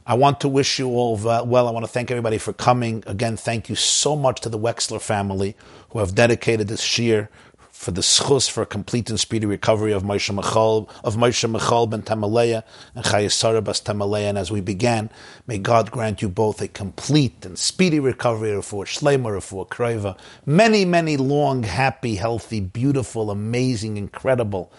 I 0.06 0.12
want 0.12 0.40
to 0.40 0.48
wish 0.48 0.78
you 0.78 0.88
all 0.88 1.16
well. 1.16 1.66
I 1.66 1.70
want 1.70 1.86
to 1.86 1.90
thank 1.90 2.10
everybody 2.10 2.36
for 2.36 2.52
coming. 2.52 3.02
Again, 3.06 3.38
thank 3.38 3.70
you 3.70 3.74
so 3.74 4.16
much 4.16 4.42
to 4.42 4.50
the 4.50 4.58
Wexler 4.58 5.00
family 5.00 5.56
who 5.88 6.00
have 6.00 6.14
dedicated 6.14 6.68
this 6.68 6.98
year 6.98 7.30
for 7.70 7.90
the 7.90 8.02
zchus 8.02 8.50
for 8.50 8.60
a 8.60 8.66
complete 8.66 9.08
and 9.08 9.18
speedy 9.18 9.46
recovery 9.46 9.92
of 9.92 10.02
Moshe 10.02 10.34
Michal, 10.34 10.90
of 11.02 11.16
Moshe 11.16 11.50
Michal 11.50 11.86
ben 11.86 12.02
Tamaleya 12.02 12.64
and 12.94 13.02
Chayesara 13.06 13.64
bas 13.64 13.80
Tamaleya. 13.80 14.28
And 14.28 14.36
as 14.36 14.50
we 14.50 14.60
began, 14.60 15.08
may 15.46 15.56
God 15.56 15.90
grant 15.90 16.20
you 16.20 16.28
both 16.28 16.60
a 16.60 16.68
complete 16.68 17.46
and 17.46 17.58
speedy 17.58 17.98
recovery 17.98 18.60
for 18.60 18.84
Shlemer, 18.84 19.42
for 19.42 19.66
Kreva. 19.66 20.18
Many, 20.44 20.84
many 20.84 21.16
long, 21.16 21.62
happy, 21.62 22.16
healthy, 22.16 22.60
beautiful, 22.60 23.30
amazing, 23.30 23.96
incredible, 23.96 24.70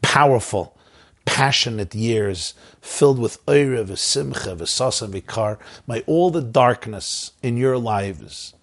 powerful, 0.00 0.74
passionate 1.24 1.94
years 1.94 2.54
filled 2.80 3.18
with 3.18 3.38
Eire, 3.48 3.84
V'simcha, 3.84 4.56
V'sasa, 4.56 5.08
V'kar. 5.08 5.58
May 5.86 6.00
all 6.02 6.30
the 6.30 6.42
darkness 6.42 7.32
in 7.42 7.56
your 7.56 7.78
lives, 7.78 8.54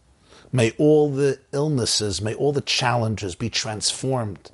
may 0.51 0.71
all 0.77 1.09
the 1.11 1.39
illnesses, 1.51 2.21
may 2.21 2.33
all 2.33 2.51
the 2.51 2.61
challenges 2.61 3.35
be 3.35 3.49
transformed 3.49 4.51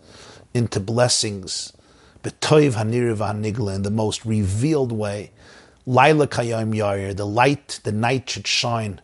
into 0.53 0.79
blessings. 0.79 1.73
B'toiv 2.23 2.73
hanir 2.73 3.15
v'hanigla, 3.15 3.75
in 3.75 3.81
the 3.83 3.91
most 3.91 4.25
revealed 4.25 4.91
way. 4.91 5.31
Laila 5.85 6.27
kayam 6.27 6.75
yair, 6.75 7.15
the 7.15 7.25
light, 7.25 7.79
the 7.83 7.91
night 7.91 8.29
should 8.29 8.47
shine 8.47 8.99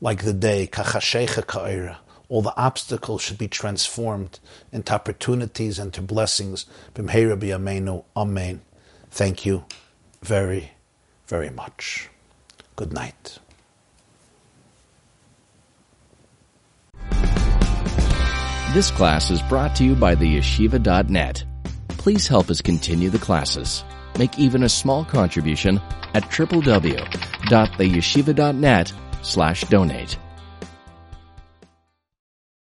like 0.00 0.24
the 0.24 0.32
day. 0.32 0.66
Kachashecha 0.66 1.46
ka'orah 1.46 1.98
all 2.28 2.42
the 2.42 2.56
obstacles 2.56 3.22
should 3.22 3.38
be 3.38 3.48
transformed 3.48 4.38
into 4.70 4.92
opportunities 4.92 5.78
and 5.78 5.94
to 5.94 6.02
blessings. 6.02 6.66
Amen. 8.16 8.60
Thank 9.10 9.46
you 9.46 9.64
very, 10.22 10.72
very 11.26 11.50
much. 11.50 12.08
Good 12.76 12.92
night. 12.92 13.38
This 18.74 18.90
class 18.90 19.30
is 19.30 19.40
brought 19.42 19.74
to 19.76 19.84
you 19.84 19.94
by 19.94 20.14
the 20.14 20.36
yeshiva.net. 20.36 21.44
Please 21.88 22.28
help 22.28 22.50
us 22.50 22.60
continue 22.60 23.08
the 23.08 23.18
classes. 23.18 23.82
Make 24.18 24.38
even 24.38 24.62
a 24.62 24.68
small 24.68 25.06
contribution 25.06 25.80
at 26.12 26.24
www.theyeshiva.net 26.24 28.92
slash 29.22 29.64
donate. 29.64 30.18